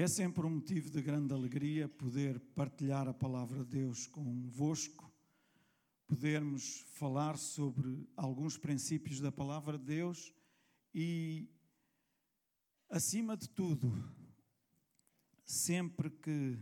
É 0.00 0.06
sempre 0.06 0.46
um 0.46 0.50
motivo 0.50 0.88
de 0.90 1.02
grande 1.02 1.34
alegria 1.34 1.88
poder 1.88 2.38
partilhar 2.54 3.08
a 3.08 3.12
palavra 3.12 3.64
de 3.64 3.70
Deus 3.80 4.06
convosco, 4.06 5.12
podermos 6.06 6.86
falar 6.92 7.36
sobre 7.36 8.08
alguns 8.16 8.56
princípios 8.56 9.18
da 9.18 9.32
palavra 9.32 9.76
de 9.76 9.84
Deus 9.84 10.32
e, 10.94 11.50
acima 12.88 13.36
de 13.36 13.48
tudo, 13.48 13.92
sempre 15.44 16.10
que, 16.10 16.56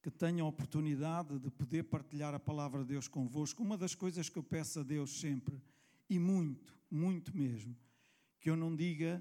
que 0.00 0.10
tenho 0.12 0.44
a 0.44 0.48
oportunidade 0.48 1.40
de 1.40 1.50
poder 1.50 1.82
partilhar 1.82 2.32
a 2.32 2.38
palavra 2.38 2.82
de 2.82 2.90
Deus 2.90 3.08
convosco, 3.08 3.60
uma 3.60 3.76
das 3.76 3.96
coisas 3.96 4.28
que 4.28 4.38
eu 4.38 4.44
peço 4.44 4.78
a 4.78 4.84
Deus 4.84 5.18
sempre, 5.18 5.60
e 6.08 6.16
muito, 6.16 6.78
muito 6.88 7.36
mesmo, 7.36 7.76
que 8.38 8.48
eu 8.48 8.56
não 8.56 8.72
diga 8.72 9.20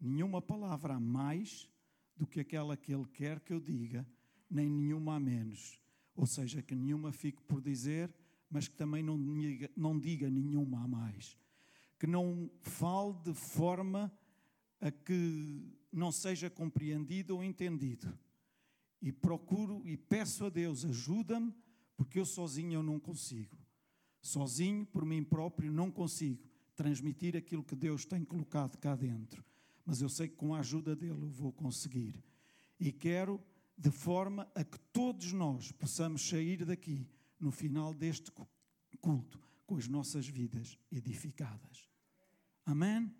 nenhuma 0.00 0.42
palavra 0.42 0.94
a 0.94 1.00
mais 1.00 1.72
do 2.16 2.26
que 2.26 2.40
aquela 2.40 2.76
que 2.76 2.92
Ele 2.92 3.06
quer 3.06 3.40
que 3.40 3.52
eu 3.52 3.60
diga, 3.60 4.06
nem 4.48 4.68
nenhuma 4.68 5.16
a 5.16 5.20
menos. 5.20 5.80
Ou 6.14 6.26
seja, 6.26 6.62
que 6.62 6.74
nenhuma 6.74 7.12
fique 7.12 7.42
por 7.42 7.60
dizer, 7.60 8.12
mas 8.48 8.68
que 8.68 8.76
também 8.76 9.02
não 9.02 9.20
diga, 9.20 9.70
não 9.76 9.98
diga 9.98 10.30
nenhuma 10.30 10.84
a 10.84 10.88
mais. 10.88 11.36
Que 11.98 12.06
não 12.06 12.50
fale 12.60 13.14
de 13.24 13.34
forma 13.34 14.12
a 14.80 14.90
que 14.90 15.72
não 15.92 16.12
seja 16.12 16.48
compreendido 16.48 17.36
ou 17.36 17.42
entendido. 17.42 18.16
E 19.02 19.10
procuro 19.10 19.82
e 19.84 19.96
peço 19.96 20.44
a 20.44 20.48
Deus, 20.48 20.84
ajuda-me, 20.84 21.52
porque 21.96 22.18
eu 22.18 22.24
sozinho 22.24 22.74
eu 22.74 22.82
não 22.82 22.98
consigo. 23.00 23.56
Sozinho, 24.20 24.86
por 24.86 25.04
mim 25.04 25.22
próprio, 25.22 25.72
não 25.72 25.90
consigo 25.90 26.42
transmitir 26.74 27.36
aquilo 27.36 27.62
que 27.62 27.76
Deus 27.76 28.04
tem 28.04 28.24
colocado 28.24 28.78
cá 28.78 28.96
dentro 28.96 29.44
mas 29.84 30.00
eu 30.00 30.08
sei 30.08 30.28
que 30.28 30.36
com 30.36 30.54
a 30.54 30.60
ajuda 30.60 30.94
dele 30.96 31.22
eu 31.22 31.30
vou 31.30 31.52
conseguir. 31.52 32.22
E 32.78 32.90
quero 32.90 33.40
de 33.76 33.90
forma 33.90 34.50
a 34.54 34.64
que 34.64 34.78
todos 34.92 35.32
nós 35.32 35.72
possamos 35.72 36.26
sair 36.28 36.64
daqui 36.64 37.06
no 37.38 37.50
final 37.50 37.92
deste 37.92 38.32
culto 39.00 39.40
com 39.66 39.76
as 39.76 39.88
nossas 39.88 40.26
vidas 40.26 40.78
edificadas. 40.90 41.88
Amém? 42.64 43.12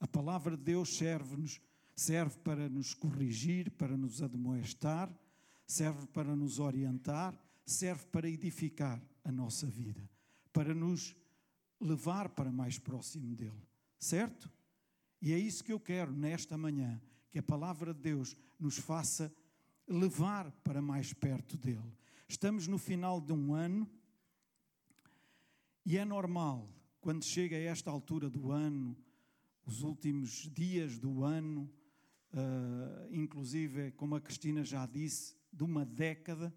A 0.00 0.06
palavra 0.06 0.56
de 0.56 0.62
Deus 0.62 0.96
serve-nos 0.96 1.60
serve 1.96 2.36
para 2.40 2.68
nos 2.68 2.92
corrigir, 2.92 3.70
para 3.70 3.96
nos 3.96 4.22
admoestar, 4.22 5.10
serve 5.66 6.06
para 6.08 6.36
nos 6.36 6.58
orientar, 6.58 7.34
serve 7.64 8.04
para 8.06 8.28
edificar 8.28 9.02
a 9.24 9.32
nossa 9.32 9.66
vida, 9.66 10.08
para 10.52 10.74
nos 10.74 11.16
levar 11.80 12.28
para 12.28 12.52
mais 12.52 12.78
próximo 12.78 13.34
dele. 13.34 13.66
Certo? 13.98 14.52
E 15.20 15.32
é 15.32 15.38
isso 15.38 15.64
que 15.64 15.72
eu 15.72 15.80
quero 15.80 16.12
nesta 16.12 16.56
manhã, 16.56 17.00
que 17.30 17.38
a 17.38 17.42
palavra 17.42 17.92
de 17.92 18.00
Deus 18.00 18.36
nos 18.58 18.78
faça 18.78 19.34
levar 19.88 20.50
para 20.62 20.82
mais 20.82 21.12
perto 21.12 21.56
dele. 21.56 21.96
Estamos 22.28 22.66
no 22.66 22.78
final 22.78 23.20
de 23.20 23.32
um 23.32 23.54
ano 23.54 23.88
e 25.84 25.96
é 25.96 26.04
normal, 26.04 26.68
quando 27.00 27.24
chega 27.24 27.54
a 27.54 27.60
esta 27.60 27.90
altura 27.90 28.28
do 28.28 28.50
ano, 28.50 28.96
os 29.64 29.82
últimos 29.82 30.50
dias 30.52 30.98
do 30.98 31.22
ano, 31.22 31.72
uh, 32.32 33.08
inclusive, 33.14 33.92
como 33.92 34.16
a 34.16 34.20
Cristina 34.20 34.64
já 34.64 34.84
disse, 34.86 35.36
de 35.52 35.62
uma 35.62 35.84
década, 35.84 36.52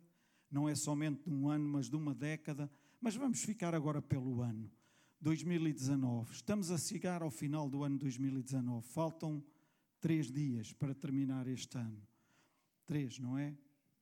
não 0.50 0.68
é 0.68 0.73
somente 0.73 1.23
de 1.23 1.30
um 1.30 1.48
ano, 1.48 1.66
mas 1.66 1.88
de 1.88 1.96
uma 1.96 2.16
década, 2.16 2.72
mas 3.00 3.16
vamos 3.16 3.44
ficar 3.44 3.76
agora 3.76 4.02
pelo 4.02 4.42
ano. 4.42 4.72
2019. 5.22 6.31
Estamos 6.31 6.72
a 6.72 6.78
chegar 6.78 7.22
ao 7.22 7.30
final 7.30 7.70
do 7.70 7.84
ano 7.84 7.98
2019. 7.98 8.88
Faltam 8.88 9.44
três 10.00 10.31
dias 10.31 10.72
para 10.72 10.95
terminar 10.95 11.45
este 11.48 11.78
ano. 11.78 12.02
Três, 12.86 13.20
não 13.20 13.38
é? 13.38 13.53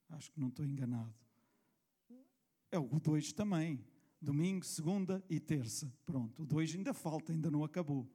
Acho 0.09 0.31
que 0.31 0.39
não 0.39 0.49
estou 0.49 0.63
enganado. 0.63 1.13
É 2.71 2.77
o 2.77 2.99
dois 2.99 3.33
também. 3.33 3.83
Domingo, 4.21 4.63
segunda 4.63 5.23
e 5.29 5.39
terça. 5.39 5.91
Pronto, 6.05 6.43
o 6.43 6.45
dois 6.45 6.73
ainda 6.75 6.93
falta, 6.93 7.31
ainda 7.31 7.49
não 7.49 7.63
acabou. 7.63 8.07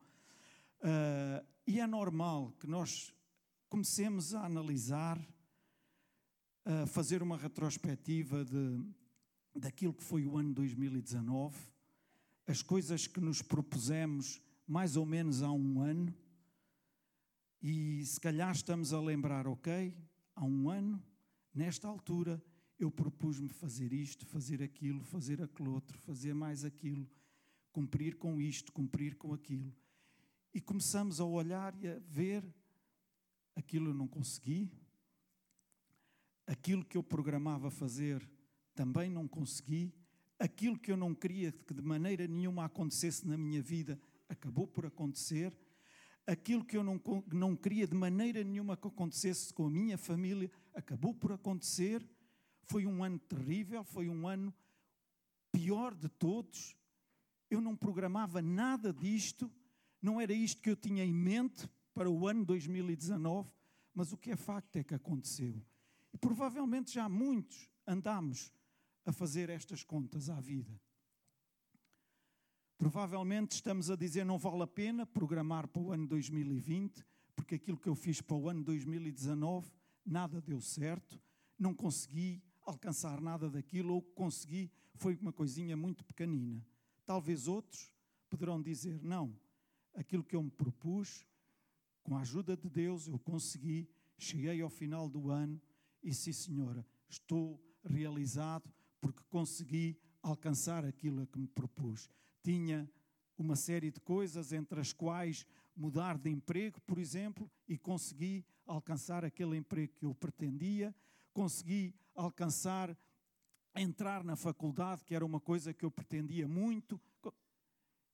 Uh, 0.78 1.44
e 1.66 1.80
é 1.80 1.86
normal 1.86 2.52
que 2.60 2.66
nós 2.66 3.12
comecemos 3.68 4.32
a 4.34 4.44
analisar, 4.44 5.20
a 6.64 6.86
fazer 6.86 7.22
uma 7.22 7.36
retrospectiva 7.36 8.44
de, 8.44 8.84
daquilo 9.54 9.94
que 9.94 10.04
foi 10.04 10.24
o 10.24 10.36
ano 10.36 10.52
2019 10.54 11.71
as 12.46 12.62
coisas 12.62 13.06
que 13.06 13.20
nos 13.20 13.42
propusemos 13.42 14.40
mais 14.66 14.96
ou 14.96 15.04
menos 15.04 15.42
há 15.42 15.50
um 15.50 15.80
ano, 15.80 16.14
e 17.60 18.04
se 18.04 18.20
calhar 18.20 18.52
estamos 18.52 18.92
a 18.92 19.00
lembrar, 19.00 19.46
ok, 19.46 19.96
há 20.34 20.44
um 20.44 20.68
ano, 20.68 21.02
nesta 21.54 21.86
altura, 21.86 22.42
eu 22.78 22.90
propus-me 22.90 23.48
fazer 23.48 23.92
isto, 23.92 24.26
fazer 24.26 24.62
aquilo, 24.62 25.04
fazer 25.04 25.40
aquilo 25.40 25.72
outro, 25.72 25.96
fazer 25.98 26.34
mais 26.34 26.64
aquilo, 26.64 27.08
cumprir 27.70 28.16
com 28.16 28.40
isto, 28.40 28.72
cumprir 28.72 29.14
com 29.14 29.32
aquilo. 29.32 29.72
E 30.52 30.60
começamos 30.60 31.20
a 31.20 31.24
olhar 31.24 31.74
e 31.80 31.86
a 31.86 31.98
ver 32.00 32.44
aquilo 33.54 33.90
eu 33.90 33.94
não 33.94 34.08
consegui, 34.08 34.72
aquilo 36.46 36.84
que 36.84 36.96
eu 36.96 37.02
programava 37.02 37.70
fazer 37.70 38.28
também 38.74 39.08
não 39.08 39.28
consegui, 39.28 39.94
aquilo 40.42 40.76
que 40.76 40.90
eu 40.90 40.96
não 40.96 41.14
queria 41.14 41.52
que 41.52 41.72
de 41.72 41.82
maneira 41.82 42.26
nenhuma 42.26 42.64
acontecesse 42.64 43.26
na 43.28 43.38
minha 43.38 43.62
vida, 43.62 43.96
acabou 44.28 44.66
por 44.66 44.84
acontecer. 44.84 45.56
Aquilo 46.26 46.64
que 46.64 46.76
eu 46.76 46.82
não, 46.82 47.00
não 47.32 47.54
queria 47.54 47.86
de 47.86 47.94
maneira 47.94 48.42
nenhuma 48.42 48.76
que 48.76 48.88
acontecesse 48.88 49.54
com 49.54 49.66
a 49.66 49.70
minha 49.70 49.96
família, 49.96 50.50
acabou 50.74 51.14
por 51.14 51.30
acontecer. 51.30 52.04
Foi 52.64 52.84
um 52.86 53.04
ano 53.04 53.20
terrível, 53.20 53.84
foi 53.84 54.08
um 54.08 54.26
ano 54.26 54.52
pior 55.52 55.94
de 55.94 56.08
todos. 56.08 56.74
Eu 57.48 57.60
não 57.60 57.76
programava 57.76 58.42
nada 58.42 58.92
disto, 58.92 59.48
não 60.00 60.20
era 60.20 60.32
isto 60.32 60.60
que 60.60 60.70
eu 60.70 60.76
tinha 60.76 61.04
em 61.04 61.14
mente 61.14 61.70
para 61.94 62.10
o 62.10 62.26
ano 62.26 62.44
2019, 62.44 63.48
mas 63.94 64.12
o 64.12 64.16
que 64.16 64.32
é 64.32 64.36
facto 64.36 64.74
é 64.74 64.82
que 64.82 64.94
aconteceu. 64.94 65.62
E 66.12 66.18
provavelmente 66.18 66.92
já 66.92 67.08
muitos 67.08 67.68
andamos 67.86 68.52
a 69.04 69.12
fazer 69.12 69.50
estas 69.50 69.82
contas 69.82 70.28
à 70.28 70.40
vida. 70.40 70.80
Provavelmente 72.78 73.52
estamos 73.52 73.90
a 73.90 73.96
dizer 73.96 74.24
não 74.24 74.38
vale 74.38 74.62
a 74.62 74.66
pena 74.66 75.06
programar 75.06 75.68
para 75.68 75.82
o 75.82 75.92
ano 75.92 76.06
2020, 76.06 77.04
porque 77.36 77.54
aquilo 77.54 77.78
que 77.78 77.88
eu 77.88 77.94
fiz 77.94 78.20
para 78.20 78.36
o 78.36 78.48
ano 78.48 78.62
2019 78.64 79.70
nada 80.04 80.40
deu 80.40 80.60
certo, 80.60 81.20
não 81.58 81.74
consegui 81.74 82.42
alcançar 82.62 83.20
nada 83.20 83.48
daquilo, 83.48 83.94
ou 83.94 84.02
consegui 84.02 84.70
foi 84.94 85.16
uma 85.16 85.32
coisinha 85.32 85.76
muito 85.76 86.04
pequenina. 86.04 86.64
Talvez 87.04 87.48
outros 87.48 87.92
poderão 88.28 88.60
dizer: 88.60 89.00
não, 89.02 89.38
aquilo 89.94 90.24
que 90.24 90.36
eu 90.36 90.42
me 90.42 90.50
propus, 90.50 91.26
com 92.02 92.16
a 92.16 92.20
ajuda 92.20 92.56
de 92.56 92.68
Deus, 92.68 93.06
eu 93.06 93.18
consegui, 93.18 93.88
cheguei 94.18 94.60
ao 94.60 94.70
final 94.70 95.08
do 95.08 95.30
ano 95.30 95.60
e, 96.02 96.12
sim, 96.12 96.32
senhora, 96.32 96.86
estou 97.08 97.62
realizado, 97.84 98.72
porque 99.02 99.22
consegui 99.28 99.98
alcançar 100.22 100.84
aquilo 100.84 101.20
a 101.22 101.26
que 101.26 101.38
me 101.38 101.48
propus. 101.48 102.08
Tinha 102.42 102.88
uma 103.36 103.56
série 103.56 103.90
de 103.90 104.00
coisas, 104.00 104.52
entre 104.52 104.80
as 104.80 104.92
quais 104.92 105.44
mudar 105.76 106.16
de 106.16 106.30
emprego, 106.30 106.80
por 106.82 106.98
exemplo, 106.98 107.50
e 107.68 107.76
consegui 107.76 108.46
alcançar 108.64 109.24
aquele 109.24 109.56
emprego 109.56 109.92
que 109.96 110.06
eu 110.06 110.14
pretendia, 110.14 110.94
consegui 111.34 111.94
alcançar 112.14 112.96
entrar 113.74 114.22
na 114.22 114.36
faculdade, 114.36 115.04
que 115.04 115.14
era 115.14 115.24
uma 115.24 115.40
coisa 115.40 115.74
que 115.74 115.84
eu 115.84 115.90
pretendia 115.90 116.46
muito. 116.46 117.00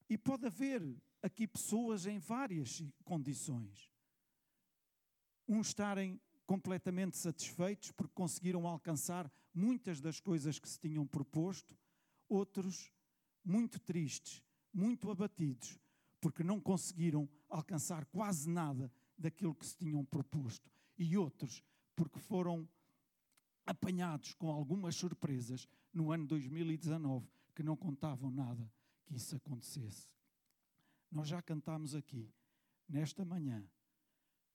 E 0.09 0.17
pode 0.17 0.47
haver 0.47 0.83
aqui 1.23 1.47
pessoas 1.47 2.07
em 2.07 2.19
várias 2.19 2.83
condições. 3.05 3.93
Uns 5.47 5.69
estarem 5.69 6.19
completamente 6.47 7.19
satisfeitos 7.19 7.91
porque 7.93 8.15
conseguiram 8.15 8.67
alcançar 8.67 9.31
muitas 9.55 10.01
das 10.01 10.21
coisas 10.21 10.59
que 10.59 10.69
se 10.69 10.79
tinham 10.79 11.07
proposto, 11.07 11.77
outros 12.29 12.93
muito 13.45 13.79
tristes, 13.81 14.43
muito 14.73 15.11
abatidos, 15.11 15.79
porque 16.21 16.45
não 16.45 16.61
conseguiram 16.61 17.29
alcançar 17.49 18.05
quase 18.07 18.49
nada 18.49 18.93
daquilo 19.17 19.55
que 19.55 19.67
se 19.67 19.77
tinham 19.77 20.05
proposto, 20.05 20.71
e 20.97 21.17
outros 21.17 21.63
porque 21.97 22.19
foram 22.19 22.69
apanhados 23.67 24.35
com 24.35 24.51
algumas 24.51 24.95
surpresas 24.95 25.69
no 25.93 26.13
ano 26.13 26.27
2019 26.27 27.29
que 27.55 27.63
não 27.63 27.77
contavam 27.77 28.31
nada 28.31 28.71
que 29.05 29.17
isso 29.17 29.35
acontecesse. 29.35 30.09
Nós 31.11 31.29
já 31.29 31.43
cantámos 31.43 31.95
aqui, 31.95 32.31
nesta 32.89 33.25
manhã, 33.25 33.65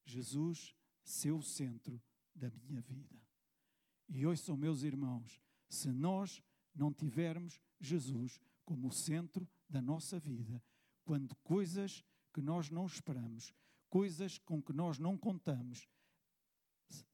Jesus 0.06 0.76
ser 1.04 1.32
o 1.32 1.42
centro 1.42 2.02
da 2.34 2.50
minha 2.50 2.82
vida. 2.82 3.20
E 4.10 4.26
hoje 4.26 4.42
são 4.42 4.56
meus 4.56 4.84
irmãos, 4.84 5.42
se 5.70 5.92
nós 5.92 6.42
não 6.76 6.94
tivermos 6.94 7.60
Jesus 7.80 8.40
como 8.66 8.88
o 8.88 8.92
centro 8.92 9.48
da 9.70 9.82
nossa 9.82 10.20
vida, 10.20 10.64
quando 11.04 11.36
coisas 11.38 12.04
que 12.34 12.42
nós 12.42 12.70
não 12.70 12.86
esperamos, 12.86 13.54
coisas 13.90 14.38
com 14.38 14.62
que 14.62 14.74
nós 14.74 14.98
não 14.98 15.18
contamos, 15.18 15.88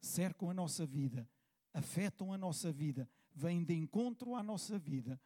cercam 0.02 0.50
a 0.50 0.54
nossa 0.54 0.86
vida, 0.86 1.30
afetam 1.74 2.34
a 2.34 2.38
nossa 2.38 2.72
vida, 2.72 3.10
vêm 3.34 3.64
de 3.64 3.74
encontro 3.74 4.36
à 4.36 4.44
nossa 4.44 4.78
vida, 4.78 5.20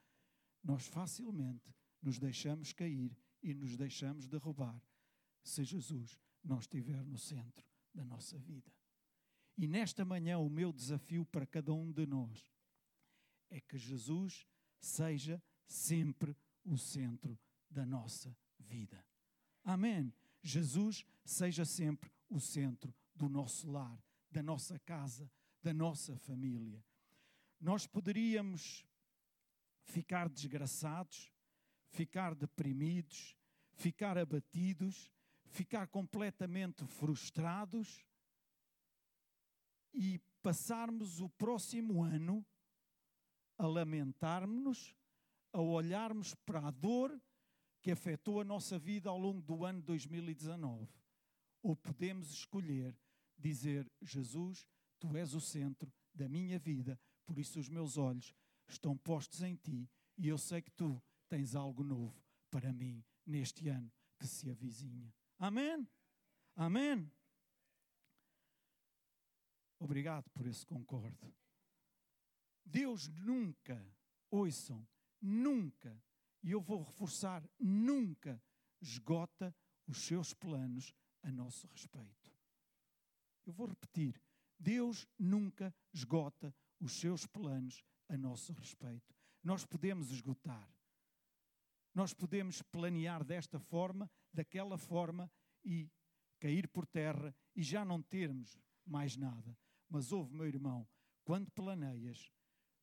nós 0.63 0.85
facilmente 0.85 1.75
nos 2.01 2.19
deixamos 2.19 2.73
cair 2.73 3.15
e 3.41 3.53
nos 3.53 3.75
deixamos 3.75 4.27
derrubar 4.27 4.81
se 5.43 5.63
Jesus 5.63 6.17
não 6.43 6.59
estiver 6.59 7.03
no 7.05 7.17
centro 7.17 7.65
da 7.93 8.03
nossa 8.03 8.37
vida. 8.37 8.71
E 9.57 9.67
nesta 9.67 10.03
manhã, 10.03 10.39
o 10.39 10.49
meu 10.49 10.73
desafio 10.73 11.25
para 11.25 11.45
cada 11.45 11.73
um 11.73 11.91
de 11.91 12.05
nós 12.05 12.51
é 13.49 13.61
que 13.61 13.77
Jesus 13.77 14.47
seja 14.79 15.41
sempre 15.67 16.35
o 16.63 16.77
centro 16.77 17.37
da 17.69 17.85
nossa 17.85 18.35
vida. 18.59 19.05
Amém. 19.63 20.11
Jesus 20.41 21.05
seja 21.23 21.63
sempre 21.63 22.11
o 22.29 22.39
centro 22.39 22.93
do 23.15 23.29
nosso 23.29 23.69
lar, 23.69 24.03
da 24.29 24.41
nossa 24.41 24.79
casa, 24.79 25.31
da 25.61 25.73
nossa 25.73 26.17
família. 26.17 26.83
Nós 27.61 27.85
poderíamos 27.85 28.85
ficar 29.83 30.27
desgraçados, 30.27 31.31
ficar 31.89 32.33
deprimidos, 32.33 33.37
ficar 33.71 34.17
abatidos, 34.17 35.11
ficar 35.45 35.87
completamente 35.87 36.85
frustrados 36.85 38.03
e 39.93 40.19
passarmos 40.41 41.19
o 41.21 41.29
próximo 41.29 42.03
ano 42.03 42.45
a 43.57 43.67
lamentarmos-nos, 43.67 44.95
a 45.51 45.61
olharmos 45.61 46.33
para 46.33 46.67
a 46.67 46.71
dor 46.71 47.21
que 47.81 47.91
afetou 47.91 48.41
a 48.41 48.43
nossa 48.43 48.79
vida 48.79 49.09
ao 49.09 49.17
longo 49.17 49.41
do 49.41 49.63
ano 49.63 49.81
2019. 49.81 50.87
Ou 51.61 51.75
podemos 51.75 52.31
escolher 52.31 52.97
dizer: 53.37 53.89
Jesus, 54.01 54.67
tu 54.99 55.15
és 55.15 55.33
o 55.33 55.41
centro 55.41 55.91
da 56.13 56.27
minha 56.27 56.59
vida, 56.59 56.99
por 57.25 57.37
isso 57.37 57.59
os 57.59 57.69
meus 57.69 57.97
olhos 57.97 58.33
estão 58.67 58.97
postos 58.97 59.41
em 59.41 59.55
ti 59.55 59.89
e 60.17 60.27
eu 60.27 60.37
sei 60.37 60.61
que 60.61 60.71
tu 60.71 61.01
tens 61.27 61.55
algo 61.55 61.83
novo 61.83 62.21
para 62.49 62.71
mim 62.71 63.03
neste 63.25 63.67
ano 63.67 63.91
que 64.19 64.27
se 64.27 64.49
avizinha. 64.49 65.13
Amém? 65.39 65.87
Amém? 66.55 67.11
Obrigado 69.83 70.29
por 70.29 70.47
esse 70.47 70.65
concordo. 70.65 71.35
Deus 72.65 73.09
nunca, 73.09 73.85
ouçam, 74.31 74.87
nunca, 75.21 76.01
e 76.41 76.51
eu 76.51 76.61
vou 76.61 76.83
reforçar, 76.83 77.43
nunca 77.59 78.41
esgota 78.79 79.53
os 79.85 79.97
seus 79.97 80.33
planos 80.33 80.93
a 81.21 81.29
nosso 81.29 81.67
respeito. 81.67 82.31
Eu 83.45 83.51
vou 83.51 83.67
repetir: 83.67 84.23
Deus 84.57 85.05
nunca 85.19 85.75
esgota 85.91 86.55
os 86.79 86.93
seus 86.93 87.27
planos 87.27 87.83
a 88.07 88.17
nosso 88.17 88.53
respeito. 88.53 89.13
Nós 89.43 89.65
podemos 89.65 90.11
esgotar, 90.11 90.73
nós 91.93 92.13
podemos 92.13 92.61
planear 92.61 93.21
desta 93.21 93.59
forma, 93.59 94.09
daquela 94.31 94.77
forma 94.77 95.29
e 95.61 95.91
cair 96.39 96.69
por 96.69 96.85
terra 96.85 97.35
e 97.53 97.61
já 97.61 97.83
não 97.83 98.01
termos 98.01 98.57
mais 98.85 99.17
nada. 99.17 99.57
Mas 99.93 100.11
ouve, 100.11 100.33
meu 100.33 100.47
irmão, 100.47 100.87
quando 101.23 101.51
planeias, 101.51 102.33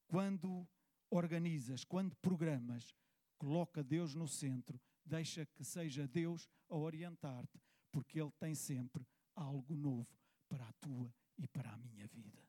quando 0.07 0.65
organizas, 1.11 1.83
quando 1.83 2.15
programas, 2.15 2.95
coloca 3.37 3.83
Deus 3.83 4.15
no 4.15 4.29
centro, 4.29 4.81
deixa 5.05 5.45
que 5.45 5.65
seja 5.65 6.07
Deus 6.07 6.49
a 6.69 6.77
orientar-te, 6.77 7.61
porque 7.91 8.21
Ele 8.21 8.31
tem 8.39 8.55
sempre 8.55 9.05
algo 9.35 9.75
novo 9.75 10.17
para 10.49 10.69
a 10.69 10.73
tua 10.75 11.13
e 11.37 11.49
para 11.49 11.73
a 11.73 11.79
minha 11.79 12.07
vida. 12.07 12.49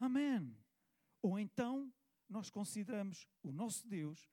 Amém. 0.00 0.58
Ou 1.22 1.38
então 1.38 1.94
nós 2.28 2.50
consideramos 2.50 3.28
o 3.44 3.52
nosso 3.52 3.86
Deus 3.86 4.28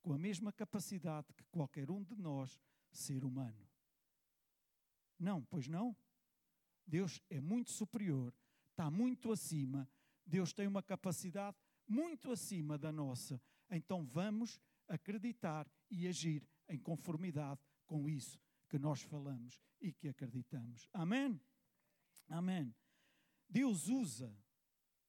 com 0.00 0.14
a 0.14 0.18
mesma 0.18 0.54
capacidade 0.54 1.34
que 1.34 1.44
qualquer 1.50 1.90
um 1.90 2.02
de 2.02 2.16
nós, 2.16 2.58
ser 2.90 3.26
humano. 3.26 3.68
Não, 5.18 5.44
pois 5.44 5.68
não? 5.68 5.94
Deus 6.86 7.20
é 7.28 7.42
muito 7.42 7.70
superior, 7.70 8.34
está 8.80 8.90
muito 8.90 9.30
acima, 9.30 9.86
Deus 10.24 10.54
tem 10.54 10.66
uma 10.66 10.82
capacidade 10.82 11.54
muito 11.86 12.32
acima 12.32 12.78
da 12.78 12.90
nossa. 12.90 13.38
Então 13.70 14.06
vamos 14.06 14.58
acreditar 14.88 15.70
e 15.90 16.08
agir 16.08 16.48
em 16.66 16.78
conformidade 16.78 17.60
com 17.86 18.08
isso 18.08 18.40
que 18.70 18.78
nós 18.78 19.02
falamos 19.02 19.60
e 19.82 19.92
que 19.92 20.08
acreditamos. 20.08 20.88
Amém? 20.94 21.38
Amém. 22.26 22.74
Deus 23.46 23.86
usa, 23.88 24.34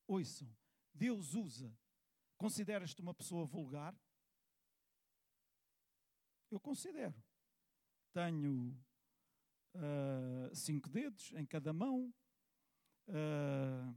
ouçam, 0.06 0.53
Deus 0.94 1.33
usa. 1.33 1.74
Consideras-te 2.38 3.01
uma 3.01 3.13
pessoa 3.13 3.45
vulgar? 3.45 3.95
Eu 6.50 6.59
considero. 6.59 7.15
Tenho 8.12 8.77
uh, 9.75 10.53
cinco 10.53 10.89
dedos 10.89 11.31
em 11.38 11.45
cada 11.45 11.71
mão, 11.71 12.13
uh, 13.07 13.95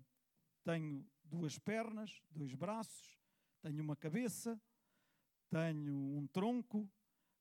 tenho 0.62 1.06
duas 1.23 1.59
pernas, 1.59 2.23
dois 2.31 2.55
braços, 2.55 3.19
tenho 3.61 3.83
uma 3.83 3.97
cabeça, 3.97 4.61
tenho 5.51 5.95
um 5.95 6.27
tronco, 6.27 6.89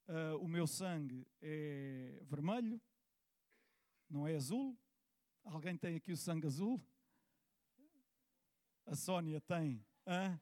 uh, 0.07 0.37
o 0.39 0.47
meu 0.47 0.67
sangue 0.67 1.27
é 1.41 2.21
vermelho, 2.23 2.81
não 4.09 4.27
é 4.27 4.35
azul. 4.35 4.77
Alguém 5.43 5.77
tem 5.77 5.95
aqui 5.95 6.11
o 6.11 6.17
sangue 6.17 6.47
azul? 6.47 6.81
A 8.85 8.95
Sónia 8.95 9.41
tem. 9.41 9.85
Hã? 10.05 10.39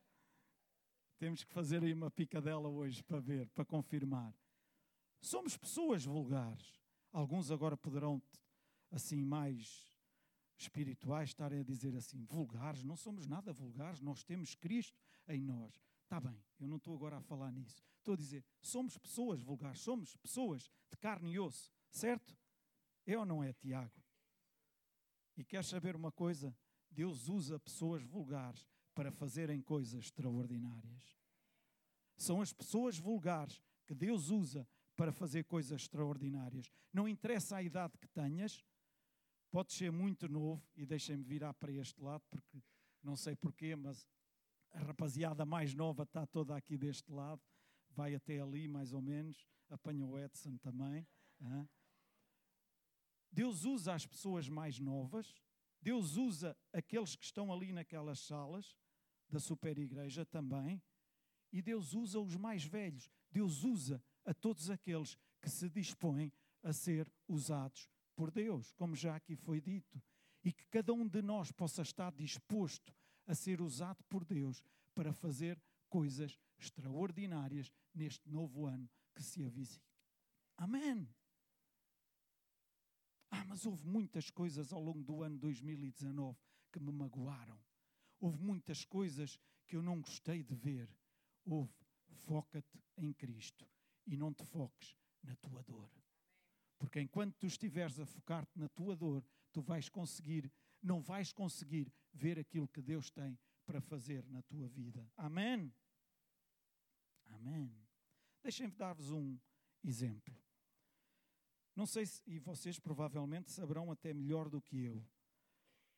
Temos 1.17 1.43
que 1.43 1.53
fazer 1.53 1.83
aí 1.83 1.93
uma 1.93 2.09
picadela 2.09 2.67
hoje 2.67 3.03
para 3.03 3.19
ver, 3.19 3.47
para 3.49 3.63
confirmar. 3.63 4.35
Somos 5.21 5.55
pessoas 5.55 6.03
vulgares. 6.03 6.81
Alguns 7.11 7.51
agora 7.51 7.77
poderão, 7.77 8.21
assim, 8.91 9.23
mais 9.23 9.90
espirituais, 10.63 11.29
estarem 11.29 11.59
a 11.59 11.63
dizer 11.63 11.95
assim: 11.95 12.23
vulgares, 12.25 12.83
não 12.83 12.95
somos 12.95 13.27
nada 13.27 13.51
vulgares, 13.53 14.01
nós 14.01 14.23
temos 14.23 14.55
Cristo 14.55 14.99
em 15.27 15.41
nós. 15.41 15.81
Está 16.03 16.19
bem, 16.19 16.43
eu 16.59 16.67
não 16.67 16.77
estou 16.77 16.95
agora 16.95 17.17
a 17.17 17.21
falar 17.21 17.51
nisso. 17.51 17.81
Estou 17.97 18.13
a 18.13 18.17
dizer: 18.17 18.43
somos 18.61 18.97
pessoas 18.97 19.41
vulgares, 19.41 19.79
somos 19.81 20.15
pessoas 20.17 20.69
de 20.89 20.97
carne 20.97 21.31
e 21.31 21.39
osso, 21.39 21.71
certo? 21.89 22.37
É 23.05 23.17
ou 23.17 23.25
não 23.25 23.43
é, 23.43 23.53
Tiago? 23.53 24.01
E 25.37 25.43
queres 25.43 25.67
saber 25.67 25.95
uma 25.95 26.11
coisa? 26.11 26.55
Deus 26.89 27.29
usa 27.29 27.57
pessoas 27.57 28.03
vulgares 28.03 28.67
para 28.93 29.11
fazerem 29.11 29.61
coisas 29.61 30.05
extraordinárias. 30.05 31.17
São 32.17 32.41
as 32.41 32.51
pessoas 32.51 32.97
vulgares 32.97 33.63
que 33.87 33.95
Deus 33.95 34.29
usa 34.29 34.67
para 34.95 35.11
fazer 35.11 35.45
coisas 35.45 35.81
extraordinárias. 35.81 36.69
Não 36.93 37.07
interessa 37.07 37.55
a 37.55 37.63
idade 37.63 37.97
que 37.97 38.07
tenhas, 38.07 38.63
pode 39.51 39.73
ser 39.73 39.91
muito 39.91 40.29
novo, 40.29 40.65
e 40.77 40.85
deixem-me 40.85 41.23
virar 41.23 41.53
para 41.53 41.71
este 41.73 42.01
lado, 42.01 42.23
porque 42.29 42.63
não 43.03 43.17
sei 43.17 43.35
porquê, 43.35 43.75
mas 43.75 44.07
a 44.71 44.79
rapaziada 44.79 45.45
mais 45.45 45.73
nova 45.73 46.03
está 46.03 46.25
toda 46.25 46.55
aqui 46.55 46.77
deste 46.77 47.11
lado, 47.11 47.41
vai 47.89 48.15
até 48.15 48.39
ali 48.39 48.67
mais 48.67 48.93
ou 48.93 49.01
menos, 49.01 49.45
apanha 49.69 50.05
o 50.05 50.17
Edson 50.17 50.57
também. 50.57 51.05
Deus 53.29 53.65
usa 53.65 53.93
as 53.93 54.05
pessoas 54.05 54.47
mais 54.47 54.79
novas, 54.79 55.35
Deus 55.81 56.15
usa 56.15 56.57
aqueles 56.71 57.15
que 57.15 57.25
estão 57.25 57.51
ali 57.51 57.73
naquelas 57.73 58.19
salas 58.19 58.77
da 59.27 59.39
super 59.39 59.77
igreja 59.77 60.25
também, 60.25 60.81
e 61.51 61.61
Deus 61.61 61.93
usa 61.93 62.19
os 62.21 62.37
mais 62.37 62.63
velhos, 62.63 63.11
Deus 63.29 63.65
usa 63.65 64.01
a 64.23 64.33
todos 64.33 64.69
aqueles 64.69 65.17
que 65.41 65.49
se 65.49 65.69
dispõem 65.69 66.31
a 66.63 66.71
ser 66.71 67.11
usados 67.27 67.89
por 68.15 68.31
Deus, 68.31 68.71
como 68.73 68.95
já 68.95 69.15
aqui 69.15 69.35
foi 69.35 69.59
dito, 69.59 70.01
e 70.43 70.51
que 70.51 70.65
cada 70.67 70.93
um 70.93 71.07
de 71.07 71.21
nós 71.21 71.51
possa 71.51 71.81
estar 71.81 72.11
disposto 72.13 72.93
a 73.27 73.35
ser 73.35 73.61
usado 73.61 74.03
por 74.05 74.25
Deus 74.25 74.63
para 74.93 75.13
fazer 75.13 75.61
coisas 75.89 76.37
extraordinárias 76.57 77.71
neste 77.93 78.29
novo 78.29 78.65
ano 78.65 78.89
que 79.13 79.23
se 79.23 79.43
avise. 79.45 79.81
Amém. 80.57 81.07
Ah, 83.29 83.45
mas 83.45 83.65
houve 83.65 83.85
muitas 83.85 84.29
coisas 84.29 84.73
ao 84.73 84.81
longo 84.81 85.03
do 85.03 85.23
ano 85.23 85.37
2019 85.37 86.37
que 86.71 86.79
me 86.79 86.91
magoaram. 86.91 87.59
Houve 88.19 88.41
muitas 88.43 88.85
coisas 88.85 89.39
que 89.67 89.75
eu 89.75 89.81
não 89.81 90.01
gostei 90.01 90.43
de 90.43 90.53
ver. 90.53 90.93
Houve, 91.45 91.73
foca-te 92.09 92.83
em 92.97 93.13
Cristo 93.13 93.67
e 94.05 94.17
não 94.17 94.33
te 94.33 94.45
foques 94.45 94.95
na 95.23 95.35
tua 95.35 95.63
dor. 95.63 96.00
Porque 96.81 96.99
enquanto 96.99 97.35
tu 97.35 97.45
estiveres 97.45 97.99
a 97.99 98.07
focar-te 98.07 98.57
na 98.57 98.67
tua 98.67 98.95
dor, 98.95 99.23
tu 99.53 99.61
vais 99.61 99.87
conseguir, 99.87 100.51
não 100.81 100.99
vais 100.99 101.31
conseguir 101.31 101.93
ver 102.11 102.39
aquilo 102.39 102.67
que 102.67 102.81
Deus 102.81 103.11
tem 103.11 103.37
para 103.67 103.79
fazer 103.79 104.25
na 104.25 104.41
tua 104.41 104.67
vida. 104.67 105.07
Amém? 105.15 105.71
Amém. 107.27 107.71
Deixem-me 108.41 108.73
dar-vos 108.73 109.11
um 109.11 109.37
exemplo. 109.83 110.35
Não 111.75 111.85
sei 111.85 112.07
se, 112.07 112.19
e 112.25 112.39
vocês 112.39 112.79
provavelmente 112.79 113.51
saberão 113.51 113.91
até 113.91 114.11
melhor 114.11 114.49
do 114.49 114.59
que 114.59 114.83
eu, 114.83 115.07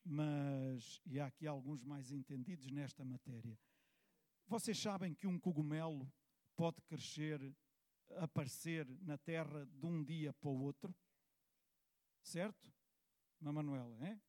mas 0.04 1.00
e 1.06 1.18
há 1.18 1.28
aqui 1.28 1.48
alguns 1.48 1.82
mais 1.86 2.12
entendidos 2.12 2.70
nesta 2.70 3.06
matéria. 3.06 3.58
Vocês 4.48 4.78
sabem 4.78 5.14
que 5.14 5.28
um 5.28 5.40
cogumelo 5.40 6.12
pode 6.58 6.82
crescer, 6.82 7.56
aparecer 8.18 8.88
na 9.02 9.18
terra 9.18 9.66
de 9.66 9.86
um 9.86 10.04
dia 10.04 10.34
para 10.34 10.50
o 10.50 10.62
outro? 10.62 10.96
Certo? 12.22 12.72
Manuela, 13.40 13.98
é? 14.06 14.20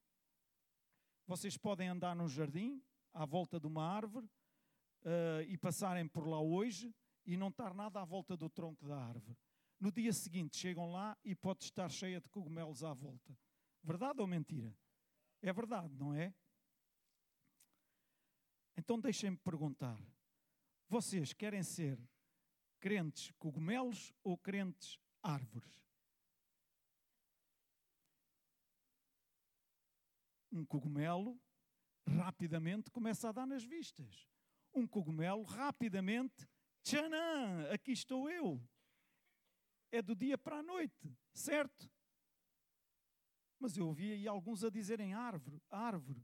Vocês 1.27 1.57
podem 1.57 1.89
andar 1.89 2.17
no 2.17 2.29
jardim, 2.29 2.83
à 3.13 3.25
volta 3.25 3.61
de 3.61 3.67
uma 3.67 3.87
árvore, 3.87 4.27
uh, 5.05 5.43
e 5.47 5.57
passarem 5.57 6.09
por 6.09 6.27
lá 6.27 6.41
hoje 6.41 6.95
e 7.25 7.37
não 7.37 7.49
estar 7.49 7.73
nada 7.73 8.01
à 8.01 8.05
volta 8.05 8.37
do 8.37 8.51
tronco 8.51 8.87
da 8.87 8.99
árvore. 8.99 9.39
No 9.79 9.93
dia 9.93 10.13
seguinte 10.13 10.57
chegam 10.57 10.91
lá 10.91 11.17
e 11.25 11.35
pode 11.35 11.65
estar 11.65 11.91
cheia 11.91 12.21
de 12.21 12.29
cogumelos 12.29 12.83
à 12.83 12.93
volta. 12.93 13.37
Verdade 13.83 14.21
ou 14.21 14.27
mentira? 14.27 14.77
É 15.41 15.53
verdade, 15.53 15.95
não 15.97 16.15
é? 16.15 16.35
Então 18.77 18.99
deixem-me 18.99 19.37
perguntar: 19.37 20.01
vocês 20.89 21.33
querem 21.33 21.63
ser 21.63 21.99
crentes 22.85 23.31
cogumelos 23.39 24.13
ou 24.23 24.37
crentes 24.37 25.01
árvores? 25.23 25.73
Um 30.53 30.67
cogumelo 30.67 31.41
rapidamente 32.07 32.91
começa 32.91 33.31
a 33.31 33.33
dar 33.33 33.47
nas 33.47 33.65
vistas. 33.65 34.29
Um 34.75 34.87
cogumelo 34.87 35.45
rapidamente, 35.45 36.47
tchanã, 36.83 37.73
aqui 37.73 37.93
estou 37.93 38.29
eu. 38.29 38.63
É 39.91 40.03
do 40.03 40.15
dia 40.15 40.37
para 40.37 40.59
a 40.59 40.63
noite, 40.63 41.17
certo? 41.33 41.91
Mas 43.59 43.79
eu 43.79 43.87
ouvi 43.87 44.13
aí 44.13 44.29
alguns 44.29 44.63
a 44.63 44.69
dizerem 44.69 45.15
árvore, 45.15 45.59
árvore. 45.71 46.23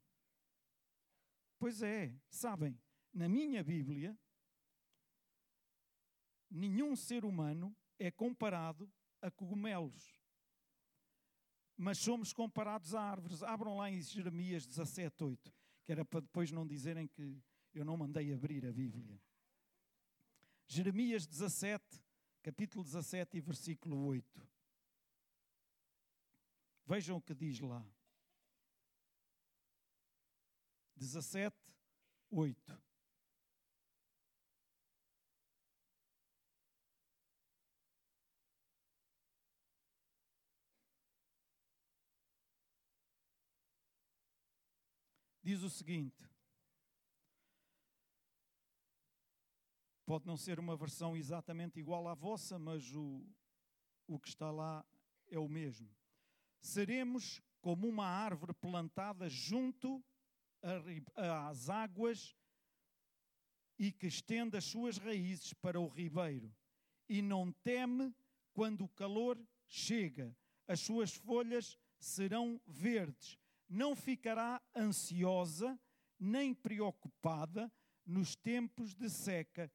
Pois 1.58 1.80
é, 1.80 2.14
sabem, 2.28 2.78
na 3.14 3.30
minha 3.30 3.64
Bíblia, 3.64 4.14
nenhum 6.50 6.96
ser 6.96 7.24
humano 7.24 7.74
é 7.98 8.10
comparado 8.10 8.90
a 9.22 9.30
cogumelos. 9.30 10.20
Mas 11.76 11.98
somos 11.98 12.32
comparados 12.32 12.94
a 12.94 13.02
árvores. 13.02 13.42
Abram 13.42 13.76
lá 13.76 13.90
em 13.90 14.00
Jeremias 14.02 14.66
17, 14.66 15.24
8, 15.24 15.54
que 15.84 15.92
era 15.92 16.04
para 16.04 16.20
depois 16.20 16.50
não 16.50 16.66
dizerem 16.66 17.06
que 17.06 17.42
eu 17.72 17.84
não 17.84 17.96
mandei 17.96 18.32
abrir 18.32 18.66
a 18.66 18.72
Bíblia. 18.72 19.20
Jeremias 20.66 21.26
17, 21.26 21.82
capítulo 22.42 22.84
17 22.84 23.38
e 23.38 23.40
versículo 23.40 24.04
8. 24.06 24.48
Vejam 26.86 27.16
o 27.16 27.22
que 27.22 27.34
diz 27.34 27.60
lá. 27.60 27.84
17, 30.96 31.56
8. 32.30 32.89
Diz 45.50 45.64
o 45.64 45.68
seguinte: 45.68 46.30
pode 50.06 50.24
não 50.24 50.36
ser 50.36 50.60
uma 50.60 50.76
versão 50.76 51.16
exatamente 51.16 51.80
igual 51.80 52.06
à 52.06 52.14
vossa, 52.14 52.56
mas 52.56 52.94
o, 52.94 53.26
o 54.06 54.16
que 54.16 54.28
está 54.28 54.48
lá 54.52 54.86
é 55.26 55.40
o 55.40 55.48
mesmo 55.48 55.90
seremos 56.60 57.42
como 57.60 57.88
uma 57.88 58.06
árvore 58.06 58.54
plantada 58.54 59.28
junto 59.28 60.00
às 61.16 61.68
águas 61.68 62.36
e 63.76 63.90
que 63.90 64.06
estende 64.06 64.56
as 64.56 64.66
suas 64.66 64.98
raízes 64.98 65.52
para 65.54 65.80
o 65.80 65.88
ribeiro 65.88 66.54
e 67.08 67.20
não 67.20 67.50
teme 67.50 68.14
quando 68.52 68.84
o 68.84 68.88
calor 68.90 69.36
chega. 69.66 70.32
As 70.68 70.78
suas 70.78 71.12
folhas 71.12 71.76
serão 71.98 72.60
verdes. 72.68 73.39
Não 73.70 73.94
ficará 73.94 74.60
ansiosa 74.76 75.78
nem 76.18 76.52
preocupada 76.52 77.72
nos 78.04 78.34
tempos 78.34 78.96
de 78.96 79.08
seca 79.08 79.72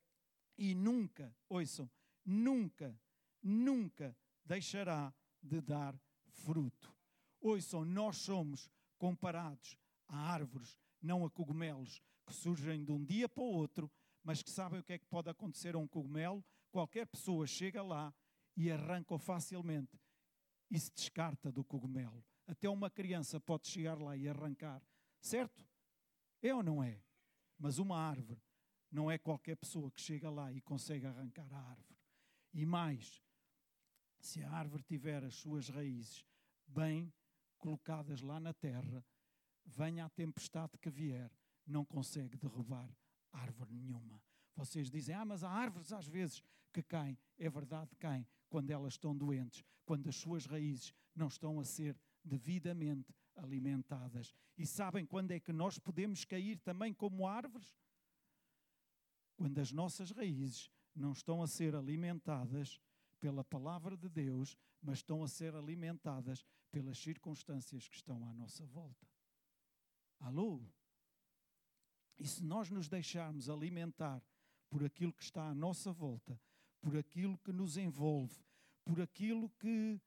e 0.58 0.76
nunca, 0.76 1.34
ouçam, 1.48 1.90
nunca, 2.26 3.00
nunca 3.42 4.16
deixará 4.44 5.14
de 5.42 5.62
dar 5.62 5.98
fruto. 6.28 6.94
Ouçam, 7.40 7.86
nós 7.86 8.18
somos 8.18 8.70
comparados 8.98 9.78
a 10.10 10.18
árvores, 10.18 10.78
não 11.02 11.26
a 11.26 11.30
cogumelos, 11.30 12.02
que 12.26 12.34
surgem 12.34 12.84
de 12.84 12.92
um 12.92 13.04
dia 13.04 13.30
para 13.30 13.44
o 13.44 13.48
outro, 13.48 13.90
mas 14.22 14.44
que 14.44 14.52
sabem 14.52 14.82
o 14.82 14.84
que 14.84 14.94
é 14.94 14.98
que 14.98 15.06
pode 15.06 15.30
acontecer 15.30 15.74
a 15.74 15.80
um 15.80 15.88
cogumelo. 15.88 16.44
Qualquer 16.70 17.08
pessoa 17.08 17.48
chega 17.48 17.82
lá 17.82 18.14
e 18.58 18.70
arranca-o 18.70 19.18
facilmente 19.18 19.98
e 20.70 20.78
se 20.78 20.92
descarta 20.94 21.50
do 21.50 21.64
cogumelo. 21.64 22.22
Até 22.48 22.70
uma 22.70 22.90
criança 22.90 23.40
pode 23.40 23.68
chegar 23.68 24.00
lá 24.00 24.16
e 24.16 24.28
arrancar, 24.28 24.82
certo? 25.20 25.66
É 26.42 26.54
ou 26.54 26.62
não 26.62 26.84
é? 26.84 27.02
Mas 27.58 27.80
uma 27.80 27.98
árvore 27.98 28.42
não 28.92 29.10
é 29.10 29.18
qualquer 29.18 29.56
pessoa 29.58 29.92
que 29.92 30.00
chega 30.00 30.30
lá 30.30 30.52
e 30.52 30.62
consegue 30.62 31.06
arrancar 31.06 31.52
a 31.54 31.58
árvore. 31.58 32.00
E 32.54 32.66
mais, 32.66 33.22
se 34.20 34.44
a 34.44 34.52
árvore 34.52 34.84
tiver 34.84 35.24
as 35.24 35.36
suas 35.36 35.70
raízes 35.70 36.26
bem 36.68 37.12
colocadas 37.58 38.22
lá 38.22 38.40
na 38.40 38.54
terra, 38.54 39.04
venha 39.66 40.06
a 40.06 40.10
tempestade 40.10 40.78
que 40.78 40.90
vier, 40.90 41.32
não 41.66 41.84
consegue 41.84 42.38
derrubar 42.38 42.90
árvore 43.32 43.74
nenhuma. 43.74 44.22
Vocês 44.56 44.90
dizem, 44.90 45.14
ah, 45.16 45.26
mas 45.26 45.44
há 45.44 45.50
árvores 45.50 45.92
às 45.92 46.08
vezes 46.08 46.42
que 46.72 46.82
caem. 46.82 47.18
É 47.38 47.50
verdade, 47.50 47.96
caem 47.98 48.26
quando 48.50 48.72
elas 48.72 48.94
estão 48.94 49.16
doentes, 49.16 49.64
quando 49.86 50.08
as 50.08 50.16
suas 50.16 50.46
raízes 50.46 50.94
não 51.14 51.28
estão 51.28 51.60
a 51.60 51.66
ser 51.66 52.00
devidamente 52.26 53.14
alimentadas. 53.36 54.34
E 54.58 54.66
sabem 54.66 55.06
quando 55.06 55.32
é 55.32 55.40
que 55.40 55.54
nós 55.54 55.78
podemos 55.78 56.26
cair 56.26 56.60
também 56.60 56.94
como 56.94 57.28
árvores? 57.28 57.78
Quando 59.36 59.60
as 59.60 59.72
nossas 59.72 60.12
raízes 60.12 60.72
não 60.96 61.12
estão 61.12 61.44
a 61.44 61.48
ser 61.48 61.76
alimentadas 61.76 62.80
pela 63.20 63.44
palavra 63.44 63.98
de 63.98 64.10
Deus, 64.10 64.58
mas 64.82 65.00
estão 65.00 65.24
a 65.24 65.28
ser 65.28 65.56
alimentadas 65.56 66.46
pelas 66.72 66.98
circunstâncias 66.98 67.88
que 67.88 67.96
estão 67.96 68.28
à 68.28 68.34
nossa 68.34 68.66
volta. 68.66 69.08
Alô? 70.20 70.62
E 72.18 72.28
se 72.28 72.44
nós 72.44 72.70
nos 72.70 72.88
deixarmos 72.88 73.50
alimentar 73.50 74.24
por 74.70 74.84
aquilo 74.84 75.14
que 75.14 75.24
está 75.24 75.50
à 75.50 75.56
nossa 75.56 75.92
volta, 75.92 76.40
por 76.82 76.96
aquilo 76.96 77.38
que 77.40 77.52
nos 77.52 77.78
envolve, 77.78 78.40
por 78.84 79.02
aquilo 79.02 79.50
que 79.60 80.00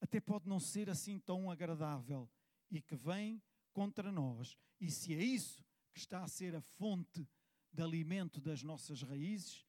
até 0.00 0.20
pode 0.20 0.48
não 0.48 0.58
ser 0.58 0.88
assim 0.88 1.18
tão 1.18 1.50
agradável 1.50 2.28
e 2.70 2.80
que 2.80 2.96
vem 2.96 3.42
contra 3.72 4.10
nós, 4.10 4.56
e 4.80 4.90
se 4.90 5.14
é 5.14 5.22
isso 5.22 5.64
que 5.92 5.98
está 5.98 6.22
a 6.22 6.28
ser 6.28 6.54
a 6.54 6.60
fonte 6.60 7.28
de 7.72 7.82
alimento 7.82 8.40
das 8.40 8.62
nossas 8.62 9.02
raízes, 9.02 9.66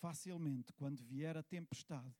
facilmente, 0.00 0.72
quando 0.72 1.02
vier 1.02 1.36
a 1.36 1.42
tempestade, 1.42 2.14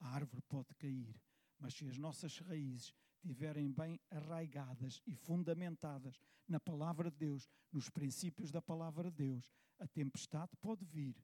a 0.00 0.08
árvore 0.08 0.42
pode 0.42 0.74
cair. 0.74 1.20
Mas 1.58 1.74
se 1.74 1.86
as 1.86 1.96
nossas 1.96 2.38
raízes 2.38 2.92
estiverem 3.16 3.70
bem 3.70 4.00
arraigadas 4.10 5.02
e 5.06 5.14
fundamentadas 5.14 6.20
na 6.46 6.60
palavra 6.60 7.10
de 7.10 7.16
Deus, 7.16 7.48
nos 7.72 7.88
princípios 7.88 8.50
da 8.50 8.62
palavra 8.62 9.10
de 9.10 9.16
Deus, 9.16 9.50
a 9.78 9.86
tempestade 9.86 10.54
pode 10.60 10.84
vir. 10.84 11.16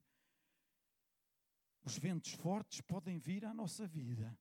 Os 1.83 1.97
ventos 1.97 2.31
fortes 2.31 2.81
podem 2.81 3.17
vir 3.17 3.45
à 3.45 3.53
nossa 3.53 3.85
vida, 3.85 4.37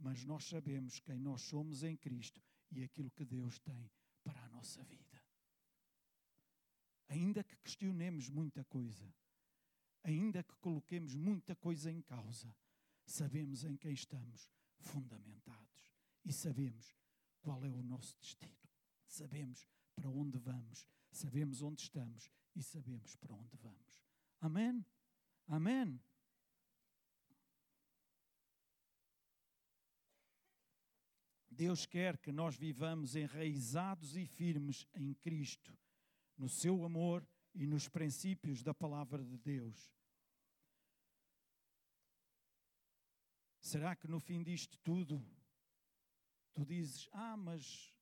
mas 0.00 0.24
nós 0.24 0.44
sabemos 0.46 0.98
quem 0.98 1.18
nós 1.18 1.42
somos 1.42 1.82
em 1.82 1.96
Cristo 1.96 2.42
e 2.70 2.82
aquilo 2.82 3.10
que 3.10 3.24
Deus 3.24 3.58
tem 3.58 3.90
para 4.24 4.42
a 4.42 4.48
nossa 4.48 4.82
vida. 4.84 5.22
Ainda 7.08 7.44
que 7.44 7.56
questionemos 7.56 8.28
muita 8.28 8.64
coisa, 8.64 9.12
ainda 10.02 10.42
que 10.42 10.56
coloquemos 10.56 11.14
muita 11.14 11.54
coisa 11.54 11.90
em 11.90 12.00
causa, 12.00 12.54
sabemos 13.04 13.64
em 13.64 13.76
quem 13.76 13.92
estamos 13.92 14.50
fundamentados 14.78 15.92
e 16.24 16.32
sabemos 16.32 16.94
qual 17.42 17.64
é 17.64 17.70
o 17.70 17.82
nosso 17.82 18.16
destino. 18.20 18.68
Sabemos 19.06 19.66
para 19.94 20.08
onde 20.08 20.38
vamos, 20.38 20.86
sabemos 21.10 21.62
onde 21.62 21.82
estamos 21.82 22.30
e 22.54 22.62
sabemos 22.62 23.16
para 23.16 23.34
onde 23.34 23.56
vamos. 23.56 24.04
Amém? 24.40 24.84
Amém? 25.46 26.00
Deus 31.50 31.84
quer 31.84 32.16
que 32.16 32.30
nós 32.30 32.56
vivamos 32.56 33.16
enraizados 33.16 34.16
e 34.16 34.24
firmes 34.24 34.86
em 34.94 35.12
Cristo, 35.14 35.76
no 36.36 36.48
seu 36.48 36.84
amor 36.84 37.26
e 37.54 37.66
nos 37.66 37.88
princípios 37.88 38.62
da 38.62 38.72
palavra 38.72 39.24
de 39.24 39.36
Deus. 39.36 39.92
Será 43.60 43.94
que 43.94 44.08
no 44.08 44.20
fim 44.20 44.42
disto 44.42 44.78
tudo 44.78 45.24
tu 46.54 46.64
dizes: 46.64 47.08
Ah, 47.12 47.36
mas 47.36 47.92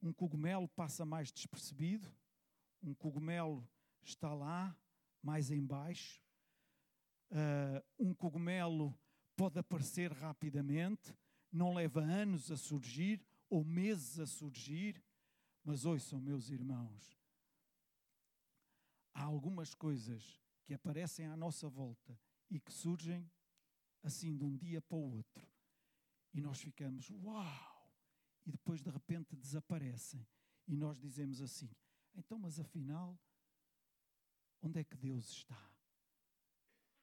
Um 0.00 0.12
cogumelo 0.12 0.66
passa 0.68 1.04
mais 1.04 1.30
despercebido, 1.30 2.12
um 2.82 2.92
cogumelo 2.92 3.68
está 4.02 4.34
lá, 4.34 4.76
mais 5.22 5.50
embaixo. 5.50 6.20
Uh, 7.30 7.84
um 7.98 8.12
cogumelo 8.12 8.98
pode 9.36 9.60
aparecer 9.60 10.12
rapidamente, 10.12 11.16
não 11.52 11.74
leva 11.74 12.00
anos 12.00 12.50
a 12.50 12.56
surgir 12.56 13.24
ou 13.48 13.62
meses 13.62 14.18
a 14.18 14.26
surgir, 14.26 15.02
mas 15.62 15.84
ouçam, 15.84 16.18
meus 16.18 16.48
irmãos, 16.48 17.20
há 19.12 19.22
algumas 19.22 19.74
coisas 19.74 20.40
que 20.64 20.72
aparecem 20.72 21.26
à 21.26 21.36
nossa 21.36 21.68
volta 21.68 22.18
e 22.50 22.58
que 22.58 22.72
surgem 22.72 23.30
assim 24.02 24.36
de 24.36 24.44
um 24.44 24.56
dia 24.56 24.80
para 24.80 24.96
o 24.96 25.16
outro. 25.16 25.46
E 26.32 26.40
nós 26.40 26.60
ficamos, 26.60 27.10
uau! 27.10 27.72
E 28.44 28.50
depois 28.50 28.82
de 28.82 28.90
repente 28.90 29.36
desaparecem. 29.36 30.26
E 30.66 30.76
nós 30.76 30.98
dizemos 30.98 31.40
assim: 31.40 31.70
então, 32.14 32.38
mas 32.38 32.58
afinal, 32.58 33.18
onde 34.60 34.80
é 34.80 34.84
que 34.84 34.96
Deus 34.96 35.28
está? 35.28 35.70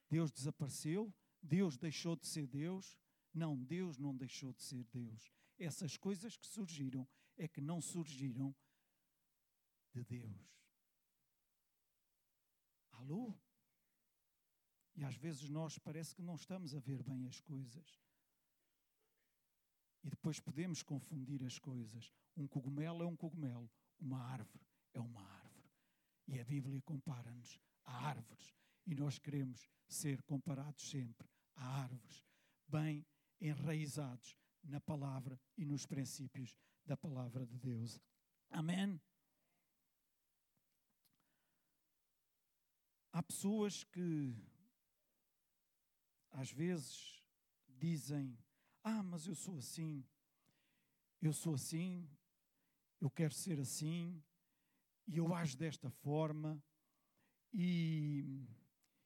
Deus 0.10 0.32
desapareceu? 0.32 1.13
Deus 1.41 1.77
deixou 1.77 2.15
de 2.15 2.27
ser 2.27 2.48
Deus? 2.48 2.98
Não, 3.33 3.57
Deus 3.57 3.98
não 3.98 4.15
deixou 4.15 4.53
de 4.53 4.62
ser 4.62 4.83
Deus. 4.86 5.31
Essas 5.57 5.98
coisas 5.98 6.36
que 6.38 6.48
surgiram 6.48 7.07
é 7.38 7.48
que 7.48 7.62
não 7.62 7.81
surgiram 7.81 8.55
de 9.93 10.03
Deus. 10.03 10.59
Alô? 12.91 13.38
E 14.95 15.03
às 15.03 15.15
vezes 15.15 15.50
nós 15.50 15.77
parece 15.79 16.15
que 16.15 16.21
não 16.21 16.36
estamos 16.36 16.75
a 16.75 16.79
ver 16.79 17.01
bem 17.03 17.25
as 17.25 17.39
coisas. 17.39 18.01
E 20.03 20.09
depois 20.09 20.39
podemos 20.39 20.81
confundir 20.81 21.43
as 21.43 21.59
coisas. 21.59 22.12
Um 22.36 22.48
cogumelo 22.48 23.03
é 23.03 23.05
um 23.05 23.15
cogumelo, 23.15 23.69
uma 24.00 24.21
árvore 24.21 24.65
é 24.93 25.00
uma 25.00 25.21
árvore. 25.21 25.69
E 26.27 26.39
a 26.39 26.43
Bíblia 26.43 26.81
compara-nos 26.81 27.59
a 27.83 28.07
árvores. 28.07 28.53
E 28.86 28.95
nós 28.95 29.19
queremos 29.19 29.69
ser 29.88 30.21
comparados 30.24 30.89
sempre 30.89 31.27
a 31.55 31.81
árvores, 31.81 32.24
bem 32.67 33.05
enraizados 33.39 34.36
na 34.63 34.79
palavra 34.79 35.39
e 35.58 35.65
nos 35.65 35.86
princípios 35.86 36.55
da 36.86 36.98
palavra 36.98 37.46
de 37.46 37.58
Deus. 37.58 38.00
Amém? 38.50 39.00
Há 43.12 43.24
pessoas 43.24 43.84
que 43.84 44.36
às 46.31 46.51
vezes 46.51 47.24
dizem: 47.67 48.38
Ah, 48.84 49.01
mas 49.03 49.27
eu 49.27 49.36
sou 49.36 49.58
assim, 49.58 50.05
eu 51.22 51.34
sou 51.34 51.55
assim, 51.55 52.10
eu 53.01 53.10
quero 53.10 53.34
ser 53.34 53.60
assim, 53.60 54.22
e 55.08 55.17
eu 55.17 55.34
ajo 55.34 55.58
desta 55.58 55.89
forma, 55.89 56.62
e, 57.53 58.46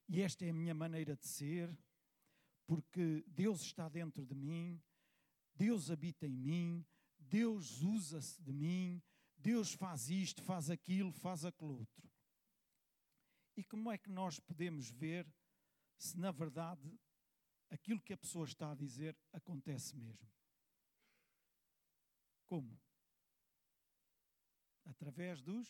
e 0.08 0.22
esta 0.22 0.46
é 0.46 0.50
a 0.50 0.54
minha 0.54 0.74
maneira 0.74 1.16
de 1.16 1.25
ser, 1.25 1.75
porque 2.65 3.24
Deus 3.27 3.62
está 3.62 3.89
dentro 3.89 4.25
de 4.25 4.36
mim, 4.36 4.82
Deus 5.55 5.91
habita 5.91 6.25
em 6.25 6.36
mim, 6.36 6.86
Deus 7.20 7.82
usa-se 7.82 8.41
de 8.41 8.53
mim, 8.53 9.01
Deus 9.38 9.74
faz 9.74 10.10
isto, 10.10 10.41
faz 10.41 10.70
aquilo, 10.70 11.12
faz 11.12 11.46
aquilo 11.46 11.79
outro. 11.79 12.10
E 13.55 13.63
como 13.63 13.91
é 13.91 13.98
que 13.98 14.10
nós 14.10 14.39
podemos 14.39 14.89
ver 14.89 15.32
se 15.98 16.17
na 16.17 16.32
verdade 16.32 17.00
aquilo 17.70 18.01
que 18.01 18.13
a 18.13 18.17
pessoa 18.17 18.46
está 18.46 18.72
a 18.72 18.75
dizer 18.75 19.17
acontece 19.32 19.96
mesmo? 19.96 20.32
Como? 22.46 22.79
Através 24.86 25.41
dos. 25.41 25.67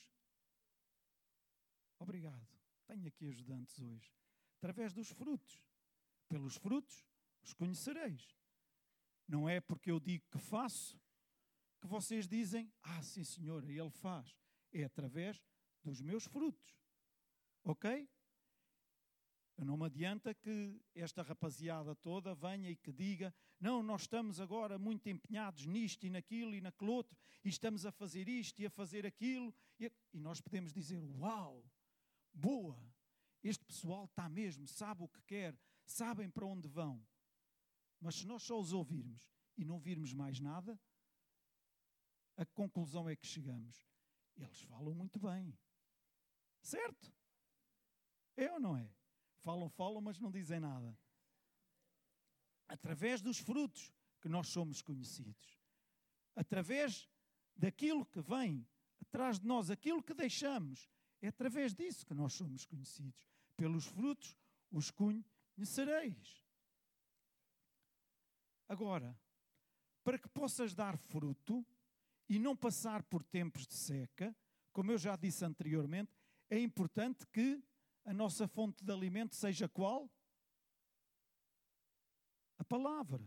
Obrigado. 1.99 2.47
Tenho 2.85 3.07
aqui 3.07 3.27
ajudantes 3.27 3.79
hoje. 3.79 4.13
Através 4.57 4.93
dos 4.93 5.09
frutos. 5.09 5.61
Pelos 6.33 6.55
frutos 6.55 7.05
os 7.43 7.53
conhecereis. 7.53 8.35
Não 9.27 9.47
é 9.47 9.61
porque 9.61 9.91
eu 9.91 9.99
digo 9.99 10.25
que 10.31 10.39
faço 10.39 10.99
que 11.79 11.85
vocês 11.85 12.27
dizem, 12.27 12.73
ah, 12.81 13.03
sim, 13.03 13.23
senhora, 13.23 13.71
ele 13.71 13.91
faz. 13.91 14.35
É 14.71 14.83
através 14.83 15.39
dos 15.83 16.01
meus 16.01 16.25
frutos. 16.25 16.75
Ok? 17.63 18.09
Não 19.59 19.77
me 19.77 19.85
adianta 19.85 20.33
que 20.33 20.81
esta 20.95 21.21
rapaziada 21.21 21.93
toda 21.93 22.33
venha 22.33 22.71
e 22.71 22.77
que 22.77 22.91
diga: 22.91 23.31
não, 23.59 23.83
nós 23.83 24.01
estamos 24.01 24.39
agora 24.39 24.79
muito 24.79 25.07
empenhados 25.07 25.67
nisto 25.67 26.03
e 26.07 26.09
naquilo 26.09 26.55
e 26.55 26.61
naquele 26.61 26.89
outro, 26.89 27.15
e 27.45 27.49
estamos 27.49 27.85
a 27.85 27.91
fazer 27.91 28.27
isto 28.27 28.59
e 28.59 28.65
a 28.65 28.71
fazer 28.71 29.05
aquilo. 29.05 29.53
E, 29.79 29.91
e 30.11 30.19
nós 30.19 30.41
podemos 30.41 30.73
dizer: 30.73 31.03
uau, 31.03 31.63
boa, 32.33 32.83
este 33.43 33.63
pessoal 33.63 34.05
está 34.05 34.27
mesmo, 34.27 34.65
sabe 34.65 35.03
o 35.03 35.07
que 35.07 35.21
quer, 35.27 35.55
sabem 35.85 36.29
para 36.29 36.45
onde 36.45 36.67
vão. 36.67 37.05
Mas 37.99 38.15
se 38.15 38.27
nós 38.27 38.43
só 38.43 38.59
os 38.59 38.73
ouvirmos 38.73 39.31
e 39.57 39.63
não 39.63 39.79
virmos 39.79 40.13
mais 40.13 40.39
nada, 40.39 40.79
a 42.35 42.45
conclusão 42.45 43.07
é 43.07 43.15
que 43.15 43.25
chegamos. 43.25 43.87
Eles 44.35 44.61
falam 44.61 44.93
muito 44.93 45.19
bem. 45.19 45.57
Certo? 46.61 47.13
É 48.35 48.51
ou 48.51 48.59
não 48.59 48.75
é? 48.75 48.89
Falam, 49.41 49.69
falam, 49.69 50.01
mas 50.01 50.19
não 50.19 50.31
dizem 50.31 50.59
nada. 50.59 50.97
Através 52.67 53.21
dos 53.21 53.37
frutos 53.37 53.93
que 54.19 54.29
nós 54.29 54.47
somos 54.47 54.81
conhecidos. 54.81 55.59
Através 56.35 57.07
daquilo 57.55 58.05
que 58.05 58.21
vem 58.21 58.67
atrás 59.01 59.39
de 59.39 59.45
nós, 59.45 59.69
aquilo 59.69 60.01
que 60.01 60.13
deixamos. 60.13 60.89
É 61.21 61.27
através 61.27 61.73
disso 61.73 62.05
que 62.05 62.13
nós 62.13 62.33
somos 62.33 62.65
conhecidos. 62.65 63.29
Pelos 63.55 63.85
frutos 63.85 64.35
os 64.71 64.89
conhecereis. 65.55 66.43
Agora, 68.67 69.17
para 70.03 70.17
que 70.17 70.27
possas 70.27 70.73
dar 70.73 70.97
fruto 70.97 71.65
e 72.27 72.39
não 72.39 72.55
passar 72.55 73.03
por 73.03 73.23
tempos 73.23 73.67
de 73.67 73.75
seca, 73.75 74.35
como 74.71 74.91
eu 74.91 74.97
já 74.97 75.15
disse 75.15 75.45
anteriormente, 75.45 76.11
é 76.49 76.59
importante 76.59 77.25
que 77.27 77.63
a 78.05 78.13
nossa 78.13 78.47
fonte 78.47 78.83
de 78.83 78.91
alimento 78.91 79.35
seja 79.35 79.69
qual? 79.69 80.09
A 82.57 82.63
palavra. 82.63 83.23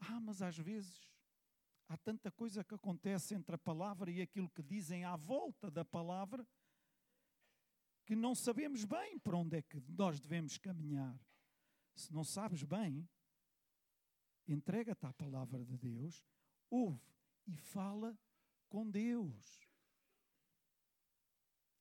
Ah, 0.00 0.20
mas 0.20 0.42
às 0.42 0.58
vezes 0.58 1.08
há 1.88 1.96
tanta 1.96 2.30
coisa 2.30 2.64
que 2.64 2.74
acontece 2.74 3.34
entre 3.34 3.54
a 3.54 3.58
palavra 3.58 4.10
e 4.10 4.20
aquilo 4.20 4.50
que 4.50 4.62
dizem 4.62 5.04
à 5.04 5.16
volta 5.16 5.70
da 5.70 5.84
palavra 5.84 6.46
que 8.04 8.14
não 8.14 8.34
sabemos 8.34 8.84
bem 8.84 9.18
para 9.18 9.36
onde 9.36 9.56
é 9.56 9.62
que 9.62 9.82
nós 9.88 10.20
devemos 10.20 10.58
caminhar. 10.58 11.18
Se 11.94 12.12
não 12.12 12.24
sabes 12.24 12.62
bem, 12.62 13.08
entrega-te 14.46 15.06
à 15.06 15.12
palavra 15.12 15.64
de 15.64 15.76
Deus, 15.76 16.24
ouve 16.70 17.00
e 17.46 17.56
fala 17.56 18.18
com 18.68 18.90
Deus. 18.90 19.60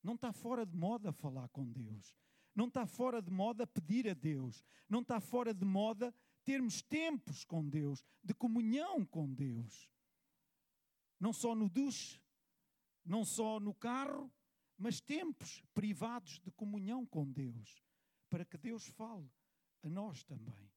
Não 0.01 0.15
está 0.15 0.31
fora 0.33 0.65
de 0.65 0.75
moda 0.75 1.11
falar 1.11 1.47
com 1.49 1.69
Deus. 1.71 2.15
Não 2.53 2.67
está 2.67 2.85
fora 2.85 3.21
de 3.21 3.31
moda 3.31 3.65
pedir 3.65 4.07
a 4.09 4.13
Deus. 4.13 4.63
Não 4.87 5.01
está 5.01 5.19
fora 5.19 5.53
de 5.53 5.65
moda 5.65 6.13
termos 6.43 6.81
tempos 6.81 7.45
com 7.45 7.67
Deus, 7.67 8.03
de 8.21 8.33
comunhão 8.33 9.05
com 9.05 9.33
Deus. 9.33 9.89
Não 11.19 11.31
só 11.31 11.55
no 11.55 11.69
duche, 11.69 12.21
não 13.05 13.23
só 13.23 13.59
no 13.59 13.73
carro, 13.73 14.31
mas 14.77 14.99
tempos 14.99 15.63
privados 15.73 16.39
de 16.39 16.51
comunhão 16.51 17.05
com 17.05 17.29
Deus, 17.31 17.83
para 18.29 18.45
que 18.45 18.57
Deus 18.57 18.87
fale 18.87 19.29
a 19.83 19.89
nós 19.89 20.23
também. 20.23 20.71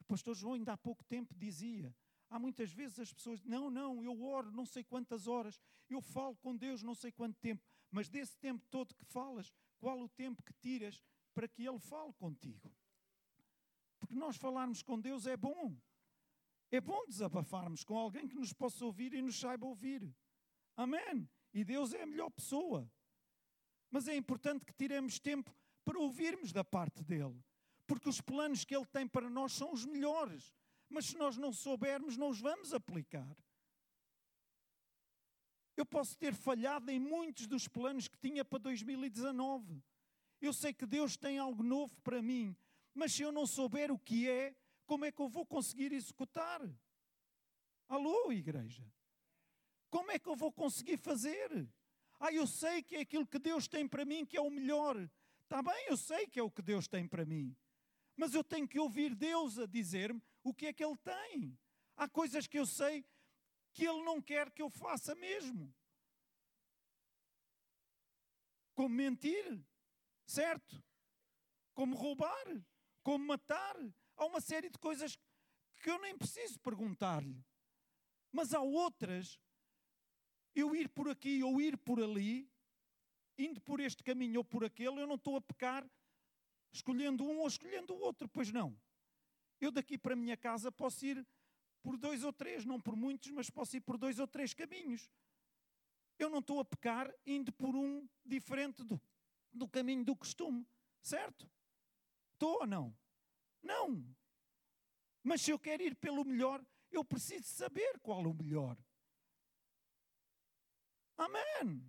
O 0.00 0.04
pastor 0.04 0.34
João 0.34 0.54
ainda 0.54 0.72
há 0.72 0.76
pouco 0.76 1.02
tempo 1.04 1.34
dizia: 1.34 1.94
Há 2.28 2.38
muitas 2.38 2.72
vezes 2.72 2.98
as 2.98 3.12
pessoas 3.12 3.40
dizem, 3.40 3.50
não, 3.50 3.70
não, 3.70 4.02
eu 4.02 4.22
oro 4.22 4.50
não 4.50 4.66
sei 4.66 4.84
quantas 4.84 5.26
horas, 5.26 5.60
eu 5.88 6.00
falo 6.00 6.36
com 6.36 6.56
Deus 6.56 6.82
não 6.82 6.94
sei 6.94 7.12
quanto 7.12 7.38
tempo, 7.38 7.62
mas 7.90 8.08
desse 8.08 8.36
tempo 8.38 8.66
todo 8.70 8.94
que 8.94 9.04
falas, 9.04 9.52
qual 9.78 10.00
o 10.00 10.08
tempo 10.08 10.42
que 10.42 10.52
tiras 10.54 11.02
para 11.32 11.48
que 11.48 11.66
Ele 11.66 11.78
fale 11.78 12.12
contigo? 12.14 12.74
Porque 13.98 14.14
nós 14.14 14.36
falarmos 14.36 14.82
com 14.82 15.00
Deus 15.00 15.26
é 15.26 15.36
bom. 15.36 15.76
É 16.70 16.80
bom 16.80 17.06
desabafarmos 17.06 17.84
com 17.84 17.96
alguém 17.96 18.26
que 18.26 18.34
nos 18.34 18.52
possa 18.52 18.84
ouvir 18.84 19.14
e 19.14 19.22
nos 19.22 19.38
saiba 19.38 19.66
ouvir. 19.66 20.12
Amém. 20.76 21.28
E 21.54 21.64
Deus 21.64 21.94
é 21.94 22.02
a 22.02 22.06
melhor 22.06 22.30
pessoa. 22.30 22.90
Mas 23.90 24.08
é 24.08 24.14
importante 24.14 24.66
que 24.66 24.74
tiremos 24.74 25.18
tempo 25.18 25.54
para 25.84 25.98
ouvirmos 25.98 26.52
da 26.52 26.64
parte 26.64 27.02
dele. 27.02 27.42
Porque 27.86 28.08
os 28.08 28.20
planos 28.20 28.64
que 28.64 28.76
ele 28.76 28.86
tem 28.86 29.06
para 29.06 29.30
nós 29.30 29.52
são 29.52 29.72
os 29.72 29.86
melhores 29.86 30.52
mas 30.94 31.06
se 31.06 31.16
nós 31.16 31.36
não 31.36 31.52
soubermos, 31.52 32.16
não 32.16 32.28
os 32.28 32.40
vamos 32.40 32.72
aplicar. 32.72 33.36
Eu 35.76 35.84
posso 35.84 36.16
ter 36.16 36.32
falhado 36.32 36.88
em 36.90 37.00
muitos 37.00 37.48
dos 37.48 37.66
planos 37.66 38.06
que 38.06 38.16
tinha 38.16 38.44
para 38.44 38.60
2019. 38.60 39.82
Eu 40.40 40.52
sei 40.52 40.72
que 40.72 40.86
Deus 40.86 41.16
tem 41.16 41.38
algo 41.38 41.64
novo 41.64 42.00
para 42.02 42.22
mim, 42.22 42.56
mas 42.94 43.12
se 43.12 43.22
eu 43.22 43.32
não 43.32 43.44
souber 43.44 43.90
o 43.90 43.98
que 43.98 44.28
é, 44.28 44.54
como 44.86 45.04
é 45.04 45.10
que 45.10 45.20
eu 45.20 45.28
vou 45.28 45.44
conseguir 45.44 45.92
executar? 45.92 46.60
Alô, 47.88 48.30
igreja? 48.30 48.86
Como 49.94 50.10
é 50.10 50.18
que 50.18 50.28
eu 50.28 50.34
vou 50.34 50.50
conseguir 50.50 50.96
fazer? 50.96 51.72
Ah, 52.18 52.32
eu 52.32 52.48
sei 52.48 52.82
que 52.82 52.96
é 52.96 53.00
aquilo 53.02 53.24
que 53.24 53.38
Deus 53.38 53.68
tem 53.68 53.86
para 53.86 54.04
mim 54.04 54.26
que 54.26 54.36
é 54.36 54.40
o 54.40 54.50
melhor. 54.50 54.96
Está 55.44 55.62
bem, 55.62 55.86
eu 55.86 55.96
sei 55.96 56.26
que 56.26 56.40
é 56.40 56.42
o 56.42 56.50
que 56.50 56.60
Deus 56.60 56.88
tem 56.88 57.06
para 57.06 57.24
mim. 57.24 57.56
Mas 58.16 58.34
eu 58.34 58.42
tenho 58.42 58.66
que 58.66 58.80
ouvir 58.80 59.14
Deus 59.14 59.56
a 59.56 59.66
dizer-me 59.66 60.20
o 60.42 60.52
que 60.52 60.66
é 60.66 60.72
que 60.72 60.84
Ele 60.84 60.96
tem. 60.96 61.56
Há 61.96 62.08
coisas 62.08 62.48
que 62.48 62.58
eu 62.58 62.66
sei 62.66 63.04
que 63.72 63.86
Ele 63.86 64.02
não 64.02 64.20
quer 64.20 64.50
que 64.50 64.62
eu 64.62 64.68
faça 64.68 65.14
mesmo. 65.14 65.72
Como 68.74 68.96
mentir, 68.96 69.64
certo? 70.26 70.82
Como 71.72 71.94
roubar, 71.94 72.66
como 73.00 73.24
matar. 73.24 73.76
Há 74.16 74.26
uma 74.26 74.40
série 74.40 74.70
de 74.70 74.78
coisas 74.80 75.16
que 75.80 75.88
eu 75.88 76.00
nem 76.00 76.18
preciso 76.18 76.58
perguntar-lhe. 76.58 77.40
Mas 78.32 78.52
há 78.52 78.60
outras 78.60 79.38
eu 80.54 80.74
ir 80.74 80.88
por 80.88 81.08
aqui 81.08 81.42
ou 81.42 81.60
ir 81.60 81.76
por 81.76 82.00
ali, 82.00 82.50
indo 83.36 83.60
por 83.60 83.80
este 83.80 84.02
caminho 84.02 84.40
ou 84.40 84.44
por 84.44 84.64
aquele, 84.64 85.00
eu 85.00 85.06
não 85.06 85.16
estou 85.16 85.36
a 85.36 85.40
pecar 85.40 85.88
escolhendo 86.72 87.24
um 87.24 87.38
ou 87.38 87.46
escolhendo 87.46 87.94
o 87.94 88.00
outro, 88.00 88.28
pois 88.28 88.50
não. 88.52 88.76
Eu 89.60 89.70
daqui 89.70 89.96
para 89.96 90.14
a 90.14 90.16
minha 90.16 90.36
casa 90.36 90.70
posso 90.70 91.04
ir 91.06 91.26
por 91.82 91.96
dois 91.96 92.24
ou 92.24 92.32
três, 92.32 92.64
não 92.64 92.80
por 92.80 92.96
muitos, 92.96 93.30
mas 93.30 93.50
posso 93.50 93.76
ir 93.76 93.80
por 93.80 93.96
dois 93.96 94.18
ou 94.18 94.26
três 94.26 94.54
caminhos. 94.54 95.10
Eu 96.18 96.30
não 96.30 96.38
estou 96.38 96.60
a 96.60 96.64
pecar 96.64 97.12
indo 97.26 97.52
por 97.52 97.74
um 97.74 98.08
diferente 98.24 98.82
do, 98.82 99.00
do 99.52 99.68
caminho 99.68 100.04
do 100.04 100.16
costume, 100.16 100.66
certo? 101.02 101.50
Estou 102.32 102.60
ou 102.60 102.66
não? 102.66 102.96
Não. 103.62 104.04
Mas 105.22 105.42
se 105.42 105.50
eu 105.50 105.58
quero 105.58 105.82
ir 105.82 105.94
pelo 105.96 106.24
melhor, 106.24 106.64
eu 106.90 107.04
preciso 107.04 107.46
saber 107.46 107.98
qual 108.00 108.22
o 108.24 108.34
melhor. 108.34 108.76
Amém. 111.16 111.84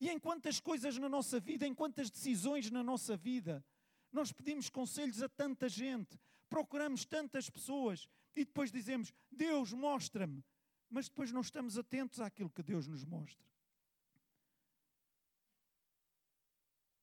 E 0.00 0.10
em 0.10 0.18
quantas 0.18 0.60
coisas 0.60 0.98
na 0.98 1.08
nossa 1.08 1.40
vida, 1.40 1.66
em 1.66 1.74
quantas 1.74 2.10
decisões 2.10 2.70
na 2.70 2.82
nossa 2.82 3.16
vida, 3.16 3.64
nós 4.12 4.32
pedimos 4.32 4.68
conselhos 4.68 5.22
a 5.22 5.28
tanta 5.28 5.68
gente, 5.68 6.18
procuramos 6.48 7.04
tantas 7.04 7.48
pessoas 7.50 8.08
e 8.34 8.44
depois 8.44 8.70
dizemos: 8.70 9.12
Deus, 9.30 9.72
mostra-me. 9.72 10.44
Mas 10.88 11.08
depois 11.08 11.32
não 11.32 11.40
estamos 11.40 11.76
atentos 11.76 12.20
àquilo 12.20 12.50
que 12.50 12.62
Deus 12.62 12.86
nos 12.86 13.04
mostra. 13.04 13.44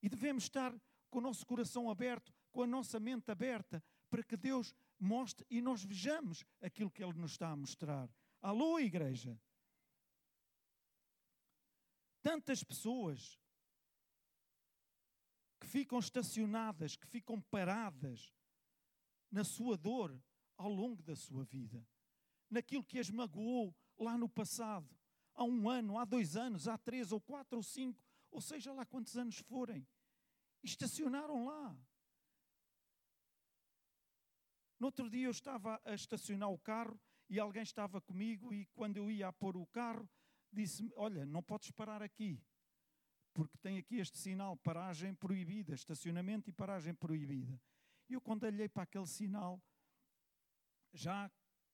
E 0.02 0.08
devemos 0.08 0.46
estar 0.46 0.74
com 1.10 1.20
o 1.20 1.22
nosso 1.22 1.46
coração 1.46 1.90
aberto, 1.90 2.34
com 2.52 2.64
a 2.64 2.68
nossa 2.68 3.00
mente 3.00 3.30
aberta, 3.30 3.84
para 4.10 4.24
que 4.24 4.38
Deus 4.38 4.74
mostre 5.00 5.46
e 5.50 5.62
nós 5.62 5.84
vejamos 5.84 6.46
aquilo 6.62 6.90
que 6.90 7.04
Ele 7.04 7.14
nos 7.14 7.32
está 7.32 7.50
a 7.50 7.56
mostrar. 7.56 8.10
Alô, 8.42 8.80
igreja! 8.80 9.40
Tantas 12.24 12.64
pessoas 12.64 13.38
que 15.60 15.68
ficam 15.68 16.00
estacionadas, 16.00 16.96
que 16.96 17.06
ficam 17.06 17.40
paradas 17.40 18.34
na 19.30 19.44
sua 19.44 19.78
dor 19.78 20.18
ao 20.58 20.70
longo 20.70 21.04
da 21.04 21.16
sua 21.16 21.44
vida, 21.44 21.86
naquilo 22.50 22.84
que 22.84 22.98
as 22.98 23.10
magoou 23.10 23.76
lá 24.00 24.18
no 24.18 24.30
passado, 24.30 24.90
há 25.36 25.44
um 25.44 25.70
ano, 25.70 25.98
há 25.98 26.06
dois 26.06 26.36
anos, 26.38 26.68
há 26.68 26.78
três 26.78 27.12
ou 27.12 27.20
quatro 27.20 27.58
ou 27.58 27.64
cinco, 27.64 28.02
ou 28.32 28.40
seja 28.40 28.72
lá 28.72 28.86
quantos 28.86 29.18
anos 29.18 29.38
forem, 29.40 29.86
estacionaram 30.64 31.46
lá. 31.46 31.78
No 34.80 34.88
outro 34.88 35.10
dia 35.10 35.28
eu 35.28 35.32
estava 35.32 35.82
a 35.84 35.94
estacionar 35.94 36.50
o 36.50 36.60
carro 36.60 37.00
e 37.30 37.40
alguém 37.40 37.64
estava 37.64 38.00
comigo 38.00 38.54
e 38.54 38.66
quando 38.68 38.98
eu 38.98 39.10
ia 39.10 39.28
a 39.28 39.34
pôr 39.34 39.58
o 39.58 39.66
carro, 39.68 40.10
disse-me: 40.54 40.92
Olha, 40.96 41.26
não 41.26 41.42
podes 41.42 41.72
parar 41.72 42.02
aqui, 42.02 42.42
porque 43.34 43.58
tem 43.58 43.78
aqui 43.78 43.98
este 43.98 44.18
sinal 44.18 44.56
paragem 44.58 45.14
proibida, 45.14 45.74
estacionamento 45.74 46.50
e 46.50 46.54
paragem 46.54 46.94
proibida. 46.94 47.60
E 48.10 48.14
eu, 48.14 48.22
quando 48.22 48.44
olhei 48.44 48.70
para 48.70 48.84
aquele 48.84 49.08
sinal, 49.08 49.62
já 50.94 51.32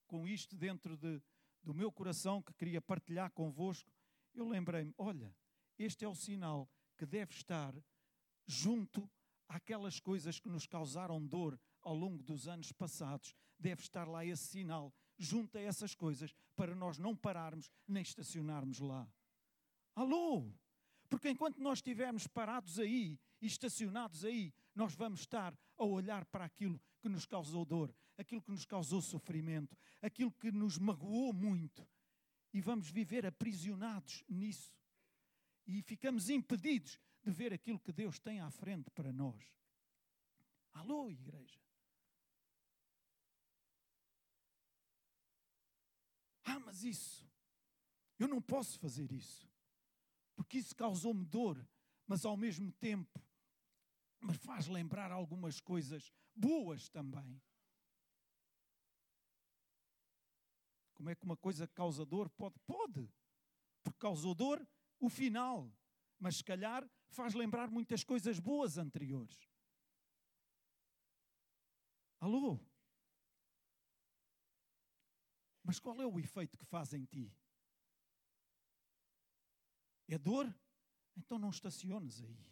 com 0.07 0.27
isto 0.27 0.55
dentro 0.55 0.97
de, 0.97 1.21
do 1.61 1.73
meu 1.73 1.91
coração 1.91 2.41
que 2.41 2.53
queria 2.53 2.81
partilhar 2.81 3.31
convosco, 3.31 3.91
eu 4.33 4.47
lembrei-me: 4.47 4.93
olha, 4.97 5.35
este 5.77 6.05
é 6.05 6.07
o 6.07 6.15
sinal 6.15 6.69
que 6.97 7.05
deve 7.05 7.33
estar 7.33 7.73
junto 8.45 9.09
àquelas 9.47 9.99
coisas 9.99 10.39
que 10.39 10.49
nos 10.49 10.65
causaram 10.65 11.25
dor 11.25 11.59
ao 11.81 11.95
longo 11.95 12.23
dos 12.23 12.47
anos 12.47 12.71
passados. 12.71 13.35
Deve 13.57 13.81
estar 13.81 14.07
lá 14.07 14.25
esse 14.25 14.47
sinal 14.47 14.93
junto 15.19 15.57
a 15.57 15.61
essas 15.61 15.93
coisas 15.93 16.33
para 16.55 16.73
nós 16.73 16.97
não 16.97 17.15
pararmos 17.15 17.69
nem 17.87 18.01
estacionarmos 18.01 18.79
lá. 18.79 19.07
Alô? 19.93 20.49
Porque 21.09 21.29
enquanto 21.29 21.59
nós 21.59 21.79
estivermos 21.79 22.25
parados 22.25 22.79
aí 22.79 23.19
e 23.41 23.47
estacionados 23.47 24.23
aí, 24.23 24.53
nós 24.73 24.95
vamos 24.95 25.21
estar 25.21 25.53
a 25.77 25.83
olhar 25.83 26.25
para 26.25 26.45
aquilo 26.45 26.79
que 27.01 27.09
nos 27.09 27.25
causou 27.25 27.65
dor, 27.65 27.93
aquilo 28.17 28.41
que 28.41 28.51
nos 28.51 28.65
causou 28.65 29.01
sofrimento, 29.01 29.77
aquilo 30.01 30.31
que 30.31 30.51
nos 30.51 30.77
magoou 30.77 31.33
muito. 31.33 31.85
E 32.53 32.61
vamos 32.61 32.89
viver 32.89 33.25
aprisionados 33.25 34.23
nisso. 34.27 34.73
E 35.67 35.81
ficamos 35.81 36.29
impedidos 36.29 36.99
de 37.21 37.31
ver 37.31 37.53
aquilo 37.53 37.79
que 37.79 37.91
Deus 37.91 38.19
tem 38.19 38.39
à 38.39 38.49
frente 38.49 38.89
para 38.91 39.11
nós. 39.11 39.43
Alô, 40.73 41.09
igreja? 41.09 41.59
Ah, 46.49 46.59
mas 46.59 46.83
isso, 46.83 47.29
eu 48.17 48.27
não 48.27 48.41
posso 48.41 48.79
fazer 48.79 49.11
isso, 49.11 49.47
porque 50.35 50.57
isso 50.57 50.75
causou-me 50.75 51.23
dor, 51.23 51.63
mas 52.07 52.25
ao 52.25 52.35
mesmo 52.35 52.71
tempo 52.71 53.23
me 54.19 54.33
faz 54.33 54.67
lembrar 54.67 55.11
algumas 55.11 55.59
coisas 55.61 56.11
boas 56.35 56.89
também. 56.89 57.39
Como 60.95 61.09
é 61.09 61.15
que 61.15 61.23
uma 61.23 61.37
coisa 61.37 61.67
causa 61.67 62.03
dor? 62.03 62.29
Pode, 62.31 62.57
pode, 62.65 63.07
porque 63.83 63.99
causou 63.99 64.33
dor 64.33 64.67
o 64.99 65.07
final, 65.07 65.71
mas 66.19 66.37
se 66.37 66.43
calhar 66.43 66.89
faz 67.11 67.35
lembrar 67.35 67.69
muitas 67.69 68.03
coisas 68.03 68.39
boas 68.39 68.77
anteriores. 68.77 69.47
Alô? 72.19 72.59
Mas 75.69 75.77
qual 75.77 76.01
é 76.01 76.05
o 76.07 76.19
efeito 76.19 76.57
que 76.57 76.65
faz 76.65 76.93
em 76.93 77.05
ti? 77.05 77.31
É 80.07 80.17
dor? 80.17 80.51
Então 81.15 81.37
não 81.37 81.51
estaciones 81.51 82.19
aí. 82.23 82.43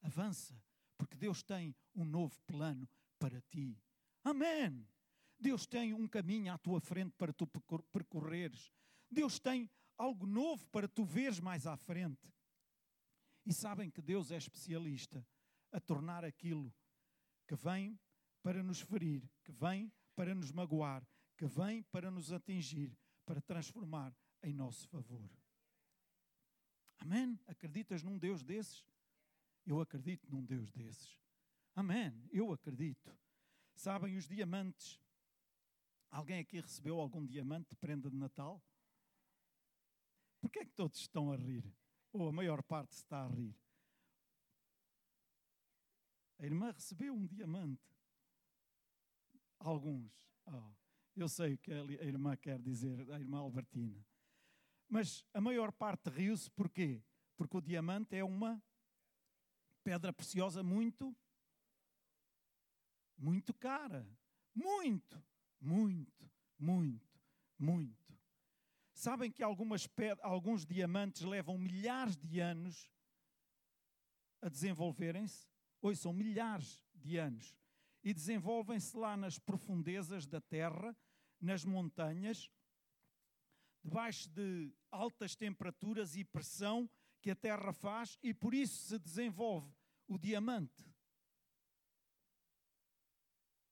Avança, 0.00 0.56
porque 0.96 1.16
Deus 1.16 1.42
tem 1.42 1.74
um 1.92 2.04
novo 2.04 2.40
plano 2.46 2.88
para 3.18 3.40
ti. 3.40 3.76
Amém. 4.22 4.88
Deus 5.36 5.66
tem 5.66 5.92
um 5.92 6.06
caminho 6.06 6.52
à 6.52 6.56
tua 6.56 6.80
frente 6.80 7.12
para 7.18 7.32
tu 7.32 7.48
percorreres. 7.92 8.72
Deus 9.10 9.40
tem 9.40 9.68
algo 9.98 10.24
novo 10.24 10.64
para 10.68 10.86
tu 10.86 11.04
veres 11.04 11.40
mais 11.40 11.66
à 11.66 11.76
frente. 11.76 12.32
E 13.44 13.52
sabem 13.52 13.90
que 13.90 14.00
Deus 14.00 14.30
é 14.30 14.36
especialista 14.36 15.26
a 15.72 15.80
tornar 15.80 16.24
aquilo 16.24 16.72
que 17.44 17.56
vem 17.56 17.98
para 18.40 18.62
nos 18.62 18.80
ferir, 18.80 19.28
que 19.42 19.50
vem 19.50 19.92
para 20.14 20.32
nos 20.32 20.52
magoar, 20.52 21.04
que 21.36 21.46
vem 21.46 21.82
para 21.84 22.10
nos 22.10 22.32
atingir, 22.32 22.96
para 23.24 23.40
transformar 23.40 24.14
em 24.42 24.52
nosso 24.52 24.88
favor. 24.88 25.30
Amém? 26.98 27.38
Acreditas 27.46 28.02
num 28.02 28.18
Deus 28.18 28.42
desses? 28.42 28.84
Eu 29.66 29.80
acredito 29.80 30.30
num 30.30 30.44
Deus 30.44 30.72
desses. 30.72 31.18
Amém? 31.74 32.26
Eu 32.30 32.52
acredito. 32.52 33.16
Sabem 33.74 34.16
os 34.16 34.26
diamantes? 34.26 35.00
Alguém 36.10 36.38
aqui 36.38 36.60
recebeu 36.60 36.98
algum 37.00 37.26
diamante 37.26 37.70
de 37.70 37.76
prenda 37.76 38.10
de 38.10 38.16
Natal? 38.16 38.62
Por 40.40 40.50
que 40.50 40.60
é 40.60 40.64
que 40.64 40.72
todos 40.72 40.98
estão 41.00 41.32
a 41.32 41.36
rir? 41.36 41.64
Ou 42.12 42.28
a 42.28 42.32
maior 42.32 42.62
parte 42.62 42.92
está 42.92 43.24
a 43.24 43.28
rir? 43.28 43.54
A 46.38 46.46
irmã 46.46 46.70
recebeu 46.70 47.12
um 47.12 47.26
diamante. 47.26 47.82
Alguns. 49.58 50.12
Oh. 50.46 50.75
Eu 51.16 51.30
sei 51.30 51.54
o 51.54 51.58
que 51.58 51.72
a 51.72 52.04
irmã 52.04 52.36
quer 52.36 52.60
dizer, 52.60 53.10
a 53.10 53.18
irmã 53.18 53.38
Albertina. 53.38 54.04
Mas 54.86 55.24
a 55.32 55.40
maior 55.40 55.72
parte 55.72 56.10
riu-se 56.10 56.50
porquê? 56.50 57.02
Porque 57.36 57.56
o 57.56 57.60
diamante 57.60 58.14
é 58.14 58.22
uma 58.22 58.62
pedra 59.82 60.12
preciosa 60.12 60.62
muito, 60.62 61.16
muito 63.16 63.54
cara. 63.54 64.06
Muito, 64.54 65.22
muito, 65.58 66.30
muito, 66.58 67.20
muito. 67.58 68.18
Sabem 68.92 69.30
que 69.30 69.42
algumas 69.42 69.88
alguns 70.22 70.66
diamantes 70.66 71.22
levam 71.22 71.58
milhares 71.58 72.16
de 72.16 72.40
anos 72.40 72.90
a 74.42 74.48
desenvolverem-se? 74.48 75.48
Hoje 75.80 76.00
são 76.00 76.12
milhares 76.12 76.84
de 76.94 77.16
anos. 77.16 77.56
E 78.02 78.12
desenvolvem-se 78.12 78.96
lá 78.96 79.16
nas 79.16 79.38
profundezas 79.38 80.26
da 80.26 80.40
terra 80.40 80.96
nas 81.40 81.64
montanhas 81.64 82.50
debaixo 83.82 84.28
de 84.30 84.72
altas 84.90 85.36
temperaturas 85.36 86.16
e 86.16 86.24
pressão 86.24 86.90
que 87.22 87.30
a 87.30 87.36
Terra 87.36 87.72
faz 87.72 88.18
e 88.22 88.34
por 88.34 88.52
isso 88.52 88.88
se 88.88 88.98
desenvolve 88.98 89.72
o 90.08 90.18
diamante. 90.18 90.92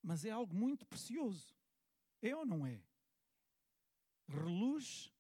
Mas 0.03 0.25
é 0.25 0.31
algo 0.31 0.55
muito 0.55 0.87
precioso. 0.87 1.57
É 2.23 2.35
ou 2.35 2.47
não 2.47 2.67
é? 2.67 2.81
Reluz 4.29 5.13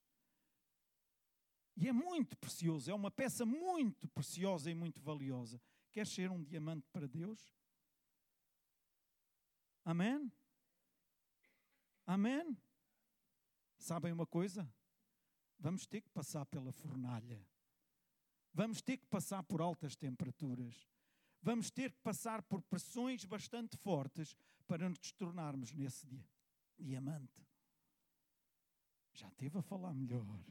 e 1.77 1.89
é 1.89 1.93
muito 1.93 2.37
precioso, 2.37 2.89
é 2.91 2.95
uma 2.95 3.11
peça 3.11 3.45
muito 3.45 4.07
preciosa 4.09 4.71
e 4.71 4.75
muito 4.75 5.01
valiosa. 5.01 5.61
Quer 5.91 6.07
ser 6.07 6.31
um 6.31 6.43
diamante 6.43 6.87
para 6.93 7.07
Deus? 7.07 7.53
Amém? 9.85 10.33
Amém? 12.07 12.57
Sabem 13.79 14.13
uma 14.13 14.27
coisa? 14.27 14.71
Vamos 15.59 15.87
ter 15.87 16.01
que 16.01 16.11
passar 16.11 16.45
pela 16.47 16.73
fornalha. 16.73 17.45
Vamos 18.53 18.83
ter 18.83 18.99
que 18.99 19.07
passar 19.07 19.43
por 19.43 19.61
altas 19.61 19.97
temperaturas. 19.97 20.89
Vamos 21.43 21.71
ter 21.71 21.93
que 21.93 22.01
passar 22.01 22.43
por 22.43 22.63
pressões 22.63 23.25
bastante 23.25 23.77
fortes 23.77 24.37
para 24.67 24.89
nos 24.89 25.13
tornarmos 25.13 25.73
nesse 25.73 26.07
dia, 26.07 26.27
diamante. 26.79 27.47
Já 29.13 29.31
teve 29.33 29.59
a 29.59 29.63
falar 29.63 29.95
melhor. 29.95 30.43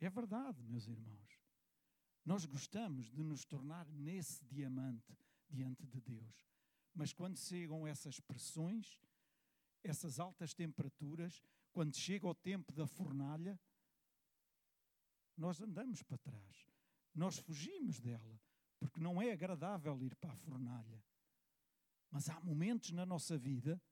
É 0.00 0.10
verdade, 0.10 0.62
meus 0.64 0.86
irmãos. 0.86 1.40
Nós 2.24 2.44
gostamos 2.44 3.10
de 3.10 3.22
nos 3.22 3.44
tornar 3.44 3.86
nesse 3.88 4.44
diamante 4.44 5.16
diante 5.48 5.86
de 5.86 6.00
Deus. 6.00 6.53
Mas 6.94 7.12
quando 7.12 7.36
chegam 7.36 7.86
essas 7.86 8.20
pressões, 8.20 9.00
essas 9.82 10.20
altas 10.20 10.54
temperaturas, 10.54 11.42
quando 11.72 11.96
chega 11.96 12.26
o 12.26 12.34
tempo 12.34 12.72
da 12.72 12.86
fornalha, 12.86 13.58
nós 15.36 15.60
andamos 15.60 16.02
para 16.02 16.16
trás. 16.18 16.66
Nós 17.12 17.38
fugimos 17.38 18.00
dela, 18.00 18.40
porque 18.78 19.00
não 19.00 19.20
é 19.20 19.32
agradável 19.32 20.00
ir 20.02 20.14
para 20.14 20.32
a 20.32 20.36
fornalha. 20.36 21.04
Mas 22.10 22.28
há 22.28 22.38
momentos 22.40 22.92
na 22.92 23.04
nossa 23.04 23.36
vida 23.36 23.82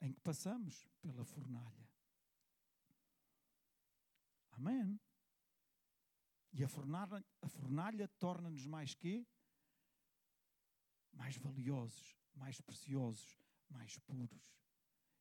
em 0.00 0.12
que 0.12 0.20
passamos 0.20 0.88
pela 1.00 1.24
fornalha. 1.24 1.88
Amém? 4.50 4.98
E 6.52 6.64
a 6.64 6.68
fornalha, 6.68 7.24
a 7.40 7.48
fornalha 7.48 8.08
torna-nos 8.18 8.66
mais 8.66 8.94
quê? 8.94 9.26
Mais 11.16 11.36
valiosos, 11.36 12.16
mais 12.34 12.60
preciosos, 12.60 13.36
mais 13.68 13.98
puros. 13.98 14.54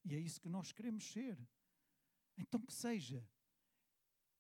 E 0.04 0.14
é 0.14 0.20
isso 0.20 0.40
que 0.40 0.50
nós 0.50 0.72
queremos 0.72 1.04
ser. 1.12 1.38
Então 2.38 2.62
que 2.62 2.74
seja 2.74 3.28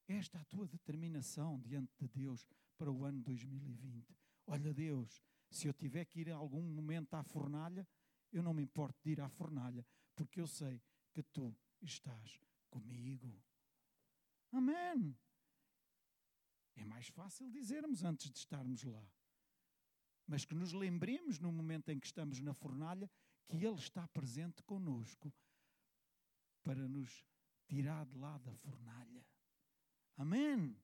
esta 0.07 0.39
a 0.39 0.45
tua 0.45 0.67
determinação 0.67 1.59
diante 1.61 1.91
de 1.97 2.07
Deus 2.07 2.47
para 2.77 2.91
o 2.91 3.03
ano 3.03 3.21
2020. 3.23 4.15
Olha, 4.45 4.73
Deus, 4.73 5.23
se 5.49 5.67
eu 5.67 5.73
tiver 5.73 6.05
que 6.05 6.19
ir 6.19 6.27
em 6.27 6.33
algum 6.33 6.61
momento 6.61 7.15
à 7.15 7.23
fornalha, 7.23 7.87
eu 8.31 8.43
não 8.43 8.53
me 8.53 8.61
importo 8.61 9.01
de 9.03 9.11
ir 9.11 9.21
à 9.21 9.29
fornalha, 9.29 9.85
porque 10.15 10.39
eu 10.39 10.47
sei 10.47 10.81
que 11.13 11.23
tu 11.23 11.55
estás 11.81 12.39
comigo. 12.69 13.41
Amém. 14.51 15.17
É 16.75 16.83
mais 16.83 17.07
fácil 17.07 17.49
dizermos 17.49 18.03
antes 18.03 18.29
de 18.29 18.37
estarmos 18.37 18.83
lá. 18.83 19.09
Mas 20.27 20.45
que 20.45 20.55
nos 20.55 20.73
lembremos 20.73 21.39
no 21.39 21.51
momento 21.51 21.89
em 21.89 21.99
que 21.99 22.07
estamos 22.07 22.39
na 22.39 22.53
fornalha 22.53 23.09
que 23.47 23.57
Ele 23.57 23.77
está 23.77 24.07
presente 24.07 24.63
conosco 24.63 25.31
para 26.63 26.87
nos 26.87 27.23
tirar 27.67 28.05
de 28.05 28.17
lá 28.17 28.37
da 28.39 28.53
fornalha. 28.55 29.25
Amém. 30.17 30.75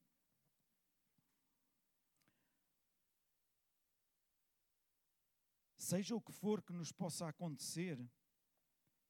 Seja 5.77 6.15
o 6.15 6.21
que 6.21 6.31
for 6.31 6.61
que 6.61 6.71
nos 6.71 6.91
possa 6.91 7.27
acontecer, 7.27 7.99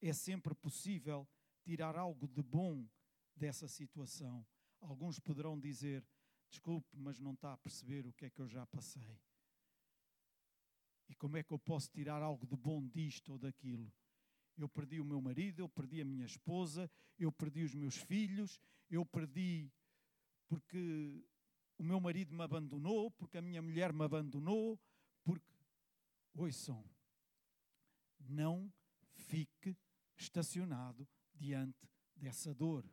é 0.00 0.12
sempre 0.12 0.54
possível 0.54 1.28
tirar 1.62 1.96
algo 1.96 2.26
de 2.26 2.42
bom 2.42 2.88
dessa 3.36 3.68
situação. 3.68 4.44
Alguns 4.80 5.20
poderão 5.20 5.60
dizer: 5.60 6.04
Desculpe, 6.48 6.96
mas 6.96 7.20
não 7.20 7.34
está 7.34 7.52
a 7.52 7.58
perceber 7.58 8.06
o 8.06 8.12
que 8.12 8.24
é 8.24 8.30
que 8.30 8.40
eu 8.40 8.48
já 8.48 8.66
passei. 8.66 9.20
E 11.12 11.14
como 11.14 11.36
é 11.36 11.42
que 11.42 11.52
eu 11.52 11.58
posso 11.58 11.90
tirar 11.90 12.22
algo 12.22 12.46
de 12.46 12.56
bom 12.56 12.88
disto 12.88 13.32
ou 13.32 13.38
daquilo? 13.38 13.92
Eu 14.56 14.66
perdi 14.66 14.98
o 14.98 15.04
meu 15.04 15.20
marido, 15.20 15.60
eu 15.60 15.68
perdi 15.68 16.00
a 16.00 16.06
minha 16.06 16.24
esposa, 16.24 16.90
eu 17.18 17.30
perdi 17.30 17.62
os 17.62 17.74
meus 17.74 17.96
filhos, 17.98 18.58
eu 18.88 19.04
perdi 19.04 19.70
porque 20.48 21.22
o 21.76 21.84
meu 21.84 22.00
marido 22.00 22.34
me 22.34 22.42
abandonou, 22.42 23.10
porque 23.10 23.36
a 23.36 23.42
minha 23.42 23.60
mulher 23.60 23.92
me 23.92 24.02
abandonou, 24.02 24.80
porque. 25.22 25.52
Ouçam, 26.34 26.82
não 28.18 28.72
fique 29.10 29.76
estacionado 30.16 31.06
diante 31.34 31.86
dessa 32.16 32.54
dor. 32.54 32.90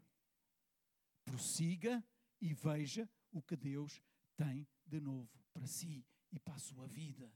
Prossiga 1.23 2.03
e 2.41 2.53
veja 2.53 3.10
o 3.32 3.41
que 3.41 3.55
Deus 3.55 4.03
tem 4.36 4.67
de 4.86 4.99
novo 4.99 5.41
para 5.53 5.65
si 5.65 6.05
e 6.34 6.38
para 6.38 6.55
a 6.55 6.60
sua 6.60 6.86
vida. 6.86 7.32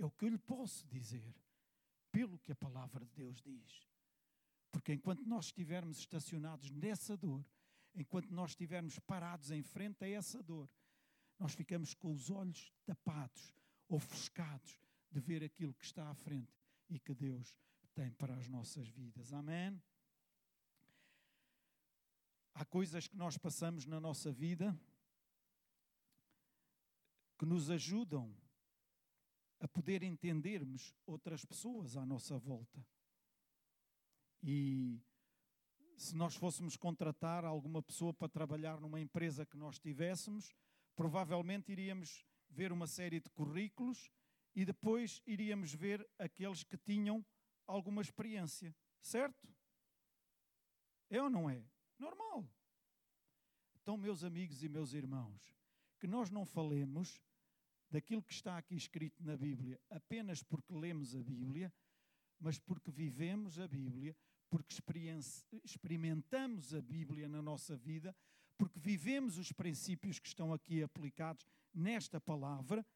É 0.00 0.04
o 0.06 0.10
que 0.10 0.24
eu 0.24 0.30
lhe 0.30 0.38
posso 0.38 0.88
dizer, 0.88 1.36
pelo 2.10 2.38
que 2.38 2.52
a 2.52 2.56
palavra 2.56 3.04
de 3.04 3.12
Deus 3.12 3.42
diz. 3.42 3.86
Porque 4.70 4.94
enquanto 4.94 5.26
nós 5.26 5.46
estivermos 5.46 5.98
estacionados 5.98 6.70
nessa 6.70 7.18
dor, 7.18 7.44
enquanto 7.94 8.30
nós 8.30 8.52
estivermos 8.52 8.98
parados 8.98 9.50
em 9.50 9.62
frente 9.62 10.02
a 10.02 10.08
essa 10.08 10.42
dor, 10.42 10.70
nós 11.38 11.52
ficamos 11.52 11.92
com 11.92 12.14
os 12.14 12.30
olhos 12.30 12.72
tapados, 12.86 13.52
ofuscados 13.88 14.80
de 15.10 15.20
ver 15.20 15.44
aquilo 15.44 15.74
que 15.74 15.84
está 15.84 16.08
à 16.08 16.14
frente 16.14 16.56
e 16.88 16.98
que 16.98 17.14
Deus 17.14 17.54
tem 17.94 18.10
para 18.12 18.34
as 18.34 18.48
nossas 18.48 18.88
vidas. 18.88 19.34
Amém? 19.34 19.78
Há 22.54 22.64
coisas 22.64 23.06
que 23.06 23.18
nós 23.18 23.36
passamos 23.36 23.84
na 23.84 24.00
nossa 24.00 24.32
vida 24.32 24.74
que 27.38 27.44
nos 27.44 27.68
ajudam 27.68 28.34
a 29.60 29.68
poder 29.68 30.02
entendermos 30.02 30.94
outras 31.06 31.44
pessoas 31.44 31.96
à 31.96 32.04
nossa 32.04 32.38
volta. 32.38 32.84
E 34.42 34.98
se 35.96 36.16
nós 36.16 36.34
fôssemos 36.34 36.76
contratar 36.76 37.44
alguma 37.44 37.82
pessoa 37.82 38.12
para 38.14 38.28
trabalhar 38.28 38.80
numa 38.80 39.00
empresa 39.00 39.44
que 39.44 39.56
nós 39.56 39.78
tivéssemos, 39.78 40.54
provavelmente 40.96 41.70
iríamos 41.70 42.24
ver 42.48 42.72
uma 42.72 42.86
série 42.86 43.20
de 43.20 43.28
currículos 43.30 44.10
e 44.54 44.64
depois 44.64 45.22
iríamos 45.26 45.74
ver 45.74 46.08
aqueles 46.18 46.64
que 46.64 46.78
tinham 46.78 47.24
alguma 47.66 48.00
experiência, 48.00 48.74
certo? 49.00 49.46
É 51.10 51.22
ou 51.22 51.28
não 51.28 51.50
é? 51.50 51.62
Normal. 51.98 52.48
Então, 53.82 53.96
meus 53.96 54.24
amigos 54.24 54.62
e 54.62 54.68
meus 54.68 54.94
irmãos, 54.94 55.54
que 55.98 56.06
nós 56.06 56.30
não 56.30 56.46
falemos 56.46 57.20
daquilo 57.90 58.22
que 58.22 58.32
está 58.32 58.56
aqui 58.56 58.76
escrito 58.76 59.22
na 59.24 59.36
Bíblia 59.36 59.80
apenas 59.90 60.42
porque 60.42 60.72
lemos 60.72 61.14
a 61.14 61.22
Bíblia, 61.22 61.72
mas 62.38 62.58
porque 62.58 62.90
vivemos 62.90 63.58
a 63.58 63.66
Bíblia, 63.66 64.16
porque 64.48 64.74
experimentamos 65.64 66.74
a 66.74 66.80
Bíblia 66.80 67.28
na 67.28 67.42
nossa 67.42 67.76
vida, 67.76 68.16
porque 68.56 68.78
vivemos 68.78 69.38
os 69.38 69.52
princípios 69.52 70.18
que 70.18 70.28
estão 70.28 70.52
aqui 70.52 70.82
aplicados 70.82 71.46
nesta 71.74 72.20
palavra 72.20 72.86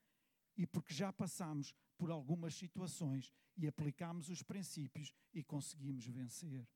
e 0.57 0.67
porque 0.67 0.95
já 0.95 1.13
passamos 1.13 1.75
por 1.97 2.11
algumas 2.11 2.55
situações 2.55 3.33
e 3.57 3.67
aplicamos 3.67 4.29
os 4.29 4.43
princípios 4.43 5.13
e 5.33 5.43
conseguimos 5.43 6.07
vencer. 6.07 6.67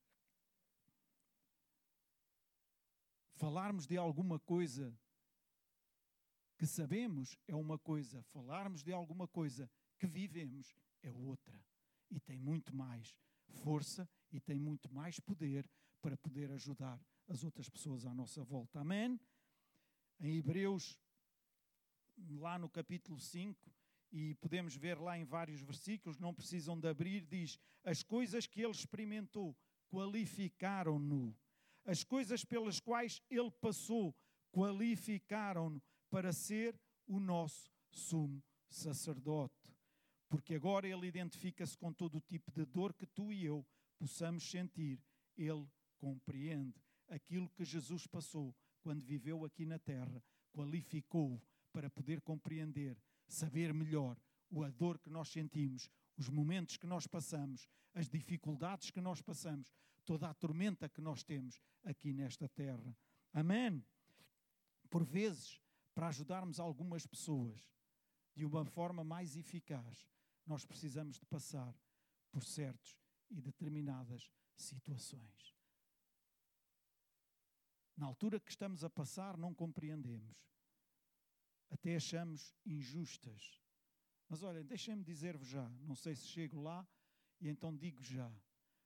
Falarmos 3.35 3.87
de 3.87 3.97
alguma 3.97 4.39
coisa 4.39 4.93
que 6.59 6.67
sabemos 6.67 7.39
é 7.47 7.55
uma 7.55 7.79
coisa, 7.79 8.23
falarmos 8.25 8.83
de 8.83 8.93
alguma 8.93 9.29
coisa 9.29 9.71
que 9.99 10.07
vivemos 10.07 10.75
é 11.03 11.13
outra. 11.13 11.59
E 12.11 12.19
tem 12.19 12.39
muito 12.39 12.75
mais 12.75 13.15
força 13.63 14.09
e 14.33 14.41
tem 14.41 14.59
muito 14.59 14.93
mais 14.93 15.21
poder 15.21 15.71
para 16.03 16.17
poder 16.17 16.51
ajudar 16.53 17.01
as 17.29 17.45
outras 17.45 17.69
pessoas 17.69 18.05
à 18.05 18.13
nossa 18.13 18.43
volta. 18.43 18.81
Amém? 18.81 19.21
Em 20.21 20.37
Hebreus, 20.37 20.99
lá 22.31 22.59
no 22.59 22.69
capítulo 22.69 23.21
5, 23.21 23.73
e 24.11 24.35
podemos 24.37 24.75
ver 24.75 24.99
lá 24.99 25.19
em 25.19 25.25
vários 25.25 25.61
versículos, 25.61 26.19
não 26.19 26.35
precisam 26.35 26.79
de 26.79 26.89
abrir, 26.89 27.25
diz: 27.27 27.59
As 27.85 28.03
coisas 28.03 28.47
que 28.47 28.61
ele 28.61 28.73
experimentou 28.73 29.57
qualificaram-no 29.91 31.37
as 31.85 32.05
coisas 32.05 32.45
pelas 32.45 32.79
quais 32.81 33.23
ele 33.31 33.51
passou 33.51 34.15
qualificaram-no 34.53 35.81
para 36.11 36.33
ser 36.33 36.79
o 37.07 37.19
nosso 37.19 37.71
sumo 37.91 38.43
sacerdote. 38.69 39.55
Porque 40.29 40.55
agora 40.55 40.87
ele 40.87 41.07
identifica-se 41.07 41.77
com 41.77 41.93
todo 41.93 42.19
o 42.19 42.21
tipo 42.21 42.53
de 42.53 42.65
dor 42.65 42.93
que 42.93 43.07
tu 43.07 43.33
e 43.33 43.45
eu 43.45 43.67
possamos 43.99 44.49
sentir, 44.49 45.03
Ele 45.37 45.67
compreende 45.99 46.81
aquilo 47.09 47.49
que 47.51 47.65
Jesus 47.65 48.07
passou 48.07 48.55
quando 48.81 49.05
viveu 49.05 49.45
aqui 49.45 49.67
na 49.67 49.79
terra, 49.79 50.23
qualificou 50.53 51.43
para 51.73 51.91
poder 51.91 52.21
compreender, 52.21 52.97
saber 53.27 53.75
melhor 53.75 54.17
a 54.65 54.71
dor 54.71 54.99
que 54.99 55.11
nós 55.11 55.29
sentimos, 55.29 55.91
os 56.17 56.29
momentos 56.29 56.77
que 56.77 56.87
nós 56.87 57.07
passamos, 57.07 57.69
as 57.95 58.09
dificuldades 58.09 58.91
que 58.91 59.01
nós 59.01 59.21
passamos, 59.21 59.73
toda 60.05 60.29
a 60.29 60.35
tormenta 60.35 60.89
que 60.89 61.01
nós 61.01 61.23
temos 61.23 61.61
aqui 61.85 62.13
nesta 62.13 62.49
terra. 62.49 62.97
Amém? 63.33 63.85
Por 64.89 65.05
vezes, 65.05 65.61
para 65.99 66.07
ajudarmos 66.07 66.61
algumas 66.61 67.05
pessoas 67.05 67.61
de 68.33 68.45
uma 68.45 68.65
forma 68.65 69.03
mais 69.03 69.37
eficaz, 69.37 70.09
nós 70.47 70.65
precisamos 70.65 71.19
de 71.19 71.27
passar 71.27 71.77
por 72.31 72.45
certos 72.45 72.97
e 73.29 73.41
determinadas 73.41 74.33
situações. 74.55 75.57
Na 77.97 78.07
altura 78.07 78.39
que 78.39 78.49
estamos 78.49 78.85
a 78.85 78.89
passar, 78.89 79.37
não 79.37 79.53
compreendemos. 79.53 80.37
Até 81.69 81.97
achamos 81.97 82.55
injustas. 82.65 83.61
Mas 84.29 84.45
olhem, 84.45 84.65
deixem-me 84.65 85.03
dizer-vos 85.03 85.49
já, 85.49 85.69
não 85.81 85.97
sei 85.97 86.15
se 86.15 86.29
chego 86.29 86.61
lá, 86.61 86.87
e 87.41 87.49
então 87.49 87.77
digo 87.77 88.05
já. 88.05 88.33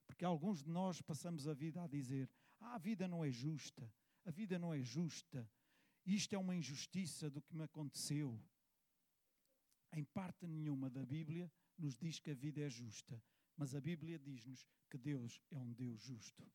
Porque 0.07 0.25
alguns 0.25 0.62
de 0.62 0.70
nós 0.70 1.03
passamos 1.03 1.46
a 1.46 1.53
vida 1.53 1.83
a 1.83 1.87
dizer: 1.87 2.31
ah, 2.59 2.77
a 2.77 2.79
vida 2.79 3.07
não 3.07 3.22
é 3.22 3.31
justa, 3.31 3.92
a 4.25 4.31
vida 4.31 4.59
não 4.59 4.72
é 4.72 4.81
justa, 4.81 5.46
isto 6.04 6.34
é 6.34 6.38
uma 6.38 6.54
injustiça 6.54 7.30
do 7.30 7.40
que 7.40 7.54
me 7.54 7.62
aconteceu. 7.62 8.40
Em 9.92 10.04
parte 10.04 10.46
nenhuma 10.46 10.88
da 10.90 11.04
Bíblia 11.04 11.50
nos 11.78 11.96
diz 11.96 12.18
que 12.18 12.30
a 12.30 12.34
vida 12.34 12.60
é 12.60 12.68
justa, 12.68 13.22
mas 13.56 13.74
a 13.74 13.80
Bíblia 13.80 14.18
diz-nos 14.18 14.66
que 14.90 14.98
Deus 14.98 15.40
é 15.50 15.58
um 15.58 15.72
Deus 15.72 16.00
justo. 16.00 16.50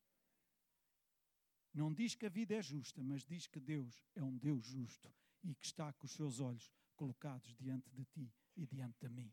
Não 1.72 1.92
diz 1.92 2.14
que 2.14 2.26
a 2.26 2.28
vida 2.28 2.54
é 2.54 2.62
justa, 2.62 3.02
mas 3.02 3.24
diz 3.24 3.46
que 3.46 3.60
Deus 3.60 4.02
é 4.14 4.22
um 4.22 4.36
Deus 4.36 4.64
justo 4.64 5.12
e 5.42 5.54
que 5.54 5.66
está 5.66 5.92
com 5.92 6.06
os 6.06 6.12
seus 6.12 6.40
olhos 6.40 6.70
colocados 6.96 7.54
diante 7.54 7.90
de 7.90 8.04
ti 8.04 8.32
e 8.56 8.66
diante 8.66 8.98
de 9.00 9.08
mim. 9.08 9.32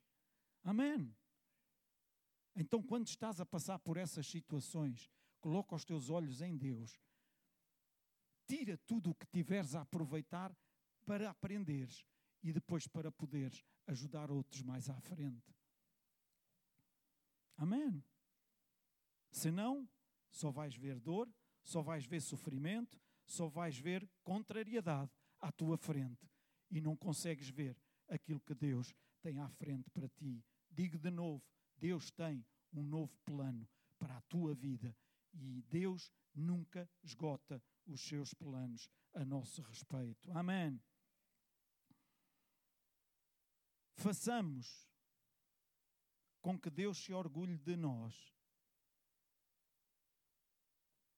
Amém. 0.63 1.15
Então, 2.55 2.81
quando 2.81 3.07
estás 3.07 3.41
a 3.41 3.45
passar 3.45 3.79
por 3.79 3.97
essas 3.97 4.27
situações, 4.27 5.09
coloca 5.41 5.75
os 5.75 5.83
teus 5.83 6.09
olhos 6.09 6.41
em 6.41 6.55
Deus. 6.55 6.99
Tira 8.47 8.77
tudo 8.85 9.11
o 9.11 9.15
que 9.15 9.25
tiveres 9.27 9.75
a 9.75 9.81
aproveitar 9.81 10.55
para 11.05 11.29
aprenderes 11.29 12.05
e 12.43 12.53
depois 12.53 12.87
para 12.87 13.11
poderes 13.11 13.63
ajudar 13.87 14.31
outros 14.31 14.61
mais 14.61 14.89
à 14.89 14.99
frente. 14.99 15.55
Amém. 17.57 18.03
Senão, 19.31 19.87
só 20.29 20.51
vais 20.51 20.75
ver 20.75 20.99
dor, 20.99 21.29
só 21.63 21.81
vais 21.81 22.05
ver 22.05 22.21
sofrimento, 22.21 22.99
só 23.25 23.47
vais 23.47 23.77
ver 23.77 24.07
contrariedade 24.23 25.11
à 25.39 25.51
tua 25.51 25.77
frente 25.77 26.29
e 26.69 26.79
não 26.79 26.95
consegues 26.95 27.49
ver 27.49 27.77
aquilo 28.07 28.39
que 28.39 28.53
Deus 28.53 28.93
tem 29.21 29.39
à 29.39 29.49
frente 29.49 29.89
para 29.89 30.07
ti. 30.09 30.43
Digo 30.69 30.99
de 30.99 31.09
novo: 31.09 31.43
Deus 31.77 32.11
tem 32.11 32.45
um 32.71 32.83
novo 32.83 33.17
plano 33.25 33.67
para 33.97 34.17
a 34.17 34.21
tua 34.23 34.53
vida 34.53 34.95
e 35.35 35.61
Deus 35.63 36.11
nunca 36.33 36.89
esgota 37.03 37.61
os 37.85 38.01
seus 38.01 38.33
planos 38.33 38.89
a 39.13 39.23
nosso 39.23 39.61
respeito. 39.61 40.31
Amém. 40.31 40.81
Façamos 43.95 44.89
com 46.41 46.59
que 46.59 46.69
Deus 46.69 46.97
se 46.97 47.13
orgulhe 47.13 47.57
de 47.57 47.75
nós 47.75 48.35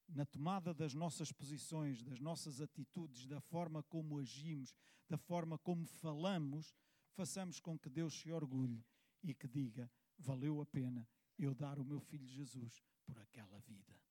na 0.07 0.25
tomada 0.25 0.73
das 0.73 0.93
nossas 0.93 1.31
posições, 1.31 2.01
das 2.01 2.19
nossas 2.19 2.61
atitudes, 2.61 3.25
da 3.25 3.41
forma 3.41 3.83
como 3.83 4.19
agimos, 4.19 4.73
da 5.07 5.17
forma 5.17 5.57
como 5.57 5.85
falamos, 5.85 6.73
façamos 7.13 7.59
com 7.59 7.77
que 7.77 7.89
Deus 7.89 8.13
se 8.13 8.31
orgulhe 8.31 8.85
e 9.21 9.33
que 9.33 9.47
diga: 9.47 9.91
valeu 10.17 10.61
a 10.61 10.65
pena 10.65 11.07
eu 11.37 11.53
dar 11.53 11.77
o 11.79 11.83
meu 11.83 11.99
filho 11.99 12.25
Jesus 12.25 12.81
por 13.05 13.19
aquela 13.19 13.59
vida. 13.59 14.06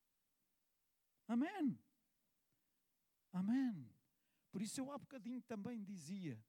Amém. 1.27 1.77
Amém. 3.31 3.89
Por 4.51 4.61
isso 4.61 4.79
eu 4.79 4.91
há 4.91 4.97
bocadinho 4.97 5.41
também 5.41 5.83
dizia: 5.83 6.41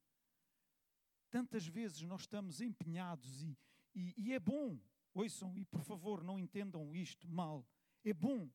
tantas 1.31 1.67
vezes 1.67 2.03
nós 2.03 2.23
estamos 2.23 2.61
empenhados 2.61 3.43
e, 3.43 3.59
e, 3.95 4.14
e 4.17 4.33
é 4.33 4.38
bom, 4.38 4.79
ouçam 5.12 5.57
e 5.59 5.64
por 5.64 5.83
favor 5.83 6.23
não 6.23 6.38
entendam 6.38 6.95
isto 6.95 7.29
mal, 7.29 7.67
é 8.05 8.12
bom 8.12 8.49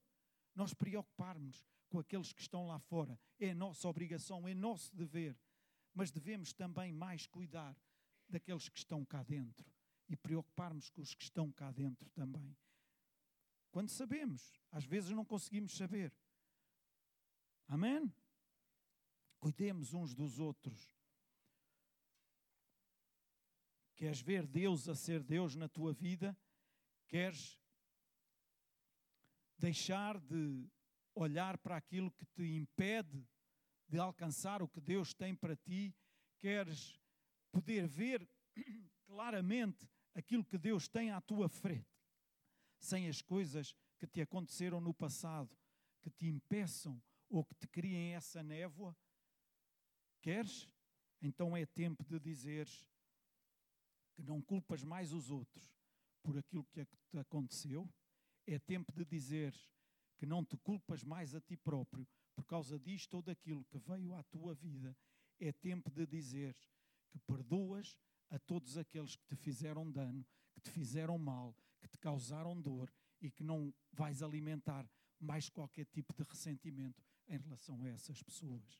nós 0.55 0.73
preocuparmos 0.73 1.65
com 1.89 1.99
aqueles 1.99 2.31
que 2.33 2.41
estão 2.41 2.65
lá 2.65 2.79
fora. 2.79 3.19
É 3.39 3.53
nossa 3.53 3.87
obrigação, 3.87 4.47
é 4.47 4.53
nosso 4.53 4.95
dever. 4.95 5.37
Mas 5.93 6.11
devemos 6.11 6.53
também 6.53 6.91
mais 6.91 7.27
cuidar 7.27 7.77
daqueles 8.27 8.67
que 8.69 8.79
estão 8.79 9.05
cá 9.05 9.21
dentro 9.21 9.71
e 10.09 10.15
preocuparmos 10.15 10.89
com 10.89 11.01
os 11.01 11.13
que 11.13 11.23
estão 11.23 11.51
cá 11.51 11.71
dentro 11.71 12.09
também. 12.11 12.55
Quando 13.73 13.89
sabemos, 13.89 14.53
às 14.69 14.85
vezes 14.85 15.09
não 15.09 15.25
conseguimos 15.25 15.75
saber. 15.75 16.13
Amém? 17.67 18.13
Cuidemos 19.39 19.95
uns 19.95 20.13
dos 20.13 20.37
outros. 20.37 20.95
Queres 23.95 24.21
ver 24.21 24.45
Deus 24.45 24.87
a 24.87 24.93
ser 24.93 25.23
Deus 25.23 25.55
na 25.55 25.67
tua 25.67 25.91
vida? 25.91 26.37
Queres 27.07 27.59
deixar 29.57 30.19
de 30.19 30.69
olhar 31.15 31.57
para 31.57 31.75
aquilo 31.75 32.11
que 32.11 32.27
te 32.27 32.43
impede 32.43 33.27
de 33.87 33.97
alcançar 33.97 34.61
o 34.61 34.67
que 34.67 34.79
Deus 34.79 35.15
tem 35.15 35.35
para 35.35 35.55
ti, 35.55 35.95
queres 36.37 37.01
poder 37.51 37.87
ver 37.87 38.29
claramente 39.07 39.89
aquilo 40.13 40.45
que 40.45 40.59
Deus 40.59 40.87
tem 40.87 41.09
à 41.09 41.19
tua 41.19 41.49
frente, 41.49 41.92
sem 42.83 43.07
as 43.07 43.21
coisas 43.21 43.75
que 43.97 44.07
te 44.07 44.21
aconteceram 44.21 44.81
no 44.81 44.93
passado, 44.93 45.55
que 46.01 46.09
te 46.09 46.27
impeçam 46.27 47.01
ou 47.29 47.43
que 47.43 47.55
te 47.55 47.67
criem 47.67 48.13
essa 48.13 48.43
névoa. 48.43 48.95
Queres? 50.21 50.69
Então 51.21 51.55
é 51.55 51.65
tempo 51.65 52.03
de 52.03 52.19
dizeres 52.19 52.85
que 54.13 54.21
não 54.21 54.41
culpas 54.41 54.83
mais 54.83 55.13
os 55.13 55.31
outros 55.31 55.73
por 56.21 56.37
aquilo 56.37 56.65
que 56.65 56.85
te 56.85 57.17
aconteceu 57.17 57.89
é 58.45 58.59
tempo 58.59 58.91
de 58.91 59.05
dizeres 59.05 59.69
que 60.17 60.25
não 60.25 60.43
te 60.43 60.57
culpas 60.57 61.03
mais 61.03 61.33
a 61.33 61.41
ti 61.41 61.55
próprio 61.55 62.07
por 62.35 62.45
causa 62.45 62.79
disto 62.79 63.15
ou 63.15 63.21
daquilo 63.21 63.63
que 63.65 63.77
veio 63.77 64.13
à 64.15 64.23
tua 64.23 64.53
vida. 64.53 64.95
É 65.39 65.51
tempo 65.51 65.89
de 65.91 66.05
dizeres 66.05 66.69
que 67.09 67.19
perdoas 67.19 67.97
a 68.29 68.39
todos 68.39 68.77
aqueles 68.77 69.15
que 69.15 69.25
te 69.27 69.35
fizeram 69.35 69.89
dano, 69.89 70.25
que 70.53 70.61
te 70.61 70.71
fizeram 70.71 71.17
mal, 71.17 71.55
causaram 72.03 72.59
dor 72.59 72.93
e 73.21 73.31
que 73.31 73.45
não 73.45 73.73
vais 73.93 74.21
alimentar 74.21 74.85
mais 75.17 75.49
qualquer 75.49 75.85
tipo 75.85 76.13
de 76.13 76.23
ressentimento 76.23 77.01
em 77.29 77.37
relação 77.37 77.81
a 77.81 77.87
essas 77.87 78.21
pessoas. 78.21 78.77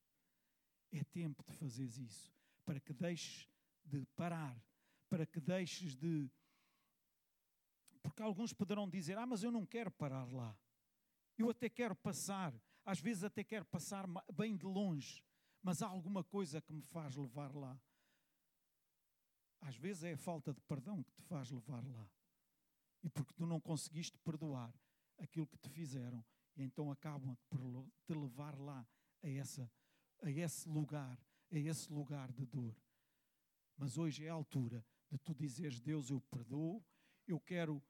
É 0.91 1.05
tempo 1.05 1.41
de 1.41 1.53
fazeres 1.53 1.97
isso, 1.97 2.33
para 2.65 2.81
que 2.81 2.93
deixes 2.93 3.47
de 3.85 4.05
parar, 4.17 4.61
para 5.07 5.25
que 5.25 5.39
deixes 5.39 5.95
de 5.95 6.29
porque 8.01 8.21
alguns 8.21 8.51
poderão 8.51 8.89
dizer: 8.89 9.17
Ah, 9.17 9.25
mas 9.25 9.41
eu 9.41 9.51
não 9.51 9.65
quero 9.65 9.89
parar 9.89 10.29
lá. 10.29 10.53
Eu 11.37 11.49
até 11.49 11.69
quero 11.69 11.95
passar, 11.95 12.53
às 12.85 12.99
vezes 12.99 13.23
até 13.23 13.41
quero 13.41 13.65
passar 13.65 14.05
bem 14.35 14.57
de 14.57 14.65
longe, 14.65 15.23
mas 15.61 15.81
há 15.81 15.87
alguma 15.87 16.23
coisa 16.25 16.61
que 16.61 16.73
me 16.73 16.81
faz 16.81 17.15
levar 17.15 17.55
lá. 17.55 17.79
Às 19.61 19.77
vezes 19.77 20.03
é 20.03 20.11
a 20.11 20.17
falta 20.17 20.53
de 20.53 20.59
perdão 20.61 21.01
que 21.01 21.13
te 21.13 21.21
faz 21.21 21.49
levar 21.49 21.87
lá. 21.87 22.09
E 23.03 23.09
porque 23.09 23.33
tu 23.33 23.45
não 23.45 23.59
conseguiste 23.59 24.17
perdoar 24.19 24.73
aquilo 25.17 25.45
que 25.45 25.57
te 25.57 25.69
fizeram, 25.69 26.23
e 26.55 26.63
então 26.63 26.91
acabam 26.91 27.37
por 27.49 27.85
te 28.05 28.13
levar 28.13 28.57
lá 28.57 28.87
a, 29.21 29.29
essa, 29.29 29.69
a 30.21 30.29
esse 30.31 30.67
lugar, 30.69 31.19
a 31.51 31.57
esse 31.57 31.91
lugar 31.91 32.31
de 32.31 32.45
dor. 32.45 32.75
Mas 33.77 33.97
hoje 33.97 34.25
é 34.25 34.29
a 34.29 34.33
altura 34.33 34.85
de 35.09 35.17
tu 35.17 35.33
dizeres: 35.33 35.79
Deus, 35.79 36.09
eu 36.09 36.21
perdoo, 36.21 36.83
eu 37.27 37.39
quero 37.39 37.81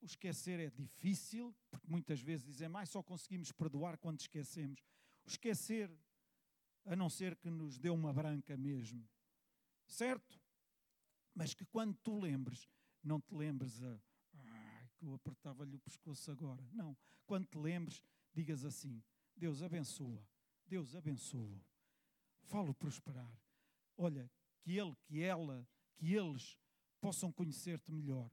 o 0.00 0.06
esquecer 0.06 0.60
é 0.60 0.70
difícil, 0.70 1.54
porque 1.70 1.86
muitas 1.88 2.20
vezes 2.20 2.46
dizem, 2.46 2.68
mais 2.68 2.88
só 2.88 3.02
conseguimos 3.02 3.50
perdoar 3.50 3.98
quando 3.98 4.20
esquecemos. 4.20 4.80
O 5.26 5.28
esquecer, 5.28 5.90
a 6.84 6.94
não 6.94 7.10
ser 7.10 7.36
que 7.36 7.50
nos 7.50 7.78
dê 7.78 7.90
uma 7.90 8.12
branca 8.12 8.56
mesmo. 8.56 9.08
Certo? 9.86 10.40
Mas 11.34 11.52
que 11.52 11.64
quando 11.64 11.96
tu 11.96 12.18
lembres, 12.20 12.68
não 13.02 13.20
te 13.20 13.34
lembres 13.34 13.82
a. 13.82 14.00
Ai, 14.34 14.90
que 14.96 15.04
eu 15.04 15.14
apertava-lhe 15.14 15.76
o 15.76 15.80
pescoço 15.80 16.30
agora. 16.30 16.66
Não. 16.72 16.96
Quando 17.26 17.46
te 17.46 17.58
lembres, 17.58 18.02
digas 18.32 18.64
assim: 18.64 19.02
Deus 19.36 19.62
abençoa. 19.62 20.26
Deus 20.66 20.94
abençoa. 20.94 21.60
Falo 22.42 22.74
prosperar. 22.74 23.32
Olha, 23.96 24.30
que 24.60 24.76
ele, 24.78 24.96
que 25.04 25.22
ela, 25.22 25.66
que 25.96 26.14
eles 26.14 26.58
possam 27.00 27.32
conhecer-te 27.32 27.90
melhor 27.90 28.30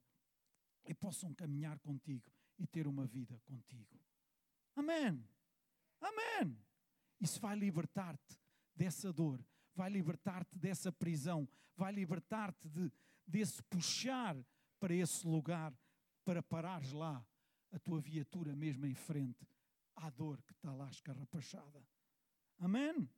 e 0.85 0.93
possam 0.93 1.33
caminhar 1.33 1.79
contigo 1.79 2.31
e 2.57 2.65
ter 2.67 2.87
uma 2.87 3.05
vida 3.05 3.39
contigo. 3.45 3.99
Amém. 4.75 5.23
Amém. 6.01 6.57
Isso 7.19 7.39
vai 7.39 7.55
libertar-te 7.55 8.39
dessa 8.75 9.11
dor, 9.11 9.43
vai 9.73 9.89
libertar-te 9.89 10.59
dessa 10.59 10.91
prisão, 10.91 11.47
vai 11.75 11.91
libertar-te 11.91 12.69
de, 12.69 12.91
desse 13.25 13.63
puxar 13.63 14.35
para 14.79 14.93
esse 14.93 15.25
lugar, 15.27 15.73
para 16.23 16.41
parares 16.41 16.91
lá 16.91 17.25
a 17.71 17.79
tua 17.79 17.99
viatura 17.99 18.55
mesmo 18.55 18.85
em 18.85 18.95
frente 18.95 19.47
à 19.95 20.09
dor 20.09 20.41
que 20.43 20.53
está 20.53 20.73
lá 20.73 20.89
escarrapachada. 20.89 21.85
Amém? 22.57 23.09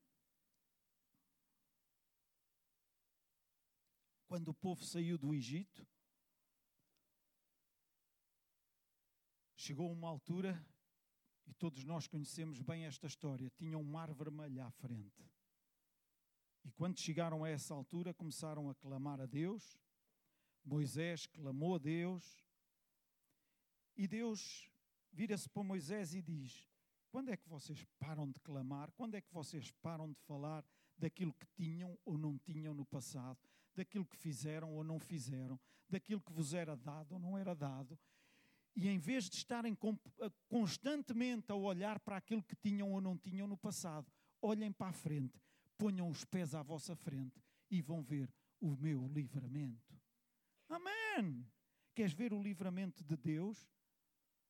Quando 4.27 4.49
o 4.49 4.53
povo 4.53 4.83
saiu 4.83 5.17
do 5.17 5.33
Egito, 5.33 5.87
chegou 9.55 9.91
uma 9.91 10.09
altura, 10.09 10.65
e 11.45 11.53
todos 11.53 11.83
nós 11.85 12.07
conhecemos 12.07 12.61
bem 12.61 12.85
esta 12.85 13.07
história, 13.07 13.49
tinha 13.51 13.77
um 13.77 13.83
mar 13.83 14.13
vermelho 14.13 14.61
à 14.61 14.69
frente. 14.71 15.31
E 16.65 16.71
quando 16.71 16.99
chegaram 16.99 17.45
a 17.45 17.49
essa 17.49 17.73
altura, 17.73 18.13
começaram 18.13 18.69
a 18.69 18.75
clamar 18.75 19.21
a 19.21 19.25
Deus. 19.25 19.77
Moisés 20.67 21.25
clamou 21.25 21.75
a 21.75 21.77
Deus. 21.77 22.43
E 23.95 24.07
Deus 24.07 24.69
vira-se 25.11 25.49
para 25.49 25.63
Moisés 25.63 26.13
e 26.13 26.21
diz: 26.21 26.67
Quando 27.09 27.29
é 27.29 27.37
que 27.37 27.47
vocês 27.47 27.83
param 27.97 28.29
de 28.29 28.39
clamar? 28.39 28.91
Quando 28.91 29.15
é 29.15 29.21
que 29.21 29.33
vocês 29.33 29.71
param 29.71 30.11
de 30.11 30.19
falar 30.21 30.65
daquilo 30.97 31.33
que 31.33 31.47
tinham 31.55 31.97
ou 32.05 32.17
não 32.17 32.37
tinham 32.37 32.73
no 32.73 32.85
passado? 32.85 33.39
Daquilo 33.75 34.05
que 34.05 34.17
fizeram 34.17 34.73
ou 34.73 34.83
não 34.83 34.99
fizeram? 34.99 35.59
Daquilo 35.89 36.21
que 36.21 36.33
vos 36.33 36.53
era 36.53 36.75
dado 36.75 37.13
ou 37.13 37.19
não 37.19 37.37
era 37.37 37.55
dado? 37.55 37.97
E 38.75 38.87
em 38.89 38.99
vez 38.99 39.29
de 39.29 39.37
estarem 39.37 39.75
constantemente 40.47 41.51
a 41.51 41.55
olhar 41.55 41.99
para 41.99 42.17
aquilo 42.17 42.43
que 42.43 42.55
tinham 42.55 42.91
ou 42.91 43.01
não 43.01 43.17
tinham 43.17 43.47
no 43.47 43.57
passado, 43.57 44.11
olhem 44.41 44.71
para 44.71 44.89
a 44.89 44.93
frente 44.93 45.41
ponham 45.77 46.09
os 46.09 46.25
pés 46.25 46.55
à 46.55 46.61
vossa 46.61 46.95
frente 46.95 47.41
e 47.69 47.81
vão 47.81 48.01
ver 48.01 48.33
o 48.59 48.75
meu 48.75 49.07
livramento. 49.07 49.96
Amém! 50.69 51.45
Queres 51.95 52.13
ver 52.13 52.33
o 52.33 52.41
livramento 52.41 53.03
de 53.03 53.15
Deus 53.15 53.67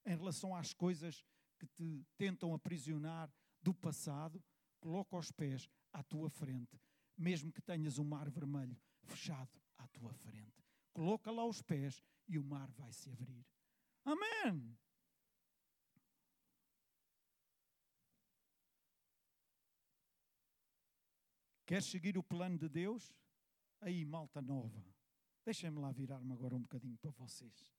em 0.05 0.15
relação 0.15 0.55
às 0.55 0.73
coisas 0.73 1.23
que 1.59 1.67
te 1.67 2.05
tentam 2.17 2.53
aprisionar 2.53 3.31
do 3.61 3.73
passado? 3.73 4.43
Coloca 4.79 5.17
os 5.17 5.31
pés 5.31 5.69
à 5.93 6.03
tua 6.03 6.29
frente, 6.29 6.79
mesmo 7.17 7.51
que 7.51 7.61
tenhas 7.61 7.97
um 7.97 8.03
mar 8.03 8.29
vermelho 8.29 8.77
fechado 9.03 9.59
à 9.77 9.87
tua 9.87 10.13
frente. 10.13 10.63
Coloca 10.93 11.31
lá 11.31 11.45
os 11.45 11.61
pés 11.61 12.03
e 12.27 12.37
o 12.37 12.43
mar 12.43 12.69
vai 12.71 12.91
se 12.91 13.09
abrir. 13.09 13.45
Amém! 14.03 14.77
Quer 21.65 21.83
seguir 21.83 22.17
o 22.17 22.23
plano 22.23 22.57
de 22.57 22.69
Deus? 22.69 23.13
Aí, 23.81 24.05
malta 24.05 24.41
nova. 24.41 24.96
Deixem-me 25.47 25.79
lá 25.79 25.93
virar-me 25.93 26.33
agora 26.33 26.57
um 26.57 26.61
bocadinho 26.61 26.97
para 26.97 27.09
vocês. 27.11 27.73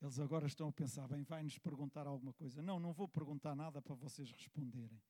Eles 0.00 0.20
agora 0.20 0.46
estão 0.46 0.68
a 0.68 0.72
pensar, 0.72 1.08
bem, 1.08 1.24
vai-nos 1.24 1.58
perguntar 1.58 2.06
alguma 2.06 2.32
coisa. 2.32 2.62
Não, 2.62 2.78
não 2.78 2.92
vou 2.92 3.08
perguntar 3.08 3.56
nada 3.56 3.82
para 3.82 3.96
vocês 3.96 4.30
responderem. 4.30 5.02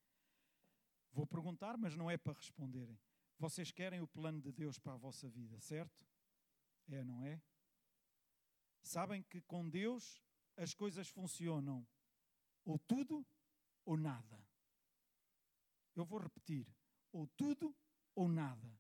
Vou 1.13 1.27
perguntar, 1.27 1.77
mas 1.77 1.95
não 1.95 2.11
é 2.11 2.17
para 2.17 2.33
responderem. 2.33 2.99
Vocês 3.39 3.71
querem 3.71 4.01
o 4.01 4.09
plano 4.09 4.41
de 4.41 4.51
Deus 4.51 4.79
para 4.79 4.95
a 4.95 4.97
vossa 4.97 5.29
vida, 5.29 5.61
certo? 5.61 6.09
É, 6.89 7.05
não 7.05 7.23
é? 7.27 7.39
Sabem 8.83 9.23
que 9.23 9.43
com 9.43 9.69
Deus 9.69 10.19
as 10.57 10.73
coisas 10.73 11.09
funcionam 11.09 11.87
ou 12.65 12.79
tudo 12.79 13.23
ou 13.85 13.99
nada. 13.99 14.43
Eu 15.95 16.07
vou 16.07 16.19
repetir: 16.19 16.67
ou 17.13 17.27
tudo 17.37 17.77
ou 18.17 18.27
nada. 18.27 18.77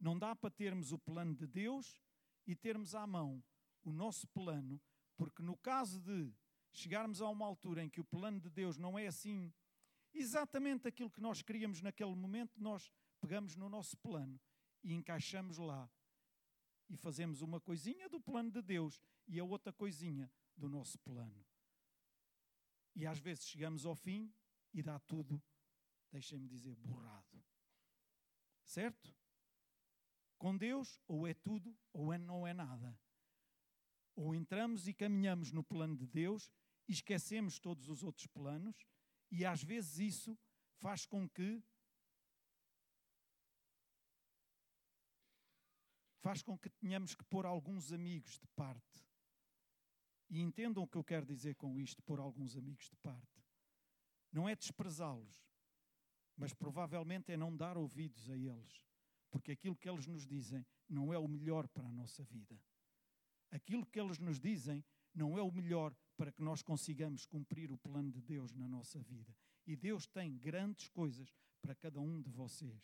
Não 0.00 0.18
dá 0.18 0.34
para 0.34 0.50
termos 0.50 0.90
o 0.90 0.98
plano 0.98 1.34
de 1.34 1.46
Deus 1.46 2.02
e 2.46 2.56
termos 2.56 2.94
à 2.94 3.06
mão 3.06 3.44
o 3.84 3.92
nosso 3.92 4.26
plano, 4.28 4.80
porque 5.14 5.42
no 5.42 5.54
caso 5.58 6.00
de 6.00 6.32
chegarmos 6.72 7.20
a 7.20 7.28
uma 7.28 7.44
altura 7.44 7.84
em 7.84 7.90
que 7.90 8.00
o 8.00 8.04
plano 8.04 8.40
de 8.40 8.48
Deus 8.48 8.78
não 8.78 8.98
é 8.98 9.06
assim 9.06 9.52
exatamente 10.14 10.88
aquilo 10.88 11.10
que 11.10 11.20
nós 11.20 11.42
queríamos 11.42 11.82
naquele 11.82 12.14
momento, 12.14 12.58
nós 12.58 12.90
pegamos 13.20 13.54
no 13.54 13.68
nosso 13.68 13.96
plano 13.98 14.40
e 14.82 14.94
encaixamos 14.94 15.58
lá 15.58 15.90
e 16.88 16.96
fazemos 16.96 17.42
uma 17.42 17.60
coisinha 17.60 18.08
do 18.08 18.18
plano 18.18 18.50
de 18.50 18.62
Deus 18.62 18.98
e 19.28 19.38
a 19.38 19.44
outra 19.44 19.70
coisinha 19.70 20.30
do 20.56 20.68
nosso 20.68 20.98
plano. 21.00 21.44
E 22.94 23.06
às 23.06 23.18
vezes 23.18 23.46
chegamos 23.46 23.84
ao 23.84 23.94
fim 23.94 24.32
e 24.72 24.82
dá 24.82 24.98
tudo 25.00 25.42
deixem-me 26.12 26.46
dizer, 26.46 26.76
borrado. 26.76 27.42
Certo? 28.72 29.14
Com 30.38 30.56
Deus, 30.56 30.98
ou 31.06 31.26
é 31.26 31.34
tudo, 31.34 31.76
ou 31.92 32.10
é, 32.10 32.16
não 32.16 32.46
é 32.46 32.54
nada. 32.54 32.98
Ou 34.16 34.34
entramos 34.34 34.88
e 34.88 34.94
caminhamos 34.94 35.52
no 35.52 35.62
plano 35.62 35.94
de 35.94 36.06
Deus 36.06 36.50
e 36.88 36.92
esquecemos 36.92 37.58
todos 37.58 37.90
os 37.90 38.02
outros 38.02 38.26
planos, 38.28 38.74
e 39.30 39.44
às 39.44 39.62
vezes 39.62 39.98
isso 39.98 40.38
faz 40.78 41.04
com 41.04 41.28
que 41.28 41.62
faz 46.22 46.42
com 46.42 46.56
que 46.56 46.70
tenhamos 46.70 47.14
que 47.14 47.24
pôr 47.24 47.44
alguns 47.44 47.92
amigos 47.92 48.38
de 48.38 48.46
parte. 48.56 49.06
E 50.30 50.40
entendam 50.40 50.82
o 50.82 50.88
que 50.88 50.96
eu 50.96 51.04
quero 51.04 51.26
dizer 51.26 51.56
com 51.56 51.78
isto, 51.78 52.02
pôr 52.04 52.18
alguns 52.18 52.56
amigos 52.56 52.88
de 52.88 52.96
parte. 52.96 53.44
Não 54.32 54.48
é 54.48 54.56
desprezá-los, 54.56 55.51
mas 56.42 56.52
provavelmente 56.52 57.30
é 57.30 57.36
não 57.36 57.56
dar 57.56 57.78
ouvidos 57.78 58.28
a 58.28 58.36
eles, 58.36 58.84
porque 59.30 59.52
aquilo 59.52 59.76
que 59.76 59.88
eles 59.88 60.08
nos 60.08 60.26
dizem 60.26 60.66
não 60.88 61.12
é 61.12 61.16
o 61.16 61.28
melhor 61.28 61.68
para 61.68 61.86
a 61.86 61.92
nossa 61.92 62.24
vida. 62.24 62.60
Aquilo 63.52 63.86
que 63.86 64.00
eles 64.00 64.18
nos 64.18 64.40
dizem 64.40 64.84
não 65.14 65.38
é 65.38 65.42
o 65.42 65.52
melhor 65.52 65.94
para 66.16 66.32
que 66.32 66.42
nós 66.42 66.60
consigamos 66.60 67.24
cumprir 67.26 67.70
o 67.70 67.78
plano 67.78 68.10
de 68.10 68.20
Deus 68.20 68.52
na 68.54 68.66
nossa 68.66 69.00
vida. 69.04 69.32
E 69.68 69.76
Deus 69.76 70.04
tem 70.08 70.36
grandes 70.36 70.88
coisas 70.88 71.32
para 71.60 71.76
cada 71.76 72.00
um 72.00 72.20
de 72.20 72.32
vocês. 72.32 72.82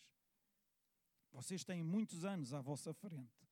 Vocês 1.33 1.65
têm 1.65 1.83
muitos 1.83 2.25
anos 2.25 2.55
à 2.55 2.61
vossa 2.61 2.95
frente. 2.95 3.45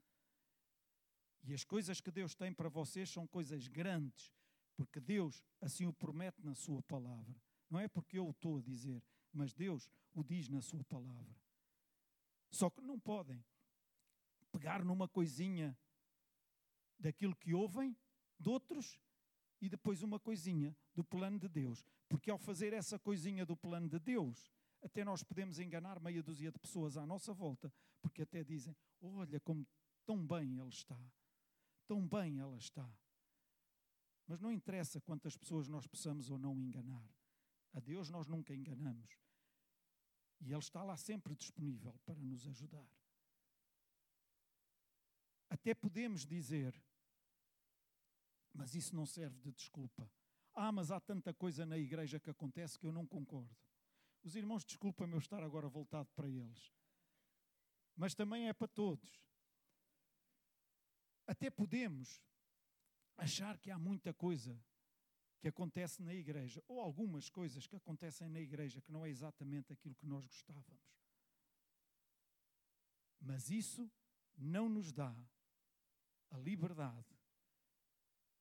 E 1.43 1.53
as 1.53 1.65
coisas 1.65 2.01
que 2.01 2.13
Deus 2.13 2.33
tem 2.33 2.55
para 2.55 2.69
vocês 2.69 3.11
são 3.11 3.27
coisas 3.27 3.67
grandes, 3.67 4.33
porque 4.77 5.01
Deus 5.01 5.43
assim 5.61 5.85
o 5.85 5.93
promete 5.93 6.45
na 6.45 6.55
Sua 6.55 6.81
palavra. 6.85 7.43
Não 7.69 7.81
é 7.81 7.89
porque 7.89 8.21
eu 8.21 8.29
o 8.29 8.31
estou 8.31 8.59
a 8.59 8.63
dizer, 8.63 9.03
mas 9.37 9.53
Deus 9.53 9.91
o 10.15 10.25
diz 10.25 10.49
na 10.49 10.61
Sua 10.61 10.83
palavra. 10.85 11.37
Só 12.51 12.71
que 12.71 12.81
não 12.81 12.99
podem 12.99 13.45
pegar 14.51 14.85
numa 14.85 15.07
coisinha 15.07 15.77
daquilo 16.99 17.37
que 17.37 17.53
ouvem 17.53 17.95
de 18.39 18.49
outros 18.49 18.99
e 19.61 19.69
depois 19.69 20.03
uma 20.03 20.19
coisinha 20.19 20.75
do 20.95 21.05
plano 21.05 21.39
de 21.39 21.49
Deus. 21.49 21.85
Porque 22.09 22.31
ao 22.31 22.39
fazer 22.39 22.73
essa 22.73 22.99
coisinha 22.99 23.45
do 23.45 23.57
plano 23.57 23.89
de 23.89 23.99
Deus, 23.99 24.51
até 24.83 25.05
nós 25.05 25.23
podemos 25.23 25.59
enganar 25.59 26.01
meia 26.01 26.23
dúzia 26.23 26.51
de 26.51 26.59
pessoas 26.59 26.97
à 26.97 27.05
nossa 27.05 27.35
volta, 27.35 27.73
porque 28.01 28.23
até 28.23 28.43
dizem: 28.43 28.75
Olha 29.03 29.41
como 29.41 29.67
tão 30.07 30.27
bem 30.27 30.59
ele 30.59 30.69
está, 30.69 30.99
tão 31.87 32.07
bem 32.07 32.39
ela 32.39 32.57
está. 32.57 32.89
Mas 34.27 34.41
não 34.41 34.51
interessa 34.51 35.01
quantas 35.01 35.37
pessoas 35.37 35.69
nós 35.69 35.87
possamos 35.87 36.31
ou 36.31 36.39
não 36.39 36.59
enganar. 36.59 37.09
A 37.75 37.81
Deus 37.81 38.09
nós 38.09 38.27
nunca 38.27 38.55
enganamos. 38.55 39.26
E 40.41 40.53
Ele 40.53 40.59
está 40.59 40.83
lá 40.83 40.97
sempre 40.97 41.35
disponível 41.35 41.99
para 42.05 42.15
nos 42.21 42.47
ajudar. 42.47 42.87
Até 45.49 45.75
podemos 45.75 46.27
dizer, 46.27 46.81
mas 48.53 48.75
isso 48.75 48.95
não 48.95 49.07
serve 49.07 49.39
de 49.39 49.53
desculpa. 49.53 50.11
Ah, 50.55 50.73
mas 50.73 50.91
há 50.91 50.99
tanta 50.99 51.33
coisa 51.35 51.67
na 51.67 51.79
igreja 51.79 52.19
que 52.19 52.31
acontece 52.31 52.79
que 52.79 52.87
eu 52.87 52.93
não 52.93 53.07
concordo. 53.07 53.55
Os 54.23 54.35
irmãos, 54.35 54.65
desculpa-me 54.65 55.13
eu 55.13 55.19
estar 55.19 55.43
agora 55.43 55.69
voltado 55.69 56.09
para 56.15 56.29
eles. 56.29 56.75
Mas 57.95 58.15
também 58.15 58.49
é 58.49 58.53
para 58.53 58.67
todos. 58.67 59.23
Até 61.27 61.51
podemos 61.51 62.23
achar 63.17 63.59
que 63.59 63.71
há 63.71 63.79
muita 63.79 64.13
coisa 64.13 64.59
que 65.39 65.49
acontece 65.49 66.03
na 66.03 66.15
igreja, 66.15 66.63
ou 66.67 66.81
algumas 66.81 67.29
coisas 67.29 67.67
que 67.67 67.77
acontecem 67.77 68.29
na 68.29 68.41
igreja 68.41 68.81
que 68.81 68.91
não 68.91 69.05
é 69.05 69.11
exatamente 69.11 69.73
aquilo 69.73 69.95
que 69.95 70.07
nós 70.07 70.27
gostávamos. 70.27 70.97
Mas 73.21 73.51
isso 73.51 73.91
não 74.37 74.69
nos 74.69 74.93
dá 74.93 75.15
a 76.31 76.39
liberdade 76.39 77.17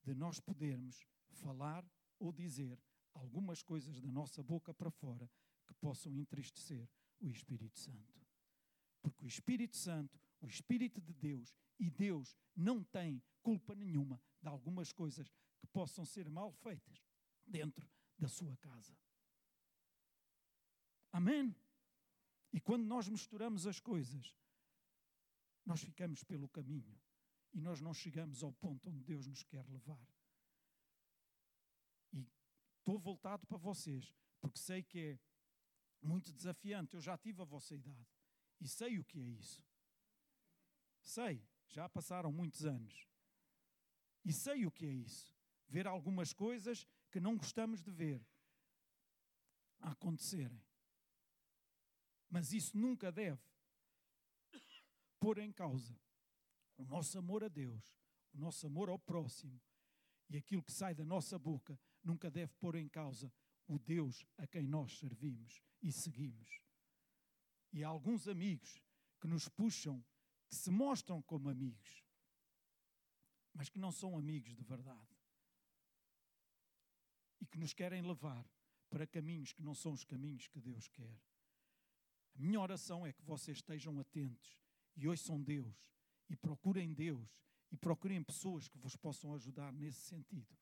de 0.04 0.14
nós 0.14 0.40
podermos 0.40 1.06
falar 1.30 1.86
ou 2.20 2.32
dizer 2.32 2.80
algumas 3.14 3.62
coisas 3.62 4.00
da 4.00 4.12
nossa 4.12 4.44
boca 4.44 4.74
para 4.74 4.92
fora 4.92 5.30
que 5.68 5.74
possam 5.76 6.16
entristecer 6.16 6.88
o 7.20 7.30
Espírito 7.30 7.80
Santo. 7.80 8.26
Porque 9.02 9.26
o 9.26 9.28
Espírito 9.28 9.76
Santo, 9.76 10.20
o 10.42 10.48
Espírito 10.48 11.02
de 11.02 11.14
Deus, 11.14 11.56
E 11.80 11.90
Deus 11.90 12.38
não 12.56 12.84
tem 12.84 13.22
culpa 13.42 13.76
nenhuma 13.76 14.22
de 14.42 14.48
algumas 14.48 14.92
coisas 14.92 15.32
que 15.58 15.68
possam 15.68 16.06
ser 16.06 16.30
mal 16.30 16.52
feitas 16.52 17.04
dentro 17.46 17.90
da 18.18 18.28
sua 18.28 18.56
casa. 18.58 18.98
Amém? 21.12 21.56
E 22.52 22.60
quando 22.60 22.86
nós 22.86 23.08
misturamos 23.08 23.68
as 23.68 23.80
coisas, 23.80 24.36
nós 25.66 25.82
ficamos 25.82 26.24
pelo 26.24 26.48
caminho 26.48 27.00
e 27.54 27.62
nós 27.62 27.82
não 27.82 27.94
chegamos 27.94 28.44
ao 28.44 28.52
ponto 28.52 28.90
onde 28.90 29.04
Deus 29.04 29.28
nos 29.28 29.44
quer 29.44 29.68
levar. 29.70 30.08
E 32.14 32.28
estou 32.80 33.00
voltado 33.00 33.46
para 33.46 33.58
vocês, 33.58 34.14
porque 34.40 34.58
sei 34.58 34.84
que 34.84 35.00
é 35.00 35.20
muito 36.02 36.32
desafiante. 36.32 36.96
Eu 36.96 37.02
já 37.02 37.18
tive 37.18 37.42
a 37.42 37.46
vossa 37.46 37.76
idade 37.76 38.08
e 38.62 38.68
sei 38.68 39.00
o 39.00 39.04
que 39.04 39.20
é 39.20 39.24
isso. 39.24 39.64
Sei, 41.02 41.46
já 41.68 41.90
passaram 41.90 42.32
muitos 42.32 42.66
anos. 42.66 43.08
E 44.24 44.34
sei 44.34 44.66
o 44.66 44.72
que 44.72 44.86
é 44.86 44.92
isso. 44.92 45.35
Ver 45.68 45.88
algumas 45.88 46.34
coisas 46.34 46.88
que 47.12 47.20
não 47.20 47.38
gostamos 47.38 47.82
de 47.82 47.92
ver 47.92 48.26
acontecerem. 49.80 50.62
Mas 52.30 52.54
isso 52.54 52.78
nunca 52.78 53.12
deve 53.12 53.42
pôr 55.20 55.38
em 55.38 55.52
causa 55.52 55.98
o 56.78 56.86
nosso 56.86 57.18
amor 57.18 57.44
a 57.44 57.48
Deus, 57.48 57.98
o 58.34 58.38
nosso 58.38 58.68
amor 58.68 58.90
ao 58.90 59.00
próximo 59.00 59.62
e 60.30 60.38
aquilo 60.38 60.64
que 60.64 60.72
sai 60.72 60.94
da 60.94 61.06
nossa 61.06 61.38
boca 61.38 61.80
nunca 62.04 62.30
deve 62.30 62.54
pôr 62.56 62.76
em 62.76 62.88
causa 62.88 63.32
o 63.68 63.80
Deus 63.80 64.26
a 64.38 64.46
quem 64.48 64.68
nós 64.68 64.98
servimos 64.98 65.62
e 65.82 65.92
seguimos. 65.92 66.62
E 67.72 67.84
há 67.84 67.88
alguns 67.88 68.28
amigos 68.28 68.82
que 69.20 69.28
nos 69.28 69.48
puxam, 69.50 70.04
que 70.48 70.56
se 70.56 70.70
mostram 70.70 71.22
como 71.22 71.50
amigos, 71.50 72.04
mas 73.54 73.70
que 73.70 73.80
não 73.80 73.92
são 73.92 74.18
amigos 74.18 74.56
de 74.56 74.64
verdade. 74.64 75.15
E 77.46 77.48
que 77.48 77.60
nos 77.60 77.74
querem 77.74 78.02
levar 78.02 78.44
para 78.90 79.06
caminhos 79.06 79.54
que 79.54 79.62
não 79.62 79.76
são 79.76 79.94
os 79.94 80.04
caminhos 80.04 80.48
que 80.48 80.60
Deus 80.60 80.88
quer. 80.88 81.22
A 82.34 82.42
minha 82.42 82.60
oração 82.60 83.06
é 83.06 83.14
que 83.14 83.22
vocês 83.22 83.58
estejam 83.58 84.00
atentos 84.00 84.60
e 84.96 85.08
ouçam 85.08 85.40
Deus 85.40 85.94
e 86.28 86.36
procurem 86.36 86.92
Deus 86.92 87.30
e 87.72 87.78
procurem 87.78 88.24
pessoas 88.24 88.68
que 88.68 88.80
vos 88.80 88.96
possam 88.96 89.32
ajudar 89.36 89.72
nesse 89.72 90.00
sentido, 90.00 90.58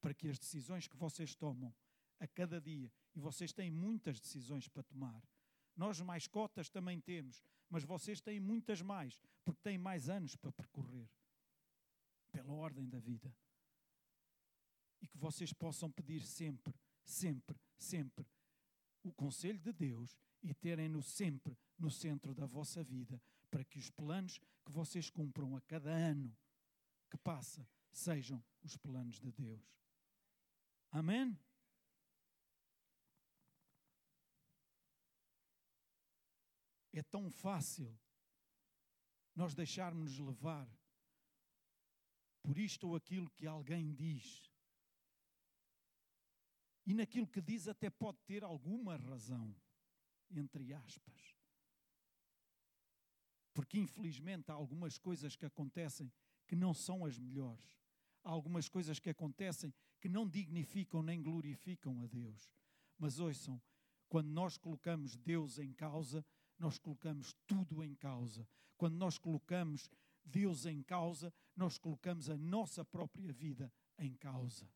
para 0.00 0.14
que 0.14 0.28
as 0.28 0.38
decisões 0.38 0.86
que 0.86 0.96
vocês 0.96 1.34
tomam 1.34 1.74
a 2.20 2.28
cada 2.28 2.60
dia, 2.60 2.92
e 3.16 3.18
vocês 3.18 3.52
têm 3.52 3.68
muitas 3.68 4.20
decisões 4.20 4.68
para 4.68 4.84
tomar. 4.84 5.28
Nós 5.76 6.00
mais 6.02 6.28
cotas 6.28 6.70
também 6.70 7.00
temos, 7.00 7.42
mas 7.68 7.82
vocês 7.82 8.20
têm 8.20 8.38
muitas 8.38 8.80
mais, 8.80 9.20
porque 9.44 9.60
têm 9.60 9.76
mais 9.76 10.08
anos 10.08 10.36
para 10.36 10.52
percorrer 10.52 11.10
pela 12.30 12.52
ordem 12.52 12.88
da 12.88 13.00
vida. 13.00 13.34
E 15.02 15.06
que 15.06 15.18
vocês 15.18 15.52
possam 15.52 15.90
pedir 15.90 16.24
sempre, 16.24 16.74
sempre, 17.04 17.60
sempre 17.76 18.26
o 19.02 19.12
conselho 19.12 19.58
de 19.58 19.72
Deus 19.72 20.16
e 20.42 20.54
terem-no 20.54 21.02
sempre 21.02 21.58
no 21.78 21.90
centro 21.90 22.34
da 22.34 22.46
vossa 22.46 22.82
vida, 22.82 23.20
para 23.50 23.64
que 23.64 23.78
os 23.78 23.90
planos 23.90 24.38
que 24.64 24.72
vocês 24.72 25.10
cumpram 25.10 25.56
a 25.56 25.60
cada 25.62 25.90
ano 25.90 26.34
que 27.10 27.18
passa 27.18 27.68
sejam 27.90 28.42
os 28.62 28.76
planos 28.76 29.18
de 29.20 29.30
Deus. 29.32 29.60
Amém? 30.90 31.38
É 36.92 37.02
tão 37.02 37.30
fácil 37.30 37.98
nós 39.34 39.54
deixarmos-nos 39.54 40.18
levar 40.18 40.68
por 42.42 42.58
isto 42.58 42.88
ou 42.88 42.96
aquilo 42.96 43.30
que 43.30 43.46
alguém 43.46 43.94
diz. 43.94 44.51
E 46.84 46.92
naquilo 46.94 47.26
que 47.26 47.40
diz 47.40 47.68
até 47.68 47.88
pode 47.88 48.18
ter 48.26 48.42
alguma 48.42 48.96
razão, 48.96 49.54
entre 50.30 50.72
aspas. 50.72 51.36
Porque 53.54 53.78
infelizmente 53.78 54.50
há 54.50 54.54
algumas 54.54 54.98
coisas 54.98 55.36
que 55.36 55.46
acontecem 55.46 56.10
que 56.46 56.56
não 56.56 56.74
são 56.74 57.04
as 57.04 57.18
melhores. 57.18 57.80
Há 58.24 58.30
algumas 58.30 58.68
coisas 58.68 58.98
que 58.98 59.10
acontecem 59.10 59.72
que 60.00 60.08
não 60.08 60.28
dignificam 60.28 61.02
nem 61.02 61.22
glorificam 61.22 62.00
a 62.02 62.06
Deus. 62.06 62.50
Mas 62.98 63.18
ouçam, 63.18 63.60
quando 64.08 64.28
nós 64.28 64.56
colocamos 64.56 65.16
Deus 65.16 65.58
em 65.58 65.72
causa, 65.72 66.24
nós 66.58 66.78
colocamos 66.78 67.34
tudo 67.46 67.82
em 67.82 67.94
causa. 67.94 68.46
Quando 68.76 68.96
nós 68.96 69.18
colocamos 69.18 69.90
Deus 70.24 70.66
em 70.66 70.82
causa, 70.82 71.32
nós 71.56 71.78
colocamos 71.78 72.30
a 72.30 72.36
nossa 72.36 72.84
própria 72.84 73.32
vida 73.32 73.72
em 73.98 74.14
causa. 74.14 74.68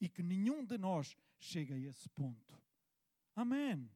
E 0.00 0.08
que 0.08 0.22
nenhum 0.22 0.64
de 0.64 0.78
nós 0.78 1.16
chegue 1.38 1.74
a 1.74 1.78
esse 1.78 2.08
ponto. 2.10 2.60
Amém. 3.34 3.90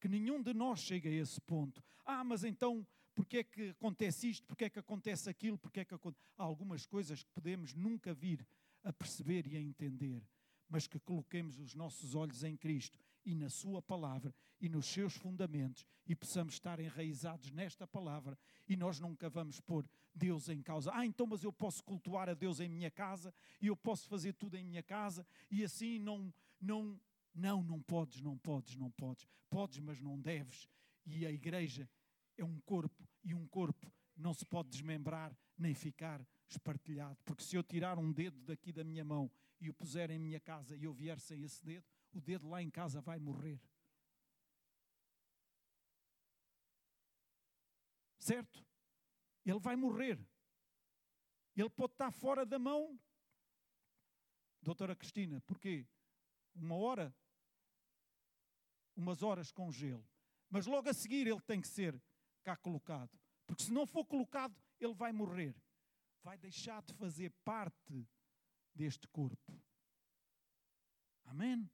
Que 0.00 0.08
nenhum 0.08 0.42
de 0.42 0.52
nós 0.52 0.80
chegue 0.80 1.08
a 1.08 1.12
esse 1.12 1.40
ponto. 1.40 1.82
Ah, 2.04 2.24
mas 2.24 2.44
então, 2.44 2.86
porque 3.14 3.38
é 3.38 3.44
que 3.44 3.70
acontece 3.70 4.28
isto? 4.28 4.46
Porque 4.46 4.64
é 4.64 4.70
que 4.70 4.78
acontece 4.78 5.30
aquilo? 5.30 5.56
Porque 5.56 5.80
é 5.80 5.84
que 5.84 5.94
acontece... 5.94 6.24
Há 6.36 6.42
algumas 6.42 6.84
coisas 6.84 7.22
que 7.22 7.30
podemos 7.30 7.74
nunca 7.74 8.12
vir 8.12 8.46
a 8.82 8.92
perceber 8.92 9.46
e 9.46 9.56
a 9.56 9.60
entender, 9.60 10.22
mas 10.68 10.86
que 10.86 10.98
coloquemos 10.98 11.58
os 11.58 11.74
nossos 11.74 12.14
olhos 12.14 12.44
em 12.44 12.56
Cristo 12.56 12.98
e 13.24 13.34
na 13.34 13.48
Sua 13.48 13.80
palavra 13.80 14.34
e 14.60 14.68
nos 14.68 14.86
seus 14.86 15.14
fundamentos 15.14 15.84
e 16.06 16.14
possamos 16.14 16.54
estar 16.54 16.80
enraizados 16.80 17.50
nesta 17.50 17.86
palavra 17.86 18.38
e 18.68 18.76
nós 18.76 19.00
nunca 19.00 19.28
vamos 19.28 19.60
pôr 19.60 19.88
Deus 20.14 20.48
em 20.48 20.62
causa. 20.62 20.90
Ah, 20.94 21.04
então, 21.04 21.26
mas 21.26 21.42
eu 21.42 21.52
posso 21.52 21.82
cultuar 21.84 22.28
a 22.28 22.34
Deus 22.34 22.60
em 22.60 22.68
minha 22.68 22.90
casa 22.90 23.34
e 23.60 23.66
eu 23.66 23.76
posso 23.76 24.08
fazer 24.08 24.32
tudo 24.34 24.56
em 24.56 24.64
minha 24.64 24.82
casa 24.82 25.26
e 25.50 25.64
assim 25.64 25.98
não, 25.98 26.32
não, 26.60 26.98
não, 27.34 27.62
não 27.62 27.82
podes, 27.82 28.20
não 28.20 28.38
podes, 28.38 28.76
não 28.76 28.90
podes. 28.90 29.26
Podes, 29.50 29.78
mas 29.80 30.00
não 30.00 30.20
deves. 30.20 30.68
E 31.04 31.26
a 31.26 31.30
igreja 31.30 31.88
é 32.36 32.44
um 32.44 32.60
corpo 32.60 33.06
e 33.22 33.34
um 33.34 33.46
corpo 33.46 33.92
não 34.16 34.32
se 34.32 34.44
pode 34.44 34.70
desmembrar 34.70 35.36
nem 35.58 35.74
ficar 35.74 36.24
espartilhado. 36.48 37.18
Porque 37.24 37.42
se 37.42 37.56
eu 37.56 37.62
tirar 37.62 37.98
um 37.98 38.12
dedo 38.12 38.40
daqui 38.42 38.72
da 38.72 38.84
minha 38.84 39.04
mão 39.04 39.30
e 39.60 39.68
o 39.68 39.74
puser 39.74 40.10
em 40.10 40.18
minha 40.18 40.40
casa 40.40 40.76
e 40.76 40.84
eu 40.84 40.92
vier 40.92 41.18
sem 41.18 41.42
esse 41.42 41.64
dedo, 41.64 41.86
o 42.14 42.20
dedo 42.20 42.48
lá 42.48 42.62
em 42.62 42.70
casa 42.70 43.00
vai 43.00 43.18
morrer. 43.18 43.60
Certo? 48.18 48.64
Ele 49.44 49.58
vai 49.58 49.76
morrer. 49.76 50.18
Ele 51.56 51.68
pode 51.70 51.92
estar 51.92 52.10
fora 52.10 52.46
da 52.46 52.58
mão. 52.58 52.98
Doutora 54.62 54.96
Cristina, 54.96 55.40
porquê? 55.42 55.86
Uma 56.54 56.76
hora, 56.76 57.14
umas 58.96 59.22
horas 59.22 59.52
com 59.52 59.70
gelo. 59.70 60.08
Mas 60.48 60.66
logo 60.66 60.88
a 60.88 60.94
seguir 60.94 61.26
ele 61.26 61.40
tem 61.42 61.60
que 61.60 61.68
ser 61.68 62.00
cá 62.42 62.56
colocado. 62.56 63.18
Porque 63.46 63.64
se 63.64 63.72
não 63.72 63.86
for 63.86 64.06
colocado, 64.06 64.56
ele 64.80 64.94
vai 64.94 65.12
morrer. 65.12 65.54
Vai 66.22 66.38
deixar 66.38 66.82
de 66.82 66.94
fazer 66.94 67.30
parte 67.44 68.08
deste 68.74 69.06
corpo. 69.08 69.60
Amém? 71.24 71.70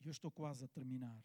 E 0.00 0.06
eu 0.06 0.10
estou 0.10 0.30
quase 0.30 0.64
a 0.64 0.68
terminar. 0.68 1.22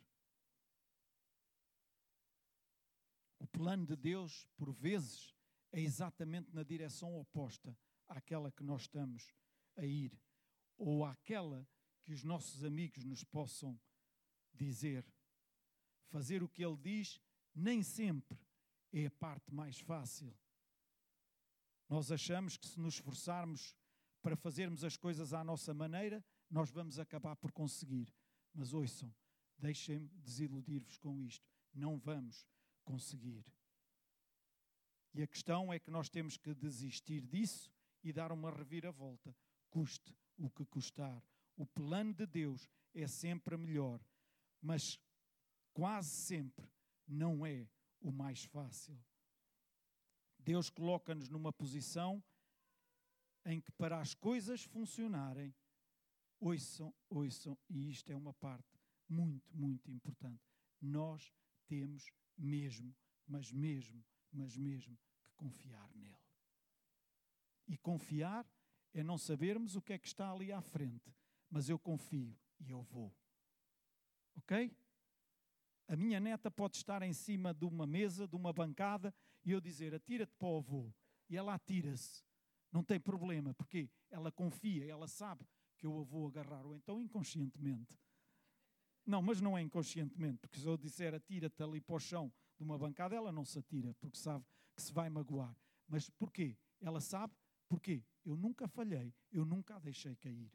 O 3.40 3.48
plano 3.48 3.86
de 3.86 3.96
Deus, 3.96 4.48
por 4.58 4.72
vezes, 4.72 5.36
é 5.72 5.80
exatamente 5.80 6.54
na 6.54 6.64
direção 6.64 7.18
oposta 7.20 7.78
àquela 8.08 8.52
que 8.52 8.64
nós 8.64 8.82
estamos 8.82 9.34
a 9.76 9.86
ir, 9.86 10.18
ou 10.78 11.06
àquela 11.06 11.68
que 12.04 12.14
os 12.14 12.24
nossos 12.24 12.64
amigos 12.64 13.04
nos 13.04 13.24
possam 13.24 13.80
dizer. 14.54 15.06
Fazer 16.08 16.44
o 16.44 16.50
que 16.50 16.64
Ele 16.64 16.78
diz 16.78 17.20
nem 17.54 17.82
sempre 17.82 18.40
é 18.92 19.06
a 19.06 19.12
parte 19.12 19.54
mais 19.54 19.80
fácil. 19.80 20.36
Nós 21.88 22.12
achamos 22.12 22.58
que 22.58 22.68
se 22.68 22.80
nos 22.80 22.96
esforçarmos 22.96 23.76
para 24.22 24.36
fazermos 24.36 24.84
as 24.84 24.98
coisas 24.98 25.34
à 25.34 25.44
nossa 25.44 25.74
maneira, 25.74 26.24
nós 26.50 26.72
vamos 26.72 27.00
acabar 27.00 27.36
por 27.36 27.52
conseguir. 27.52 28.14
Mas 28.56 28.74
ouçam, 28.74 29.14
deixem-me 29.58 30.08
desiludir-vos 30.24 30.98
com 30.98 31.20
isto. 31.20 31.46
Não 31.74 32.00
vamos 32.00 32.48
conseguir. 32.86 33.46
E 35.14 35.22
a 35.22 35.28
questão 35.28 35.72
é 35.72 35.80
que 35.80 35.92
nós 35.92 36.10
temos 36.10 36.38
que 36.38 36.54
desistir 36.54 37.22
disso 37.22 37.70
e 38.02 38.14
dar 38.14 38.32
uma 38.32 38.50
reviravolta, 38.50 39.36
custe 39.70 40.16
o 40.38 40.50
que 40.50 40.66
custar. 40.66 41.22
O 41.58 41.66
plano 41.66 42.14
de 42.14 42.26
Deus 42.26 42.70
é 42.94 43.08
sempre 43.08 43.58
melhor, 43.58 44.02
mas 44.62 45.00
quase 45.74 46.10
sempre 46.10 46.70
não 47.08 47.46
é 47.46 47.68
o 48.00 48.12
mais 48.12 48.44
fácil. 48.44 48.98
Deus 50.40 50.70
coloca-nos 50.70 51.30
numa 51.30 51.52
posição 51.52 52.24
em 53.46 53.60
que, 53.60 53.72
para 53.72 54.00
as 54.00 54.14
coisas 54.14 54.64
funcionarem, 54.64 55.54
ouçam, 56.40 56.94
ouçam, 57.10 57.58
e 57.70 57.90
isto 57.90 58.12
é 58.12 58.16
uma 58.16 58.34
parte 58.34 58.80
muito, 59.08 59.56
muito 59.56 59.90
importante. 59.92 60.44
Nós 60.82 61.34
temos 61.68 62.12
mesmo, 62.38 62.96
mas 63.28 63.52
mesmo, 63.52 64.04
mas 64.32 64.56
mesmo 64.56 64.98
que 65.24 65.32
confiar 65.36 65.90
nele. 65.96 66.16
E 67.68 67.78
confiar 67.78 68.48
é 68.94 69.04
não 69.04 69.18
sabermos 69.18 69.76
o 69.76 69.82
que 69.82 69.94
é 69.94 69.98
que 69.98 70.08
está 70.08 70.32
ali 70.32 70.52
à 70.52 70.62
frente, 70.62 71.14
mas 71.50 71.70
eu 71.70 71.80
confio 71.80 72.38
e 72.60 72.70
eu 72.70 72.82
vou. 72.82 73.16
Ok? 74.36 74.76
A 75.88 75.96
minha 75.96 76.20
neta 76.20 76.50
pode 76.50 76.78
estar 76.78 77.02
em 77.02 77.14
cima 77.14 77.54
de 77.54 77.66
uma 77.66 77.86
mesa, 77.86 78.28
de 78.28 78.36
uma 78.36 78.52
bancada, 78.52 79.14
e 79.44 79.52
eu 79.52 79.62
dizer: 79.62 79.94
atira-te 79.94 80.34
para 80.36 80.48
o 80.48 80.58
avô. 80.58 80.94
E 81.30 81.38
ela 81.38 81.54
atira-se. 81.54 82.24
Não 82.72 82.84
tem 82.84 83.00
problema, 83.00 83.54
porque 83.54 83.90
ela 84.10 84.32
confia, 84.32 84.86
ela 84.86 85.08
sabe 85.08 85.46
eu 85.86 86.00
a 86.00 86.04
vou 86.04 86.28
agarrar, 86.28 86.66
ou 86.66 86.76
então 86.76 87.02
inconscientemente. 87.02 87.98
Não, 89.06 89.22
mas 89.22 89.40
não 89.40 89.58
é 89.58 89.62
inconscientemente, 89.62 90.40
porque 90.40 90.60
se 90.60 90.66
eu 90.66 90.78
disser 90.78 91.14
atira-te 91.14 91.62
ali 91.62 91.80
para 91.80 91.96
o 91.96 92.00
chão 92.00 92.34
de 92.58 92.64
uma 92.64 92.78
bancada, 92.78 93.16
ela 93.16 93.32
não 93.32 93.46
se 93.46 93.60
atira, 93.60 93.94
porque 93.96 94.18
sabe 94.18 94.44
que 94.76 94.82
se 94.82 94.92
vai 94.92 95.10
magoar. 95.10 95.56
Mas 95.88 96.10
porquê? 96.10 96.58
Ela 96.82 97.00
sabe 97.00 97.34
porquê? 97.68 98.04
Eu 98.24 98.36
nunca 98.36 98.68
falhei, 98.68 99.14
eu 99.32 99.46
nunca 99.46 99.76
a 99.76 99.80
deixei 99.80 100.16
cair. 100.16 100.52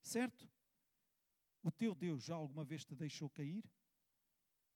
Certo? 0.00 0.48
O 1.62 1.70
teu 1.70 1.94
Deus 1.94 2.22
já 2.22 2.36
alguma 2.36 2.64
vez 2.64 2.84
te 2.84 2.94
deixou 2.94 3.28
cair? 3.28 3.64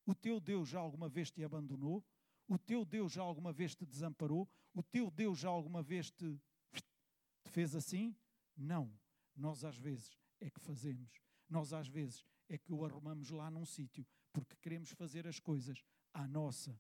O 0.05 0.14
teu 0.14 0.40
Deus 0.40 0.68
já 0.68 0.80
alguma 0.80 1.09
vez 1.09 1.30
te 1.30 1.44
abandonou? 1.44 2.05
O 2.48 2.59
teu 2.59 2.84
Deus 2.84 3.12
já 3.12 3.22
alguma 3.22 3.53
vez 3.53 3.74
te 3.74 3.86
desamparou? 3.86 4.48
O 4.74 4.82
teu 4.82 5.11
Deus 5.11 5.38
já 5.38 5.48
alguma 5.48 5.82
vez 5.82 6.11
te, 6.11 6.40
te 6.72 7.50
fez 7.50 7.76
assim? 7.76 8.16
Não. 8.57 8.92
Nós 9.34 9.64
às 9.64 9.76
vezes 9.76 10.16
é 10.40 10.50
que 10.50 10.60
fazemos. 10.60 11.20
Nós 11.48 11.72
às 11.72 11.88
vezes 11.88 12.24
é 12.48 12.58
que 12.58 12.72
o 12.72 12.84
arrumamos 12.84 13.30
lá 13.30 13.50
num 13.50 13.64
sítio 13.64 14.06
porque 14.32 14.56
queremos 14.56 14.90
fazer 14.90 15.26
as 15.26 15.38
coisas 15.38 15.84
à 16.12 16.26
nossa 16.26 16.78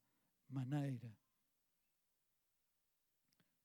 maneira. 0.48 1.16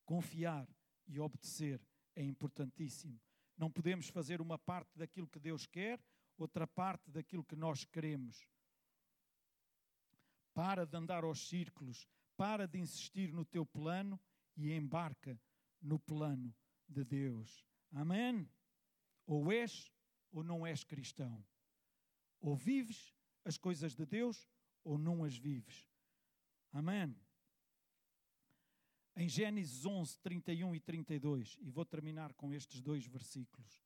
Confiar 0.06 0.68
e 1.06 1.20
obedecer 1.20 1.82
é 2.16 2.24
importantíssimo. 2.24 3.20
Não 3.58 3.72
podemos 3.72 4.10
fazer 4.10 4.42
uma 4.42 4.58
parte 4.58 4.98
daquilo 4.98 5.28
que 5.28 5.40
Deus 5.40 5.66
quer, 5.66 6.00
outra 6.38 6.68
parte 6.68 7.10
daquilo 7.10 7.44
que 7.44 7.56
nós 7.56 7.84
queremos. 7.84 8.48
Para 10.54 10.86
de 10.86 10.96
andar 10.96 11.24
aos 11.24 11.48
círculos, 11.48 12.08
para 12.36 12.68
de 12.68 12.80
insistir 12.80 13.34
no 13.34 13.46
teu 13.46 13.66
plano 13.66 14.20
e 14.56 14.72
embarca 14.72 15.40
no 15.82 16.00
plano 16.00 16.56
de 16.88 17.04
Deus. 17.04 17.66
Amém? 17.92 18.50
Ou 19.28 19.52
és 19.52 19.92
ou 20.32 20.44
não 20.44 20.66
és 20.66 20.84
cristão. 20.84 21.46
Ou 22.40 22.56
vives 22.56 23.14
as 23.46 23.58
coisas 23.58 23.94
de 23.94 24.06
Deus 24.06 24.50
ou 24.84 24.98
não 24.98 25.24
as 25.24 25.38
vives. 25.38 25.88
Amém? 26.72 27.16
Em 29.16 29.28
Gênesis 29.28 29.86
11, 29.86 30.20
31 30.20 30.76
e 30.76 30.80
32, 30.80 31.58
e 31.60 31.72
vou 31.72 31.84
terminar 31.84 32.34
com 32.34 32.54
estes 32.54 32.82
dois 32.82 33.06
versículos, 33.06 33.84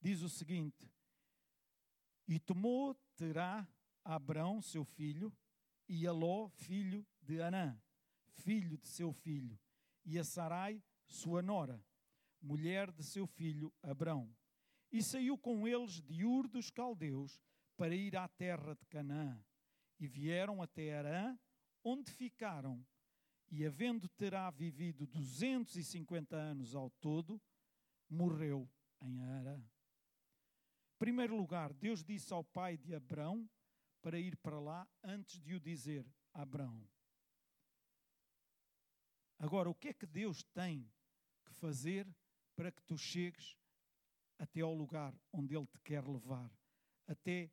diz 0.00 0.22
o 0.22 0.28
seguinte: 0.28 0.88
E 2.28 2.38
tomou 2.38 2.94
Terá 3.16 3.66
Abrão, 4.04 4.62
seu 4.62 4.84
filho, 4.84 5.36
e 5.88 6.06
a 6.06 6.12
Ló, 6.12 6.48
filho 6.48 7.04
de 7.20 7.42
Anã, 7.42 7.76
filho 8.28 8.78
de 8.78 8.86
seu 8.86 9.12
filho, 9.12 9.58
e 10.04 10.16
a 10.16 10.22
Sarai, 10.22 10.80
sua 11.06 11.42
nora, 11.42 11.84
mulher 12.40 12.92
de 12.92 13.02
seu 13.02 13.26
filho 13.26 13.74
Abrão. 13.82 14.35
E 14.90 15.02
saiu 15.02 15.36
com 15.36 15.66
eles 15.66 16.00
de 16.02 16.24
Ur 16.24 16.46
dos 16.48 16.70
Caldeus 16.70 17.40
para 17.76 17.94
ir 17.94 18.16
à 18.16 18.28
terra 18.28 18.74
de 18.74 18.86
Canaã. 18.86 19.38
E 19.98 20.06
vieram 20.06 20.62
até 20.62 20.96
Arã, 20.96 21.38
onde 21.82 22.10
ficaram. 22.10 22.84
E 23.50 23.64
havendo 23.64 24.08
Terá 24.08 24.50
vivido 24.50 25.06
250 25.06 26.36
anos 26.36 26.74
ao 26.74 26.90
todo, 26.90 27.40
morreu 28.08 28.68
em 29.00 29.20
Arã. 29.20 29.58
Em 29.58 30.98
primeiro 30.98 31.36
lugar, 31.36 31.72
Deus 31.74 32.02
disse 32.02 32.32
ao 32.32 32.42
pai 32.42 32.76
de 32.76 32.94
Abrão 32.94 33.48
para 34.00 34.18
ir 34.18 34.36
para 34.36 34.58
lá 34.58 34.88
antes 35.02 35.40
de 35.40 35.54
o 35.54 35.60
dizer 35.60 36.06
a 36.32 36.42
Abraão. 36.42 36.88
Agora, 39.38 39.68
o 39.68 39.74
que 39.74 39.88
é 39.88 39.92
que 39.92 40.06
Deus 40.06 40.42
tem 40.44 40.90
que 41.44 41.52
fazer 41.52 42.08
para 42.54 42.72
que 42.72 42.82
tu 42.82 42.96
chegues 42.96 43.56
até 44.38 44.60
ao 44.60 44.74
lugar 44.74 45.14
onde 45.32 45.56
Ele 45.56 45.66
te 45.66 45.78
quer 45.80 46.06
levar, 46.06 46.50
até 47.06 47.50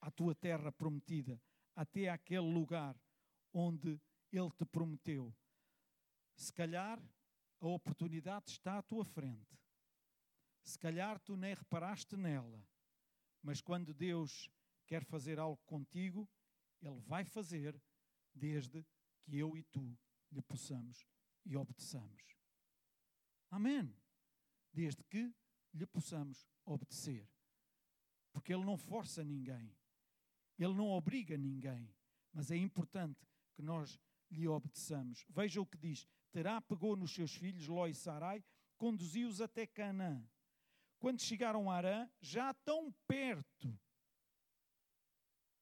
à 0.00 0.10
tua 0.10 0.34
terra 0.34 0.70
prometida, 0.72 1.40
até 1.74 2.08
àquele 2.08 2.52
lugar 2.52 2.96
onde 3.52 4.00
Ele 4.32 4.50
te 4.50 4.64
prometeu? 4.64 5.34
Se 6.36 6.52
calhar 6.52 7.00
a 7.60 7.66
oportunidade 7.66 8.50
está 8.50 8.78
à 8.78 8.82
tua 8.82 9.04
frente. 9.04 9.58
Se 10.62 10.78
calhar 10.78 11.18
tu 11.20 11.36
nem 11.36 11.54
reparaste 11.54 12.16
nela, 12.16 12.62
mas 13.42 13.60
quando 13.60 13.94
Deus 13.94 14.50
quer 14.86 15.04
fazer 15.04 15.38
algo 15.38 15.62
contigo, 15.64 16.28
Ele 16.82 17.00
vai 17.00 17.24
fazer, 17.24 17.80
desde 18.34 18.84
que 19.22 19.38
eu 19.38 19.56
e 19.56 19.62
tu 19.62 19.96
lhe 20.30 20.42
possamos 20.42 21.06
e 21.44 21.56
obedeçamos. 21.56 22.22
Amém. 23.50 23.94
Desde 24.72 25.02
que 25.04 25.32
lhe 25.74 25.86
possamos 25.86 26.46
obedecer. 26.64 27.28
Porque 28.32 28.52
Ele 28.52 28.64
não 28.64 28.76
força 28.76 29.22
ninguém, 29.22 29.76
Ele 30.58 30.74
não 30.74 30.90
obriga 30.90 31.36
ninguém, 31.36 31.92
mas 32.32 32.50
é 32.50 32.56
importante 32.56 33.28
que 33.54 33.62
nós 33.62 34.00
lhe 34.30 34.48
obedeçamos. 34.48 35.24
Veja 35.28 35.60
o 35.60 35.66
que 35.66 35.76
diz: 35.76 36.06
Terá 36.30 36.60
pegou 36.60 36.96
nos 36.96 37.12
seus 37.12 37.34
filhos 37.34 37.68
Ló 37.68 37.86
e 37.86 37.94
Sarai, 37.94 38.42
conduziu-os 38.78 39.40
até 39.40 39.66
Canaã. 39.66 40.26
Quando 40.98 41.20
chegaram 41.20 41.70
a 41.70 41.76
Arã, 41.76 42.08
já 42.20 42.54
tão 42.54 42.90
perto 43.06 43.78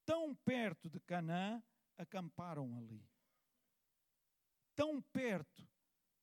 tão 0.05 0.35
perto 0.35 0.89
de 0.89 0.99
Canaã, 0.99 1.61
acamparam 1.97 2.77
ali. 2.77 3.03
Tão 4.75 5.01
perto 5.01 5.67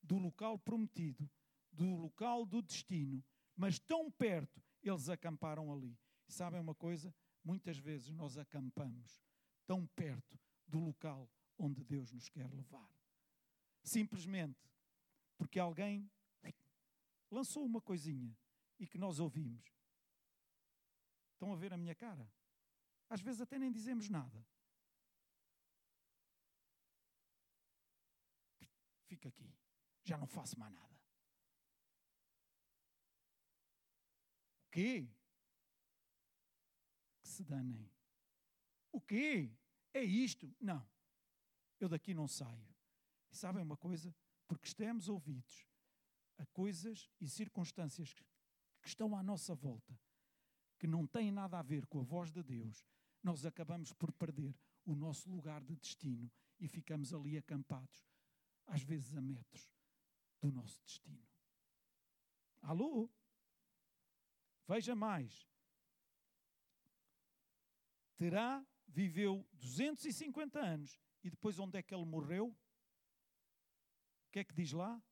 do 0.02 0.18
local 0.18 0.58
prometido, 0.58 1.28
do 1.72 1.96
local 1.96 2.44
do 2.44 2.62
destino, 2.62 3.22
mas 3.60 3.78
tão 3.78 4.10
perto, 4.10 4.64
eles 4.82 5.10
acamparam 5.10 5.70
ali. 5.70 5.94
E 6.26 6.32
sabem 6.32 6.58
uma 6.58 6.74
coisa? 6.74 7.14
Muitas 7.44 7.76
vezes 7.76 8.10
nós 8.10 8.38
acampamos 8.38 9.22
tão 9.66 9.86
perto 9.88 10.40
do 10.66 10.78
local 10.78 11.30
onde 11.58 11.84
Deus 11.84 12.10
nos 12.10 12.26
quer 12.30 12.50
levar. 12.50 12.90
Simplesmente 13.82 14.66
porque 15.36 15.58
alguém 15.58 16.10
lançou 17.30 17.62
uma 17.62 17.82
coisinha 17.82 18.34
e 18.78 18.86
que 18.86 18.96
nós 18.96 19.20
ouvimos. 19.20 19.78
Estão 21.34 21.52
a 21.52 21.56
ver 21.56 21.74
a 21.74 21.76
minha 21.76 21.94
cara? 21.94 22.32
Às 23.10 23.20
vezes 23.20 23.42
até 23.42 23.58
nem 23.58 23.70
dizemos 23.70 24.08
nada. 24.08 24.42
Fica 29.04 29.28
aqui, 29.28 29.54
já 30.02 30.16
não 30.16 30.26
faço 30.26 30.58
mais 30.58 30.72
nada. 30.72 30.90
O 34.59 34.59
quê? 34.70 35.08
Que 37.20 37.28
se 37.28 37.44
danem. 37.44 37.90
O 38.92 39.00
quê? 39.00 39.52
É 39.92 40.02
isto? 40.02 40.54
Não. 40.60 40.88
Eu 41.78 41.88
daqui 41.88 42.14
não 42.14 42.28
saio. 42.28 42.68
E 43.30 43.36
sabem 43.36 43.62
uma 43.62 43.76
coisa? 43.76 44.14
Porque 44.46 44.66
estamos 44.66 45.08
ouvidos 45.08 45.66
a 46.38 46.46
coisas 46.46 47.10
e 47.20 47.28
circunstâncias 47.28 48.12
que, 48.12 48.24
que 48.82 48.88
estão 48.88 49.14
à 49.16 49.22
nossa 49.22 49.54
volta, 49.54 49.98
que 50.78 50.86
não 50.86 51.06
têm 51.06 51.30
nada 51.30 51.58
a 51.58 51.62
ver 51.62 51.86
com 51.86 52.00
a 52.00 52.02
voz 52.02 52.32
de 52.32 52.42
Deus, 52.42 52.86
nós 53.22 53.44
acabamos 53.44 53.92
por 53.92 54.10
perder 54.12 54.58
o 54.84 54.94
nosso 54.94 55.30
lugar 55.30 55.62
de 55.62 55.76
destino 55.76 56.30
e 56.58 56.66
ficamos 56.66 57.12
ali 57.12 57.36
acampados, 57.36 58.08
às 58.66 58.82
vezes 58.82 59.14
a 59.14 59.20
metros 59.20 59.70
do 60.40 60.50
nosso 60.50 60.82
destino. 60.82 61.26
Alô? 62.62 63.10
Veja 64.66 64.94
mais. 64.94 65.48
Terá 68.16 68.64
viveu 68.86 69.46
250 69.52 70.60
anos 70.60 71.00
e 71.22 71.30
depois 71.30 71.58
onde 71.58 71.78
é 71.78 71.82
que 71.82 71.94
ele 71.94 72.04
morreu? 72.04 72.48
O 72.48 74.30
que 74.30 74.40
é 74.40 74.44
que 74.44 74.54
diz 74.54 74.72
lá? 74.72 75.02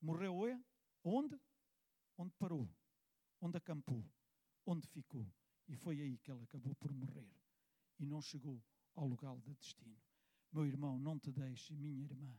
Morreu 0.00 0.46
é? 0.46 0.62
Onde? 1.02 1.40
Onde 2.16 2.32
parou? 2.34 2.68
Onde 3.40 3.56
acampou? 3.56 4.04
Onde 4.66 4.86
ficou? 4.86 5.26
E 5.66 5.76
foi 5.76 6.00
aí 6.00 6.18
que 6.18 6.30
ele 6.30 6.42
acabou 6.42 6.74
por 6.74 6.92
morrer 6.92 7.30
e 7.98 8.06
não 8.06 8.20
chegou 8.20 8.62
ao 8.94 9.06
lugar 9.06 9.38
de 9.40 9.54
destino. 9.54 10.00
Meu 10.52 10.66
irmão, 10.66 10.98
não 10.98 11.18
te 11.18 11.30
deixe, 11.30 11.74
minha 11.74 12.02
irmã, 12.02 12.38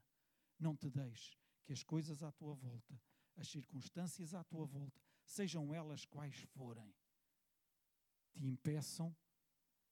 não 0.59 0.75
te 0.75 0.89
deixe 0.89 1.37
que 1.63 1.73
as 1.73 1.83
coisas 1.83 2.21
à 2.23 2.31
tua 2.31 2.53
volta, 2.53 3.01
as 3.37 3.47
circunstâncias 3.47 4.33
à 4.33 4.43
tua 4.43 4.65
volta, 4.65 5.01
sejam 5.31 5.73
elas 5.73 6.05
quais 6.05 6.35
forem, 6.55 6.93
te 8.33 8.45
impeçam 8.45 9.15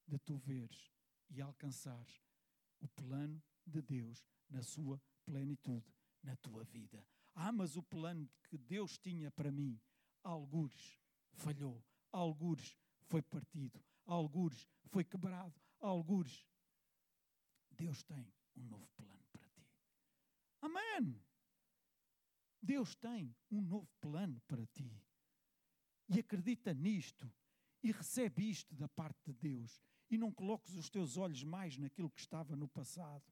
de 0.06 0.20
tu 0.20 0.36
veres 0.38 0.92
e 1.30 1.42
alcançares 1.42 2.22
o 2.82 2.88
plano 2.90 3.42
de 3.66 3.82
Deus 3.82 4.26
na 4.50 4.62
sua 4.62 5.02
plenitude 5.26 5.96
na 6.22 6.36
tua 6.36 6.66
vida. 6.66 7.06
Ah, 7.34 7.52
mas 7.54 7.78
o 7.78 7.84
plano 7.84 8.30
que 8.50 8.58
Deus 8.58 8.98
tinha 8.98 9.32
para 9.32 9.50
mim, 9.50 9.80
algures 10.22 11.00
falhou, 11.32 11.82
algures 12.12 12.78
foi 13.06 13.22
partido, 13.22 13.82
algures 14.06 14.68
foi 14.88 15.06
quebrado, 15.06 15.62
algures. 15.80 16.46
Deus 17.72 18.04
tem 18.04 18.34
um 18.58 18.64
novo 18.64 18.90
plano 18.98 19.24
para 19.32 19.48
ti. 19.48 19.66
Amém. 20.62 21.24
Deus 22.62 22.94
tem 22.96 23.34
um 23.50 23.62
novo 23.62 23.88
plano 24.02 24.42
para 24.42 24.66
ti. 24.68 25.02
E 26.10 26.20
acredita 26.20 26.74
nisto 26.74 27.32
e 27.84 27.92
recebe 27.92 28.50
isto 28.50 28.76
da 28.76 28.90
parte 28.90 29.20
de 29.26 29.34
Deus. 29.34 29.82
E 30.10 30.18
não 30.18 30.32
coloques 30.32 30.74
os 30.76 30.90
teus 30.90 31.18
olhos 31.18 31.44
mais 31.44 31.78
naquilo 31.78 32.10
que 32.10 32.20
estava 32.20 32.56
no 32.56 32.68
passado. 32.68 33.24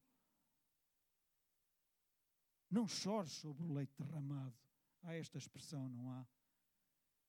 Não 2.70 2.88
chores 2.88 3.32
sobre 3.32 3.64
o 3.64 3.74
leite 3.74 3.96
derramado. 3.98 4.56
Há 5.02 5.16
esta 5.16 5.38
expressão, 5.38 5.90
não 5.90 6.12
há? 6.12 6.28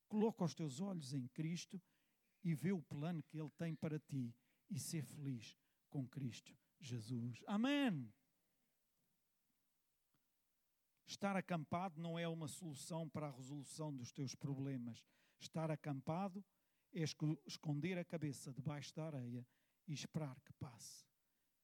Coloca 0.08 0.44
os 0.44 0.54
teus 0.54 0.80
olhos 0.80 1.14
em 1.14 1.26
Cristo 1.28 1.80
e 2.42 2.54
vê 2.54 2.72
o 2.72 2.82
plano 2.82 3.22
que 3.22 3.38
Ele 3.38 3.50
tem 3.50 3.74
para 3.74 3.98
ti 3.98 4.34
e 4.70 4.78
ser 4.78 5.02
feliz 5.02 5.56
com 5.88 6.06
Cristo 6.06 6.56
Jesus. 6.80 7.42
Amém. 7.46 8.12
Estar 11.06 11.36
acampado 11.36 12.00
não 12.00 12.18
é 12.18 12.28
uma 12.28 12.48
solução 12.48 13.08
para 13.08 13.28
a 13.28 13.30
resolução 13.30 13.94
dos 13.94 14.12
teus 14.12 14.34
problemas. 14.34 15.04
Estar 15.40 15.70
acampado 15.70 16.44
é 16.92 17.02
esconder 17.46 17.98
a 17.98 18.04
cabeça 18.04 18.52
debaixo 18.52 18.94
da 18.94 19.06
areia 19.06 19.46
e 19.86 19.92
esperar 19.92 20.40
que 20.40 20.52
passe. 20.54 21.04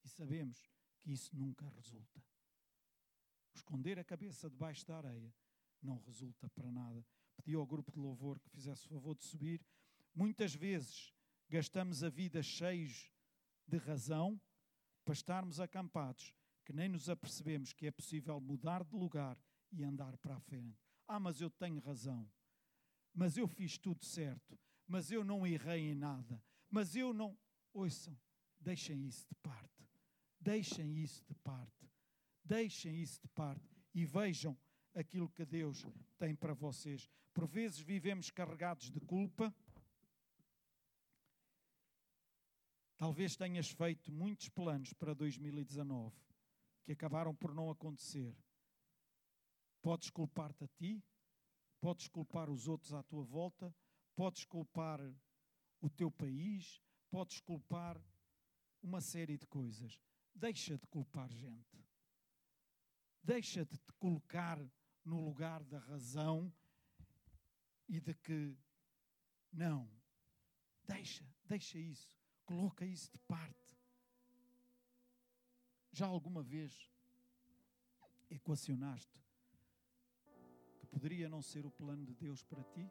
E 0.05 0.09
sabemos 0.09 0.71
que 1.01 1.13
isso 1.13 1.35
nunca 1.37 1.69
resulta. 1.71 2.23
Esconder 3.55 3.99
a 3.99 4.05
cabeça 4.05 4.51
debaixo 4.51 4.87
da 4.87 4.97
areia 4.97 5.35
não 5.83 5.99
resulta 5.99 6.49
para 6.51 6.71
nada. 6.71 7.05
Pedi 7.37 7.55
ao 7.55 7.67
grupo 7.67 7.93
de 7.93 7.99
louvor 7.99 8.39
que 8.41 8.51
fizesse 8.51 8.87
o 8.87 8.89
favor 8.89 9.17
de 9.17 9.25
subir. 9.25 9.65
Muitas 10.15 10.55
vezes 10.55 11.13
gastamos 11.49 12.03
a 12.03 12.09
vida 12.09 12.43
cheios 12.43 13.11
de 13.67 13.77
razão 13.79 14.41
para 15.05 15.15
estarmos 15.15 15.61
acampados 15.61 16.35
que 16.65 16.73
nem 16.73 16.89
nos 16.89 17.09
apercebemos 17.09 17.73
que 17.73 17.87
é 17.87 17.91
possível 17.91 18.41
mudar 18.41 18.83
de 18.85 18.97
lugar 18.97 19.39
e 19.71 19.85
andar 19.85 20.17
para 20.17 20.37
a 20.37 20.41
frente. 20.41 20.83
Ah, 21.07 21.21
mas 21.21 21.41
eu 21.41 21.51
tenho 21.51 21.79
razão. 21.81 22.29
Mas 23.15 23.37
eu 23.37 23.47
fiz 23.47 23.79
tudo 23.79 24.05
certo. 24.05 24.59
Mas 24.87 25.11
eu 25.11 25.25
não 25.25 25.47
errei 25.47 25.91
em 25.91 25.95
nada. 25.95 26.43
Mas 26.69 26.97
eu 26.97 27.15
não. 27.15 27.39
Ouçam, 27.73 28.19
deixem 28.61 29.07
isso 29.07 29.27
de 29.27 29.35
parte. 29.37 29.89
Deixem 30.41 30.99
isso 30.99 31.25
de 31.25 31.35
parte. 31.37 31.91
Deixem 32.45 33.01
isso 33.01 33.21
de 33.23 33.29
parte 33.29 33.75
e 33.95 34.05
vejam 34.05 34.57
aquilo 34.95 35.31
que 35.31 35.47
Deus 35.47 35.87
tem 36.19 36.35
para 36.35 36.53
vocês. 36.53 37.09
Por 37.33 37.47
vezes 37.47 37.79
vivemos 37.79 38.31
carregados 38.31 38.91
de 38.91 39.01
culpa. 39.01 39.55
Talvez 42.97 43.37
tenhas 43.37 43.71
feito 43.71 44.13
muitos 44.13 44.49
planos 44.49 44.93
para 44.93 45.15
2019 45.15 46.15
que 46.85 46.93
acabaram 46.93 47.35
por 47.35 47.55
não 47.55 47.71
acontecer. 47.71 48.37
Podes 49.81 50.11
culpar-te 50.11 50.65
a 50.65 50.69
ti, 50.69 51.03
podes 51.85 52.09
culpar 52.09 52.49
os 52.49 52.67
outros 52.67 52.95
à 52.95 53.03
tua 53.03 53.23
volta, 53.23 53.71
podes 54.17 54.47
culpar 54.47 54.99
o 55.83 55.91
teu 55.91 56.11
país, 56.11 56.81
podes 57.11 57.43
culpar 57.43 58.03
uma 58.83 59.03
série 59.03 59.37
de 59.37 59.47
coisas. 59.47 60.01
Deixa 60.35 60.79
de 60.79 60.87
culpar 60.87 61.31
gente. 61.31 61.87
Deixa 63.23 63.67
de 63.67 63.77
te 63.77 63.93
colocar 63.99 64.59
no 65.05 65.23
lugar 65.23 65.63
da 65.63 65.79
razão 65.79 66.51
e 67.87 68.01
de 68.01 68.15
que 68.15 68.57
não. 69.53 69.87
Deixa, 70.89 71.23
deixa 71.45 71.79
isso. 71.79 72.17
Coloca 72.47 72.87
isso 72.87 73.13
de 73.13 73.19
parte. 73.19 73.79
Já 75.93 76.07
alguma 76.07 76.43
vez 76.43 76.91
equacionaste 78.31 79.24
poderia 80.95 81.29
não 81.29 81.43
ser 81.43 81.67
o 81.67 81.71
plano 81.71 82.07
de 82.07 82.15
Deus 82.15 82.43
para 82.45 82.63
ti? 82.63 82.89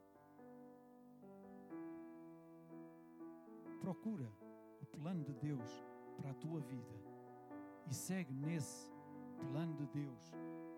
Procura 3.79 4.29
o 4.81 4.85
plano 4.85 5.23
de 5.23 5.33
Deus 5.33 5.71
para 6.17 6.31
a 6.31 6.33
tua 6.33 6.59
vida 6.59 6.95
e 7.89 7.93
segue 7.93 8.33
nesse 8.33 8.91
plano 9.51 9.73
de 9.75 9.87
Deus 9.87 10.31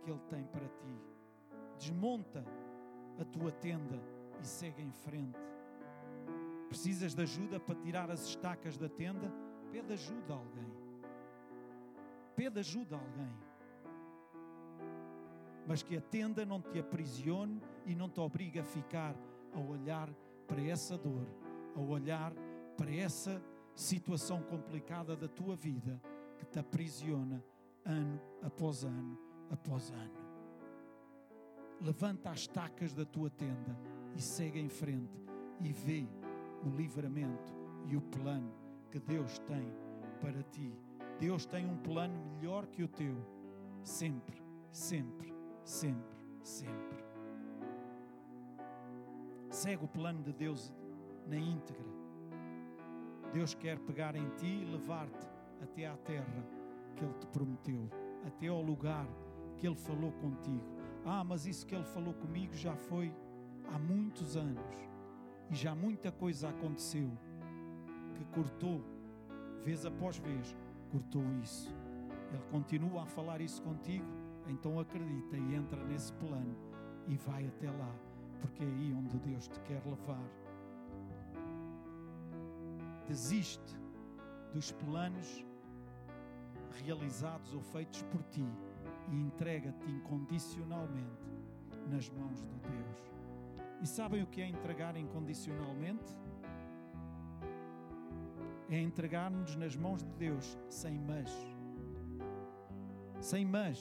que 0.04 0.12
Ele 0.12 0.22
tem 0.30 0.46
para 0.46 0.68
ti. 0.68 1.02
Desmonta 1.80 2.46
a 3.20 3.26
tua 3.26 3.52
tenda 3.52 4.00
e 4.40 4.46
segue 4.46 4.84
em 4.84 4.92
frente. 4.92 5.40
Precisas 6.70 7.16
de 7.16 7.22
ajuda 7.24 7.60
para 7.60 7.76
tirar 7.76 8.10
as 8.12 8.24
estacas 8.26 8.78
da 8.78 8.88
tenda? 8.88 9.32
Pede 9.72 9.94
ajuda 9.94 10.34
a 10.34 10.38
alguém 10.38 10.86
pede 12.36 12.60
ajuda 12.60 12.98
a 12.98 13.00
alguém. 13.00 13.45
Mas 15.68 15.82
que 15.82 15.98
a 15.98 16.02
tenda 16.02 16.46
não 16.46 16.62
te 16.62 16.80
aprisione 16.80 17.62
e 17.86 17.96
não 17.96 18.10
te 18.10 18.20
obrigue 18.20 18.60
a 18.60 18.64
ficar 18.64 19.16
a 19.54 19.60
olhar 19.60 20.10
para 20.48 20.62
essa 20.62 20.98
dor, 20.98 21.28
a 21.76 21.80
olhar 21.80 22.34
para 22.78 22.92
essa 22.94 23.42
situação 23.74 24.42
complicada 24.44 25.16
da 25.16 25.28
tua 25.28 25.56
vida 25.56 26.02
que 26.38 26.46
te 26.46 26.60
aprisiona 26.60 27.44
ano 27.84 28.22
após 28.42 28.84
ano 28.84 29.18
após 29.50 29.92
ano. 29.92 30.26
Levanta 31.82 32.32
as 32.32 32.48
tacas 32.48 32.94
da 32.94 33.06
tua 33.06 33.30
tenda 33.30 33.78
e 34.16 34.22
segue 34.22 34.60
em 34.60 34.70
frente 34.70 35.20
e 35.60 35.72
vê 35.72 36.08
o 36.64 36.70
livramento 36.70 37.54
e 37.86 37.96
o 37.96 38.02
plano 38.02 38.54
que 38.90 39.00
Deus 39.00 39.38
tem 39.40 39.72
para 40.20 40.42
ti 40.44 40.74
Deus 41.20 41.46
tem 41.46 41.66
um 41.66 41.78
plano 41.78 42.20
melhor 42.36 42.68
que 42.68 42.84
o 42.84 42.88
teu, 42.88 43.16
sempre, 43.84 44.42
sempre, 44.70 45.34
sempre, 45.66 46.16
sempre. 46.44 47.04
Segue 49.50 49.84
o 49.84 49.88
plano 49.88 50.22
de 50.22 50.32
Deus 50.32 50.72
na 51.28 51.36
íntegra. 51.36 51.86
Deus 53.34 53.54
quer 53.54 53.80
pegar 53.80 54.16
em 54.16 54.30
ti 54.36 54.62
e 54.62 54.66
levar-te 54.66 55.28
até 55.62 55.88
à 55.88 55.98
terra 55.98 56.46
que 56.96 57.04
Ele 57.04 57.14
te 57.16 57.28
prometeu, 57.28 57.90
até 58.26 58.48
ao 58.48 58.62
lugar 58.62 59.06
que 59.58 59.68
Ele 59.68 59.76
falou 59.76 60.12
contigo. 60.14 60.64
Ah, 61.04 61.24
mas 61.24 61.46
isso 61.46 61.66
que 61.66 61.76
Ele 61.76 61.84
falou 61.84 62.14
comigo 62.14 62.54
já 62.54 62.76
foi 62.76 63.14
há 63.74 63.80
muitos 63.80 64.38
anos 64.38 64.64
e 65.50 65.56
já 65.56 65.76
muita 65.76 66.12
coisa 66.12 66.50
aconteceu 66.50 67.10
que 68.14 68.24
cortou, 68.26 68.82
vez 69.64 69.86
após 69.86 70.18
vez, 70.18 70.56
cortou 70.92 71.24
isso. 71.42 71.70
Ele 72.32 72.44
continua 72.52 73.04
a 73.04 73.06
falar 73.06 73.42
isso 73.42 73.62
contigo, 73.62 74.06
então 74.48 74.80
acredita 74.80 75.38
e 75.38 75.56
entra 75.56 75.84
nesse 75.86 76.14
plano 76.14 76.56
e 77.08 77.16
vai 77.18 77.48
até 77.48 77.70
lá, 77.70 77.96
porque 78.42 78.64
é 78.64 78.68
aí 78.68 78.94
onde 78.94 79.18
Deus 79.20 79.48
te 79.48 79.60
quer 79.62 79.82
levar. 79.86 80.24
Desiste 83.08 83.76
dos 84.54 84.72
planos 84.72 85.46
realizados 86.84 87.54
ou 87.54 87.62
feitos 87.62 88.02
por 88.04 88.24
ti 88.24 88.46
e 89.12 89.16
entrega-te 89.16 89.90
incondicionalmente 89.90 91.30
nas 91.90 92.10
mãos 92.10 92.42
de 92.42 92.60
Deus. 92.60 93.14
E 93.82 93.88
sabem 93.88 94.24
o 94.24 94.28
que 94.28 94.42
é 94.42 94.48
entregar 94.48 94.96
incondicionalmente? 94.96 96.18
é 98.70 98.80
entregarmos 98.80 99.56
nas 99.56 99.76
mãos 99.76 100.04
de 100.04 100.12
Deus 100.14 100.58
sem 100.70 101.00
mas. 101.00 101.32
Sem 103.20 103.46
mas. 103.46 103.80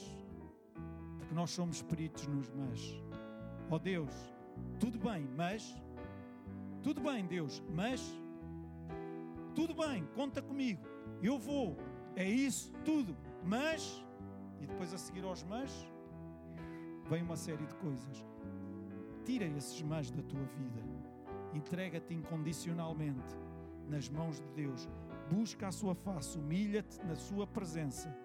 Porque 1.34 1.40
nós 1.40 1.50
somos 1.50 1.82
peritos 1.82 2.28
nos 2.28 2.48
mas. 2.50 3.02
Ó 3.68 3.74
oh 3.74 3.78
Deus, 3.80 4.14
tudo 4.78 5.00
bem, 5.00 5.28
mas. 5.36 5.82
Tudo 6.80 7.00
bem, 7.00 7.26
Deus, 7.26 7.60
mas. 7.70 8.00
Tudo 9.52 9.74
bem, 9.74 10.06
conta 10.14 10.40
comigo. 10.40 10.80
Eu 11.20 11.36
vou. 11.36 11.76
É 12.14 12.24
isso, 12.24 12.72
tudo. 12.84 13.16
Mas. 13.44 14.00
E 14.60 14.66
depois 14.66 14.94
a 14.94 14.98
seguir 14.98 15.24
aos 15.24 15.42
mas. 15.42 15.72
Vem 17.10 17.22
uma 17.22 17.36
série 17.36 17.66
de 17.66 17.74
coisas. 17.76 18.24
Tira 19.24 19.44
esses 19.44 19.82
mas 19.82 20.12
da 20.12 20.22
tua 20.22 20.44
vida. 20.44 20.82
Entrega-te 21.52 22.14
incondicionalmente 22.14 23.34
nas 23.88 24.08
mãos 24.08 24.40
de 24.40 24.48
Deus. 24.50 24.88
Busca 25.28 25.66
a 25.66 25.72
sua 25.72 25.96
face, 25.96 26.38
humilha-te 26.38 27.04
na 27.04 27.16
sua 27.16 27.44
presença 27.44 28.16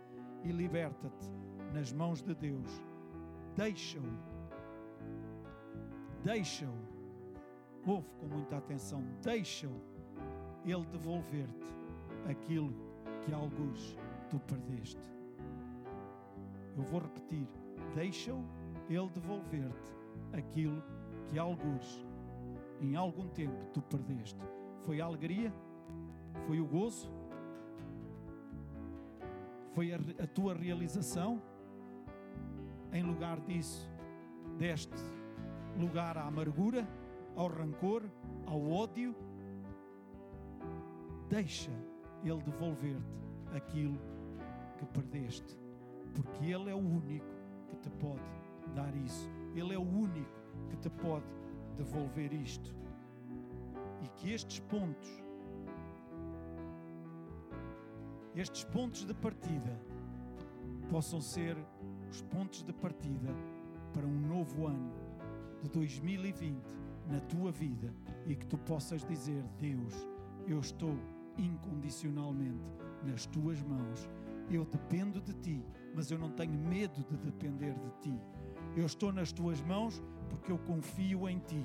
e 0.44 0.52
liberta-te 0.52 1.28
nas 1.74 1.92
mãos 1.92 2.22
de 2.22 2.36
Deus. 2.36 2.89
Deixa-o. 3.56 4.04
Deixa-o. 6.24 6.74
Ouve 7.86 8.10
com 8.20 8.28
muita 8.28 8.58
atenção. 8.58 9.04
Deixa-o. 9.22 9.82
Ele 10.66 10.86
devolver-te 10.88 11.66
aquilo 12.30 12.74
que 13.22 13.34
alguns 13.34 13.98
tu 14.30 14.40
perdeste. 14.40 15.02
Eu 16.78 16.84
vou 16.84 17.00
repetir: 17.02 17.48
deixa-o 17.96 18.44
ele 18.90 19.10
devolver-te 19.10 19.90
aquilo 20.34 20.84
que 21.28 21.38
alguns 21.38 22.06
em 22.82 22.96
algum 22.96 23.28
tempo 23.28 23.66
tu 23.74 23.82
perdeste. 23.82 24.40
Foi 24.86 25.02
a 25.02 25.06
alegria? 25.06 25.54
Foi 26.48 26.60
o 26.60 26.66
gozo? 26.66 27.12
Foi 29.74 29.94
a, 29.94 29.98
a 29.98 30.28
tua 30.28 30.54
realização? 30.54 31.42
Em 32.92 33.04
lugar 33.04 33.40
disso, 33.42 33.88
deste 34.58 35.02
lugar 35.78 36.18
à 36.18 36.24
amargura, 36.24 36.88
ao 37.36 37.48
rancor, 37.48 38.04
ao 38.46 38.70
ódio? 38.70 39.16
Deixa 41.30 41.72
Ele 42.24 42.42
devolver-te 42.42 43.56
aquilo 43.56 44.00
que 44.78 44.86
perdeste, 44.88 45.58
porque 46.16 46.46
Ele 46.46 46.72
é 46.72 46.74
o 46.74 46.80
único 46.80 47.28
que 47.70 47.78
te 47.78 47.90
pode 47.92 48.24
dar 48.76 48.96
isso. 48.96 49.30
Ele 49.56 49.74
é 49.74 49.78
o 49.78 49.88
único 49.88 50.40
que 50.70 50.78
te 50.78 50.90
pode 50.90 51.26
devolver 51.78 52.34
isto. 52.34 52.76
E 54.02 54.08
que 54.10 54.32
estes 54.32 54.60
pontos, 54.62 55.24
estes 58.36 58.64
pontos 58.64 59.06
de 59.06 59.14
partida, 59.14 59.80
possam 60.90 61.22
ser 61.22 61.56
os 62.10 62.22
pontos 62.24 62.64
de 62.64 62.74
partida 62.74 63.34
para 63.94 64.06
um 64.06 64.20
novo 64.28 64.68
ano 64.68 64.92
de 65.62 65.70
2020 65.70 66.58
na 67.08 67.20
tua 67.22 67.52
vida 67.52 67.94
e 68.26 68.36
que 68.36 68.46
tu 68.46 68.58
possas 68.58 69.04
dizer: 69.06 69.44
Deus, 69.60 70.08
eu 70.48 70.60
estou 70.60 70.96
incondicionalmente 71.38 72.64
nas 73.04 73.26
tuas 73.26 73.62
mãos. 73.62 74.10
Eu 74.50 74.66
dependo 74.66 75.22
de 75.22 75.34
ti, 75.34 75.64
mas 75.94 76.10
eu 76.10 76.18
não 76.18 76.32
tenho 76.32 76.54
medo 76.54 77.04
de 77.04 77.18
depender 77.18 77.74
de 77.74 77.92
ti. 78.02 78.20
Eu 78.76 78.86
estou 78.86 79.14
nas 79.14 79.32
tuas 79.32 79.62
mãos 79.62 80.02
porque 80.30 80.52
eu 80.52 80.58
confio 80.58 81.30
em 81.30 81.40
ti. 81.40 81.64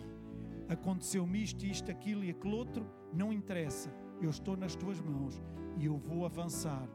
Aconteceu-me 0.69 1.43
isto, 1.43 1.65
isto, 1.65 1.91
aquilo 1.91 2.25
e 2.25 2.31
aquele 2.31 2.55
outro, 2.55 2.87
não 3.13 3.33
interessa. 3.33 3.91
Eu 4.21 4.31
estou 4.31 4.57
nas 4.57 4.75
tuas 4.75 5.01
mãos 5.01 5.43
e 5.79 5.87
eu 5.87 5.97
vou 5.97 6.25
avançar, 6.25 6.87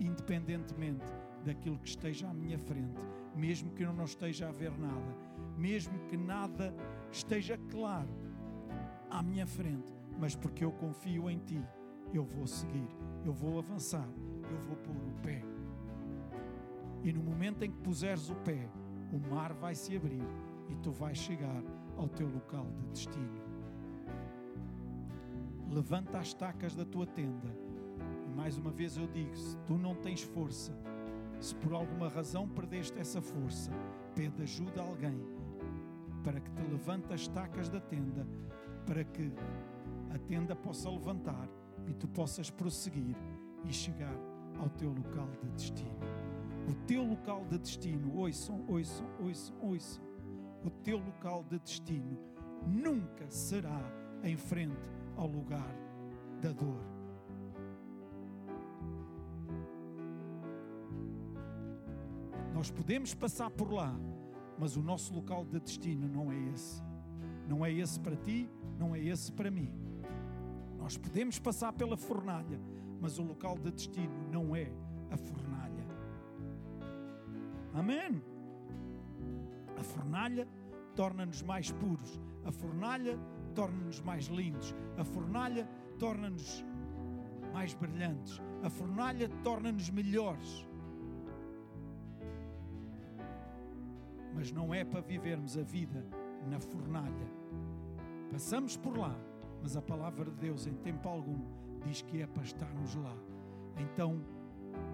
independentemente 0.00 1.04
daquilo 1.44 1.78
que 1.78 1.88
esteja 1.88 2.28
à 2.28 2.34
minha 2.34 2.58
frente, 2.58 3.00
mesmo 3.34 3.70
que 3.72 3.82
eu 3.82 3.92
não 3.92 4.04
esteja 4.04 4.48
a 4.48 4.52
ver 4.52 4.76
nada, 4.78 5.16
mesmo 5.56 5.98
que 6.08 6.16
nada 6.16 6.74
esteja 7.10 7.58
claro 7.70 8.10
à 9.10 9.22
minha 9.22 9.46
frente, 9.46 9.92
mas 10.18 10.34
porque 10.34 10.64
eu 10.64 10.72
confio 10.72 11.28
em 11.28 11.38
ti, 11.38 11.62
eu 12.12 12.24
vou 12.24 12.46
seguir, 12.46 12.88
eu 13.24 13.32
vou 13.32 13.58
avançar, 13.58 14.08
eu 14.50 14.58
vou 14.60 14.76
pôr 14.76 14.96
o 14.96 15.20
pé. 15.22 15.42
E 17.02 17.12
no 17.12 17.22
momento 17.22 17.62
em 17.62 17.70
que 17.70 17.78
puseres 17.78 18.30
o 18.30 18.34
pé, 18.36 18.68
o 19.12 19.18
mar 19.18 19.52
vai 19.52 19.74
se 19.74 19.96
abrir 19.96 20.22
e 20.68 20.76
tu 20.76 20.90
vais 20.90 21.18
chegar 21.18 21.62
ao 21.96 22.08
teu 22.08 22.28
local 22.28 22.66
de 22.78 22.86
destino. 22.90 23.42
Levanta 25.68 26.18
as 26.18 26.32
tacas 26.32 26.74
da 26.74 26.84
tua 26.84 27.06
tenda. 27.06 27.48
E 28.26 28.30
mais 28.30 28.56
uma 28.56 28.70
vez 28.70 28.96
eu 28.96 29.06
digo: 29.06 29.34
se 29.34 29.56
tu 29.66 29.76
não 29.76 29.94
tens 29.94 30.22
força, 30.22 30.72
se 31.42 31.54
por 31.56 31.74
alguma 31.74 32.08
razão 32.08 32.48
perdeste 32.48 32.98
essa 32.98 33.20
força, 33.20 33.70
pede 34.14 34.42
ajuda 34.42 34.80
a 34.80 34.86
alguém 34.86 35.20
para 36.24 36.40
que 36.40 36.50
te 36.52 36.62
levante 36.62 37.12
as 37.12 37.26
tacas 37.28 37.68
da 37.68 37.80
tenda, 37.80 38.26
para 38.86 39.04
que 39.04 39.32
a 40.14 40.18
tenda 40.18 40.54
possa 40.54 40.88
levantar 40.88 41.48
e 41.86 41.92
tu 41.92 42.06
possas 42.08 42.50
prosseguir 42.50 43.16
e 43.64 43.72
chegar 43.72 44.16
ao 44.58 44.68
teu 44.70 44.90
local 44.90 45.28
de 45.42 45.50
destino 45.50 46.32
o 46.68 46.74
teu 46.86 47.02
local 47.02 47.44
de 47.50 47.58
destino, 47.58 48.16
ouçam, 48.16 48.64
ouçam, 48.68 49.06
ouçam, 49.20 49.56
ouçam, 49.60 50.02
o 50.64 50.70
teu 50.70 50.98
local 50.98 51.44
de 51.44 51.58
destino 51.58 52.18
nunca 52.66 53.28
será 53.28 53.80
em 54.22 54.36
frente 54.36 54.90
ao 55.16 55.26
lugar 55.26 55.74
da 56.40 56.52
dor. 56.52 56.91
Nós 62.62 62.70
podemos 62.70 63.12
passar 63.12 63.50
por 63.50 63.72
lá, 63.72 63.92
mas 64.56 64.76
o 64.76 64.82
nosso 64.84 65.12
local 65.12 65.44
de 65.44 65.58
destino 65.58 66.06
não 66.06 66.30
é 66.30 66.38
esse. 66.54 66.80
Não 67.48 67.66
é 67.66 67.72
esse 67.72 67.98
para 67.98 68.14
ti, 68.14 68.48
não 68.78 68.94
é 68.94 69.00
esse 69.00 69.32
para 69.32 69.50
mim. 69.50 69.74
Nós 70.78 70.96
podemos 70.96 71.40
passar 71.40 71.72
pela 71.72 71.96
fornalha, 71.96 72.60
mas 73.00 73.18
o 73.18 73.24
local 73.24 73.58
de 73.58 73.72
destino 73.72 74.14
não 74.30 74.54
é 74.54 74.70
a 75.10 75.16
fornalha. 75.16 75.84
Amém? 77.74 78.22
A 79.76 79.82
fornalha 79.82 80.46
torna-nos 80.94 81.42
mais 81.42 81.72
puros, 81.72 82.20
a 82.44 82.52
fornalha 82.52 83.18
torna-nos 83.56 84.00
mais 84.02 84.26
lindos, 84.26 84.72
a 84.96 85.02
fornalha 85.02 85.68
torna-nos 85.98 86.64
mais 87.52 87.74
brilhantes, 87.74 88.40
a 88.62 88.70
fornalha 88.70 89.28
torna-nos 89.42 89.90
melhores. 89.90 90.70
Mas 94.34 94.50
não 94.50 94.72
é 94.72 94.84
para 94.84 95.00
vivermos 95.00 95.56
a 95.56 95.62
vida 95.62 96.04
na 96.48 96.58
fornalha. 96.58 97.28
Passamos 98.30 98.76
por 98.76 98.96
lá, 98.96 99.14
mas 99.62 99.76
a 99.76 99.82
palavra 99.82 100.24
de 100.30 100.36
Deus, 100.36 100.66
em 100.66 100.74
tempo 100.74 101.08
algum, 101.08 101.40
diz 101.84 102.02
que 102.02 102.22
é 102.22 102.26
para 102.26 102.42
estarmos 102.42 102.94
lá. 102.94 103.16
Então, 103.78 104.24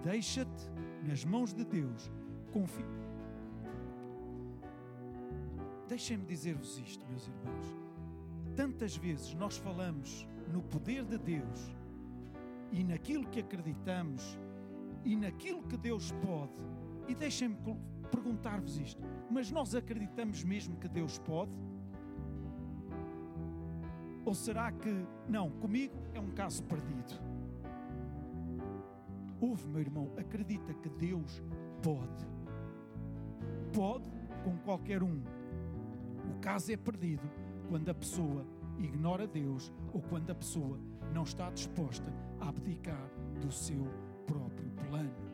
deixa-te 0.03 0.69
nas 1.07 1.23
mãos 1.23 1.53
de 1.53 1.63
Deus 1.63 2.11
confio. 2.51 2.85
Deixem-me 5.87 6.25
dizer-vos 6.25 6.77
isto, 6.77 7.05
meus 7.07 7.27
irmãos. 7.27 7.77
Tantas 8.55 8.95
vezes 8.95 9.33
nós 9.33 9.57
falamos 9.57 10.27
no 10.51 10.61
poder 10.61 11.03
de 11.05 11.17
Deus 11.17 11.75
e 12.71 12.83
naquilo 12.83 13.25
que 13.27 13.39
acreditamos 13.39 14.37
e 15.03 15.15
naquilo 15.15 15.63
que 15.63 15.77
Deus 15.77 16.11
pode. 16.11 16.63
E 17.07 17.15
deixem-me 17.15 17.57
perguntar-vos 18.11 18.77
isto: 18.77 19.01
mas 19.29 19.51
nós 19.51 19.75
acreditamos 19.75 20.43
mesmo 20.43 20.77
que 20.77 20.87
Deus 20.87 21.17
pode? 21.19 21.51
Ou 24.25 24.33
será 24.33 24.71
que, 24.71 25.05
não, 25.27 25.49
comigo 25.49 25.95
é 26.13 26.19
um 26.19 26.31
caso 26.31 26.63
perdido? 26.63 27.13
Ouve, 29.41 29.67
meu 29.67 29.81
irmão, 29.81 30.11
acredita 30.17 30.73
que 30.73 30.89
Deus 30.89 31.41
pode 31.81 32.39
pode 33.73 34.09
com 34.43 34.57
qualquer 34.57 35.03
um. 35.03 35.21
O 36.29 36.39
caso 36.41 36.71
é 36.71 36.77
perdido 36.77 37.29
quando 37.67 37.89
a 37.89 37.93
pessoa 37.93 38.45
ignora 38.77 39.27
Deus 39.27 39.71
ou 39.93 40.01
quando 40.01 40.29
a 40.31 40.35
pessoa 40.35 40.79
não 41.13 41.23
está 41.23 41.49
disposta 41.51 42.13
a 42.39 42.49
abdicar 42.49 43.09
do 43.41 43.51
seu 43.51 43.85
próprio 44.25 44.71
plano. 44.87 45.29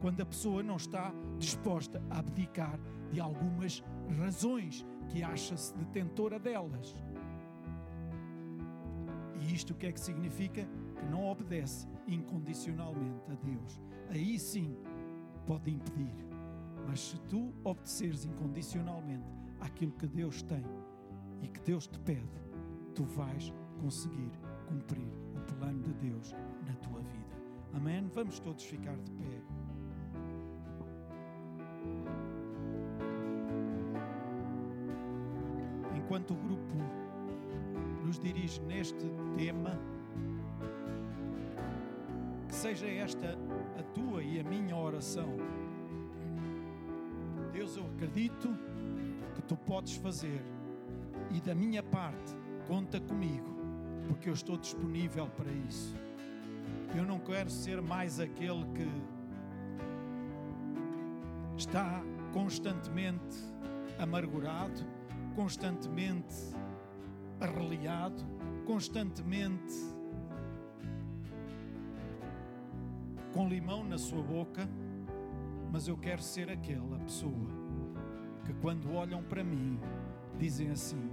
Quando 0.00 0.20
a 0.20 0.26
pessoa 0.26 0.62
não 0.62 0.76
está 0.76 1.12
disposta 1.38 2.02
a 2.10 2.18
abdicar 2.18 2.78
de 3.10 3.20
algumas 3.20 3.82
razões 4.18 4.84
que 5.08 5.22
acha-se 5.22 5.74
detentora 5.76 6.38
delas. 6.38 6.94
E 9.40 9.54
isto 9.54 9.72
o 9.72 9.76
que 9.76 9.86
é 9.86 9.92
que 9.92 10.00
significa? 10.00 10.66
Que 10.96 11.06
não 11.06 11.26
obedece 11.26 11.86
incondicionalmente 12.06 13.30
a 13.30 13.34
Deus. 13.34 13.80
Aí 14.10 14.38
sim 14.38 14.76
pode 15.46 15.70
impedir 15.70 16.28
mas 16.88 17.00
se 17.00 17.18
tu 17.28 17.52
obedeceres 17.64 18.24
incondicionalmente 18.24 19.30
àquilo 19.60 19.92
que 19.92 20.06
Deus 20.06 20.42
tem 20.42 20.64
e 21.42 21.46
que 21.46 21.60
Deus 21.60 21.86
te 21.86 21.98
pede, 22.00 22.26
tu 22.94 23.04
vais 23.04 23.52
conseguir 23.78 24.32
cumprir 24.66 25.06
o 25.36 25.54
plano 25.54 25.82
de 25.82 25.92
Deus 25.92 26.34
na 26.66 26.74
tua 26.76 27.00
vida. 27.02 27.36
Amém? 27.74 28.08
Vamos 28.14 28.40
todos 28.40 28.64
ficar 28.64 28.96
de 28.96 29.10
pé. 29.12 29.37
Enquanto 36.18 36.34
grupo 36.34 36.74
nos 38.04 38.18
dirige 38.18 38.60
neste 38.62 39.06
tema, 39.36 39.78
que 42.48 42.54
seja 42.56 42.88
esta 42.88 43.38
a 43.78 43.82
tua 43.94 44.20
e 44.24 44.40
a 44.40 44.42
minha 44.42 44.76
oração 44.76 45.36
Deus, 47.52 47.76
eu 47.76 47.86
acredito 47.86 48.48
que 49.36 49.42
tu 49.42 49.56
podes 49.56 49.94
fazer 49.94 50.42
e 51.30 51.40
da 51.40 51.54
minha 51.54 51.84
parte, 51.84 52.34
conta 52.66 53.00
comigo, 53.00 53.54
porque 54.08 54.28
eu 54.28 54.34
estou 54.34 54.56
disponível 54.56 55.28
para 55.28 55.52
isso. 55.68 55.94
Eu 56.96 57.04
não 57.04 57.20
quero 57.20 57.48
ser 57.48 57.80
mais 57.80 58.18
aquele 58.18 58.64
que 58.74 58.90
está 61.56 62.02
constantemente 62.32 63.38
amargurado, 64.00 64.97
constantemente 65.38 66.34
arreliado, 67.38 68.24
constantemente 68.66 69.72
com 73.32 73.48
limão 73.48 73.84
na 73.84 73.98
sua 73.98 74.20
boca 74.20 74.68
Mas 75.70 75.86
eu 75.86 75.96
quero 75.96 76.20
ser 76.20 76.50
aquela 76.50 76.98
pessoa 76.98 77.46
que, 78.44 78.52
quando 78.54 78.92
olham 78.92 79.22
para 79.22 79.44
mim, 79.44 79.78
dizem 80.38 80.70
assim: 80.70 81.08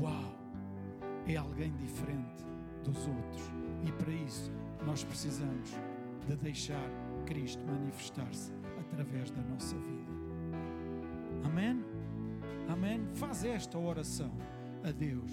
Uau, 0.00 0.34
é 1.28 1.36
alguém 1.36 1.70
diferente 1.76 2.44
dos 2.82 3.06
outros. 3.06 3.52
E 3.86 3.92
para 3.92 4.10
isso, 4.10 4.50
nós 4.84 5.04
precisamos 5.04 5.70
de 6.26 6.34
deixar 6.36 6.90
Cristo 7.26 7.62
manifestar-se 7.66 8.52
através 8.80 9.30
da 9.30 9.42
nossa 9.42 9.76
vida. 9.76 10.10
Amém? 11.44 11.89
Amém? 12.70 13.04
Faz 13.14 13.44
esta 13.44 13.76
oração 13.76 14.30
a 14.84 14.92
Deus. 14.92 15.32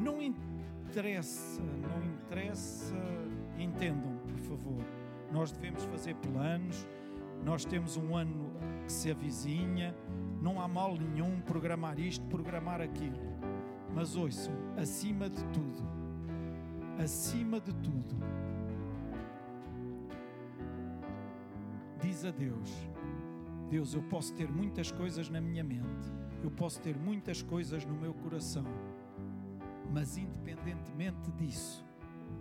Não 0.00 0.22
interessa, 0.22 1.60
não 1.60 2.04
interessa, 2.04 2.94
entendam, 3.58 4.16
por 4.28 4.38
favor. 4.38 4.84
Nós 5.32 5.50
devemos 5.50 5.82
fazer 5.86 6.14
planos, 6.16 6.86
nós 7.44 7.64
temos 7.64 7.96
um 7.96 8.16
ano 8.16 8.52
que 8.86 8.92
se 8.92 9.10
avizinha, 9.10 9.92
não 10.40 10.60
há 10.60 10.68
mal 10.68 10.96
nenhum 10.96 11.40
programar 11.40 11.98
isto, 11.98 12.24
programar 12.26 12.80
aquilo. 12.80 13.18
Mas 13.92 14.14
ouçam, 14.14 14.54
acima 14.76 15.28
de 15.28 15.44
tudo, 15.46 15.82
acima 17.02 17.58
de 17.58 17.74
tudo, 17.74 18.16
diz 22.00 22.24
a 22.24 22.30
Deus: 22.30 22.70
Deus, 23.70 23.94
eu 23.94 24.02
posso 24.02 24.34
ter 24.34 24.50
muitas 24.50 24.90
coisas 24.90 25.28
na 25.28 25.40
minha 25.40 25.64
mente, 25.64 26.12
eu 26.42 26.50
posso 26.50 26.80
ter 26.80 26.96
muitas 26.96 27.42
coisas 27.42 27.84
no 27.84 27.94
meu 27.94 28.14
coração, 28.14 28.64
mas 29.92 30.16
independentemente 30.16 31.30
disso, 31.32 31.84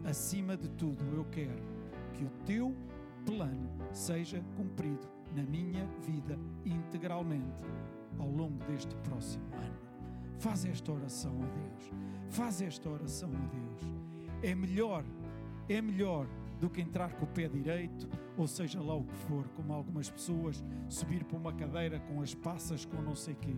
acima 0.04 0.58
de 0.58 0.70
tudo, 0.70 1.04
eu 1.16 1.26
quero 1.26 1.64
que 2.14 2.24
o 2.24 2.30
teu 2.46 2.76
plano 3.26 3.70
seja 3.92 4.44
cumprido 4.56 5.08
na 5.36 5.44
minha 5.44 5.86
vida 6.02 6.38
integralmente 6.66 7.64
ao 8.20 8.30
longo 8.30 8.64
deste 8.66 8.96
próximo 8.98 9.46
ano. 9.56 9.84
Faz 10.40 10.66
esta 10.66 10.92
oração 10.92 11.32
a 11.42 11.46
Deus. 11.46 11.92
Faz 12.30 12.62
esta 12.62 12.90
oração 12.90 13.30
a 13.30 13.48
Deus. 13.48 13.94
É 14.42 14.54
melhor, 14.54 15.04
é 15.70 15.82
melhor 15.82 16.28
do 16.64 16.70
que 16.70 16.80
entrar 16.80 17.12
com 17.16 17.26
o 17.26 17.28
pé 17.28 17.50
direito, 17.50 18.08
ou 18.38 18.48
seja 18.48 18.82
lá 18.82 18.96
o 18.96 19.04
que 19.04 19.16
for, 19.28 19.46
como 19.50 19.74
algumas 19.74 20.10
pessoas, 20.10 20.64
subir 20.88 21.26
para 21.26 21.38
uma 21.38 21.52
cadeira 21.52 22.00
com 22.00 22.22
as 22.22 22.34
passas, 22.34 22.86
com 22.86 23.02
não 23.02 23.14
sei 23.14 23.36
quê. 23.36 23.54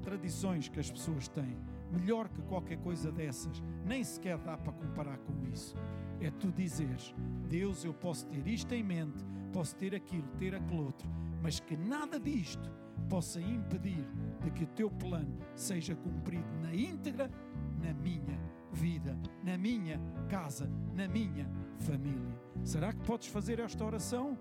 Tradições 0.00 0.66
que 0.66 0.80
as 0.80 0.90
pessoas 0.90 1.28
têm. 1.28 1.58
Melhor 1.92 2.30
que 2.30 2.40
qualquer 2.40 2.78
coisa 2.78 3.12
dessas. 3.12 3.62
Nem 3.84 4.02
sequer 4.02 4.38
dá 4.38 4.56
para 4.56 4.72
comparar 4.72 5.18
com 5.18 5.34
isso. 5.52 5.76
É 6.22 6.30
tu 6.30 6.50
dizeres: 6.50 7.14
Deus, 7.50 7.84
eu 7.84 7.92
posso 7.92 8.24
ter 8.24 8.48
isto 8.48 8.72
em 8.72 8.82
mente, 8.82 9.22
posso 9.52 9.76
ter 9.76 9.94
aquilo, 9.94 10.26
ter 10.38 10.54
aquele 10.54 10.80
outro, 10.80 11.06
mas 11.42 11.60
que 11.60 11.76
nada 11.76 12.18
disto 12.18 12.72
possa 13.10 13.42
impedir 13.42 14.06
de 14.42 14.50
que 14.52 14.64
o 14.64 14.68
teu 14.68 14.90
plano 14.90 15.36
seja 15.54 15.94
cumprido 15.94 16.48
na 16.62 16.74
íntegra 16.74 17.30
na 17.78 17.92
minha 17.92 18.57
vida, 18.72 19.18
na 19.42 19.56
minha 19.56 20.00
casa, 20.28 20.70
na 20.94 21.08
minha 21.08 21.48
família. 21.78 22.38
Será 22.62 22.92
que 22.92 23.00
podes 23.04 23.28
fazer 23.28 23.58
esta 23.60 23.84
oração? 23.84 24.36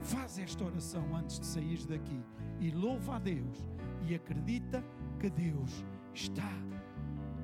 Faz 0.00 0.38
esta 0.38 0.64
oração 0.64 1.16
antes 1.16 1.40
de 1.40 1.46
sair 1.46 1.78
daqui 1.86 2.20
e 2.60 2.70
louva 2.70 3.16
a 3.16 3.18
Deus 3.18 3.68
e 4.06 4.14
acredita 4.14 4.84
que 5.18 5.30
Deus 5.30 5.84
está 6.12 6.50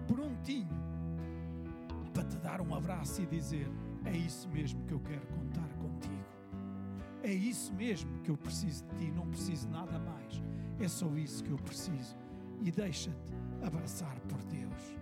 prontinho 0.07 0.91
para 2.13 2.25
te 2.25 2.37
dar 2.39 2.61
um 2.61 2.75
abraço 2.75 3.23
e 3.23 3.27
dizer: 3.27 3.69
É 4.05 4.17
isso 4.17 4.49
mesmo 4.49 4.85
que 4.85 4.93
eu 4.93 5.01
quero 5.01 5.27
contar 5.29 5.69
contigo. 5.75 6.25
É 7.23 7.33
isso 7.33 7.73
mesmo 7.75 8.19
que 8.23 8.31
eu 8.31 8.37
preciso 8.37 8.85
de 8.87 8.97
ti, 8.97 9.13
não 9.13 9.27
preciso 9.29 9.69
nada 9.69 9.99
mais. 9.99 10.43
É 10.79 10.89
só 10.89 11.15
isso 11.17 11.45
que 11.45 11.51
eu 11.51 11.59
preciso. 11.59 12.17
E 12.63 12.71
deixa-te 12.71 13.35
abraçar 13.63 14.19
por 14.21 14.43
Deus. 14.45 15.00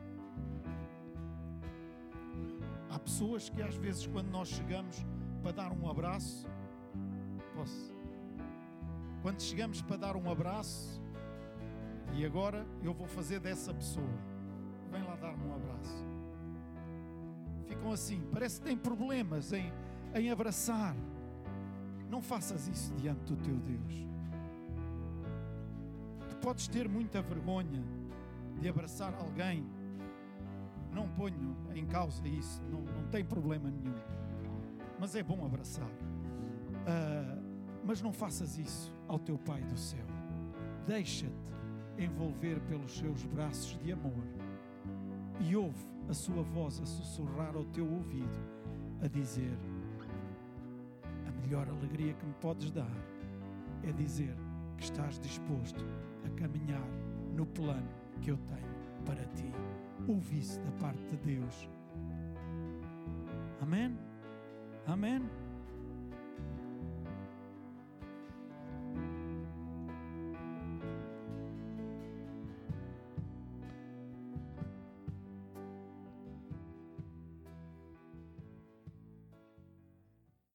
Pessoas 3.09 3.49
que 3.49 3.63
às 3.63 3.75
vezes, 3.75 4.07
quando 4.07 4.29
nós 4.29 4.49
chegamos 4.49 5.03
para 5.43 5.53
dar 5.53 5.73
um 5.73 5.89
abraço, 5.89 6.47
posso? 7.55 7.97
Quando 9.23 9.41
chegamos 9.41 9.81
para 9.81 9.97
dar 9.97 10.15
um 10.15 10.31
abraço, 10.31 11.03
e 12.13 12.27
agora 12.27 12.67
eu 12.83 12.93
vou 12.93 13.07
fazer 13.07 13.41
dessa 13.41 13.73
pessoa, 13.73 14.13
vem 14.93 15.03
lá 15.03 15.17
dar-me 15.17 15.43
um 15.43 15.55
abraço. 15.55 16.05
Ficam 17.65 17.93
assim, 17.93 18.21
parece 18.31 18.61
que 18.61 18.67
têm 18.67 18.77
problemas 18.77 19.55
em, 19.55 19.73
em 20.15 20.31
abraçar. 20.31 20.95
Não 22.11 22.21
faças 22.21 22.69
isso 22.69 22.95
diante 22.97 23.25
do 23.25 23.37
teu 23.37 23.57
Deus. 23.57 24.07
Tu 26.29 26.37
podes 26.37 26.69
ter 26.69 26.87
muita 26.87 27.23
vergonha 27.23 27.83
de 28.61 28.69
abraçar 28.69 29.15
alguém. 29.15 29.67
Não 30.93 31.09
ponho 31.09 31.57
em 31.75 31.87
causa 31.87 32.27
isso, 32.27 32.63
não, 32.71 32.81
não 32.81 33.09
tem 33.11 33.25
problema 33.25 33.71
nenhum. 33.71 33.95
Mas 34.99 35.15
é 35.15 35.23
bom 35.23 35.45
abraçar. 35.45 35.89
Uh, 35.89 37.49
mas 37.85 38.03
não 38.03 38.13
faças 38.13 38.59
isso 38.59 38.93
ao 39.07 39.19
teu 39.19 39.39
Pai 39.39 39.63
do 39.63 39.77
céu. 39.77 40.05
Deixa-te 40.87 41.33
envolver 41.99 42.61
pelos 42.61 42.97
seus 42.97 43.25
braços 43.25 43.79
de 43.83 43.93
amor 43.93 44.25
e 45.41 45.55
ouve 45.57 45.87
a 46.09 46.15
sua 46.15 46.43
voz 46.43 46.81
a 46.81 46.87
sussurrar 46.87 47.55
ao 47.55 47.65
teu 47.67 47.87
ouvido, 47.87 48.39
a 49.03 49.09
dizer: 49.09 49.57
A 51.27 51.31
melhor 51.43 51.69
alegria 51.69 52.15
que 52.15 52.27
me 52.27 52.35
podes 52.35 52.71
dar 52.71 52.91
é 53.83 53.93
dizer 53.93 54.35
que 54.77 54.85
estás 54.85 55.19
disposto 55.19 55.85
a 56.25 56.31
caminhar 56.31 56.89
no 57.35 57.47
plano 57.47 57.89
que 58.21 58.31
eu 58.31 58.39
tenho 58.39 59.05
para 59.05 59.25
ti. 59.27 59.53
Ouve 60.07 60.39
isso 60.39 60.61
da 60.61 60.71
parte 60.73 61.03
de 61.09 61.17
Deus. 61.19 61.69
Amém? 63.61 63.99
Amém? 64.87 65.23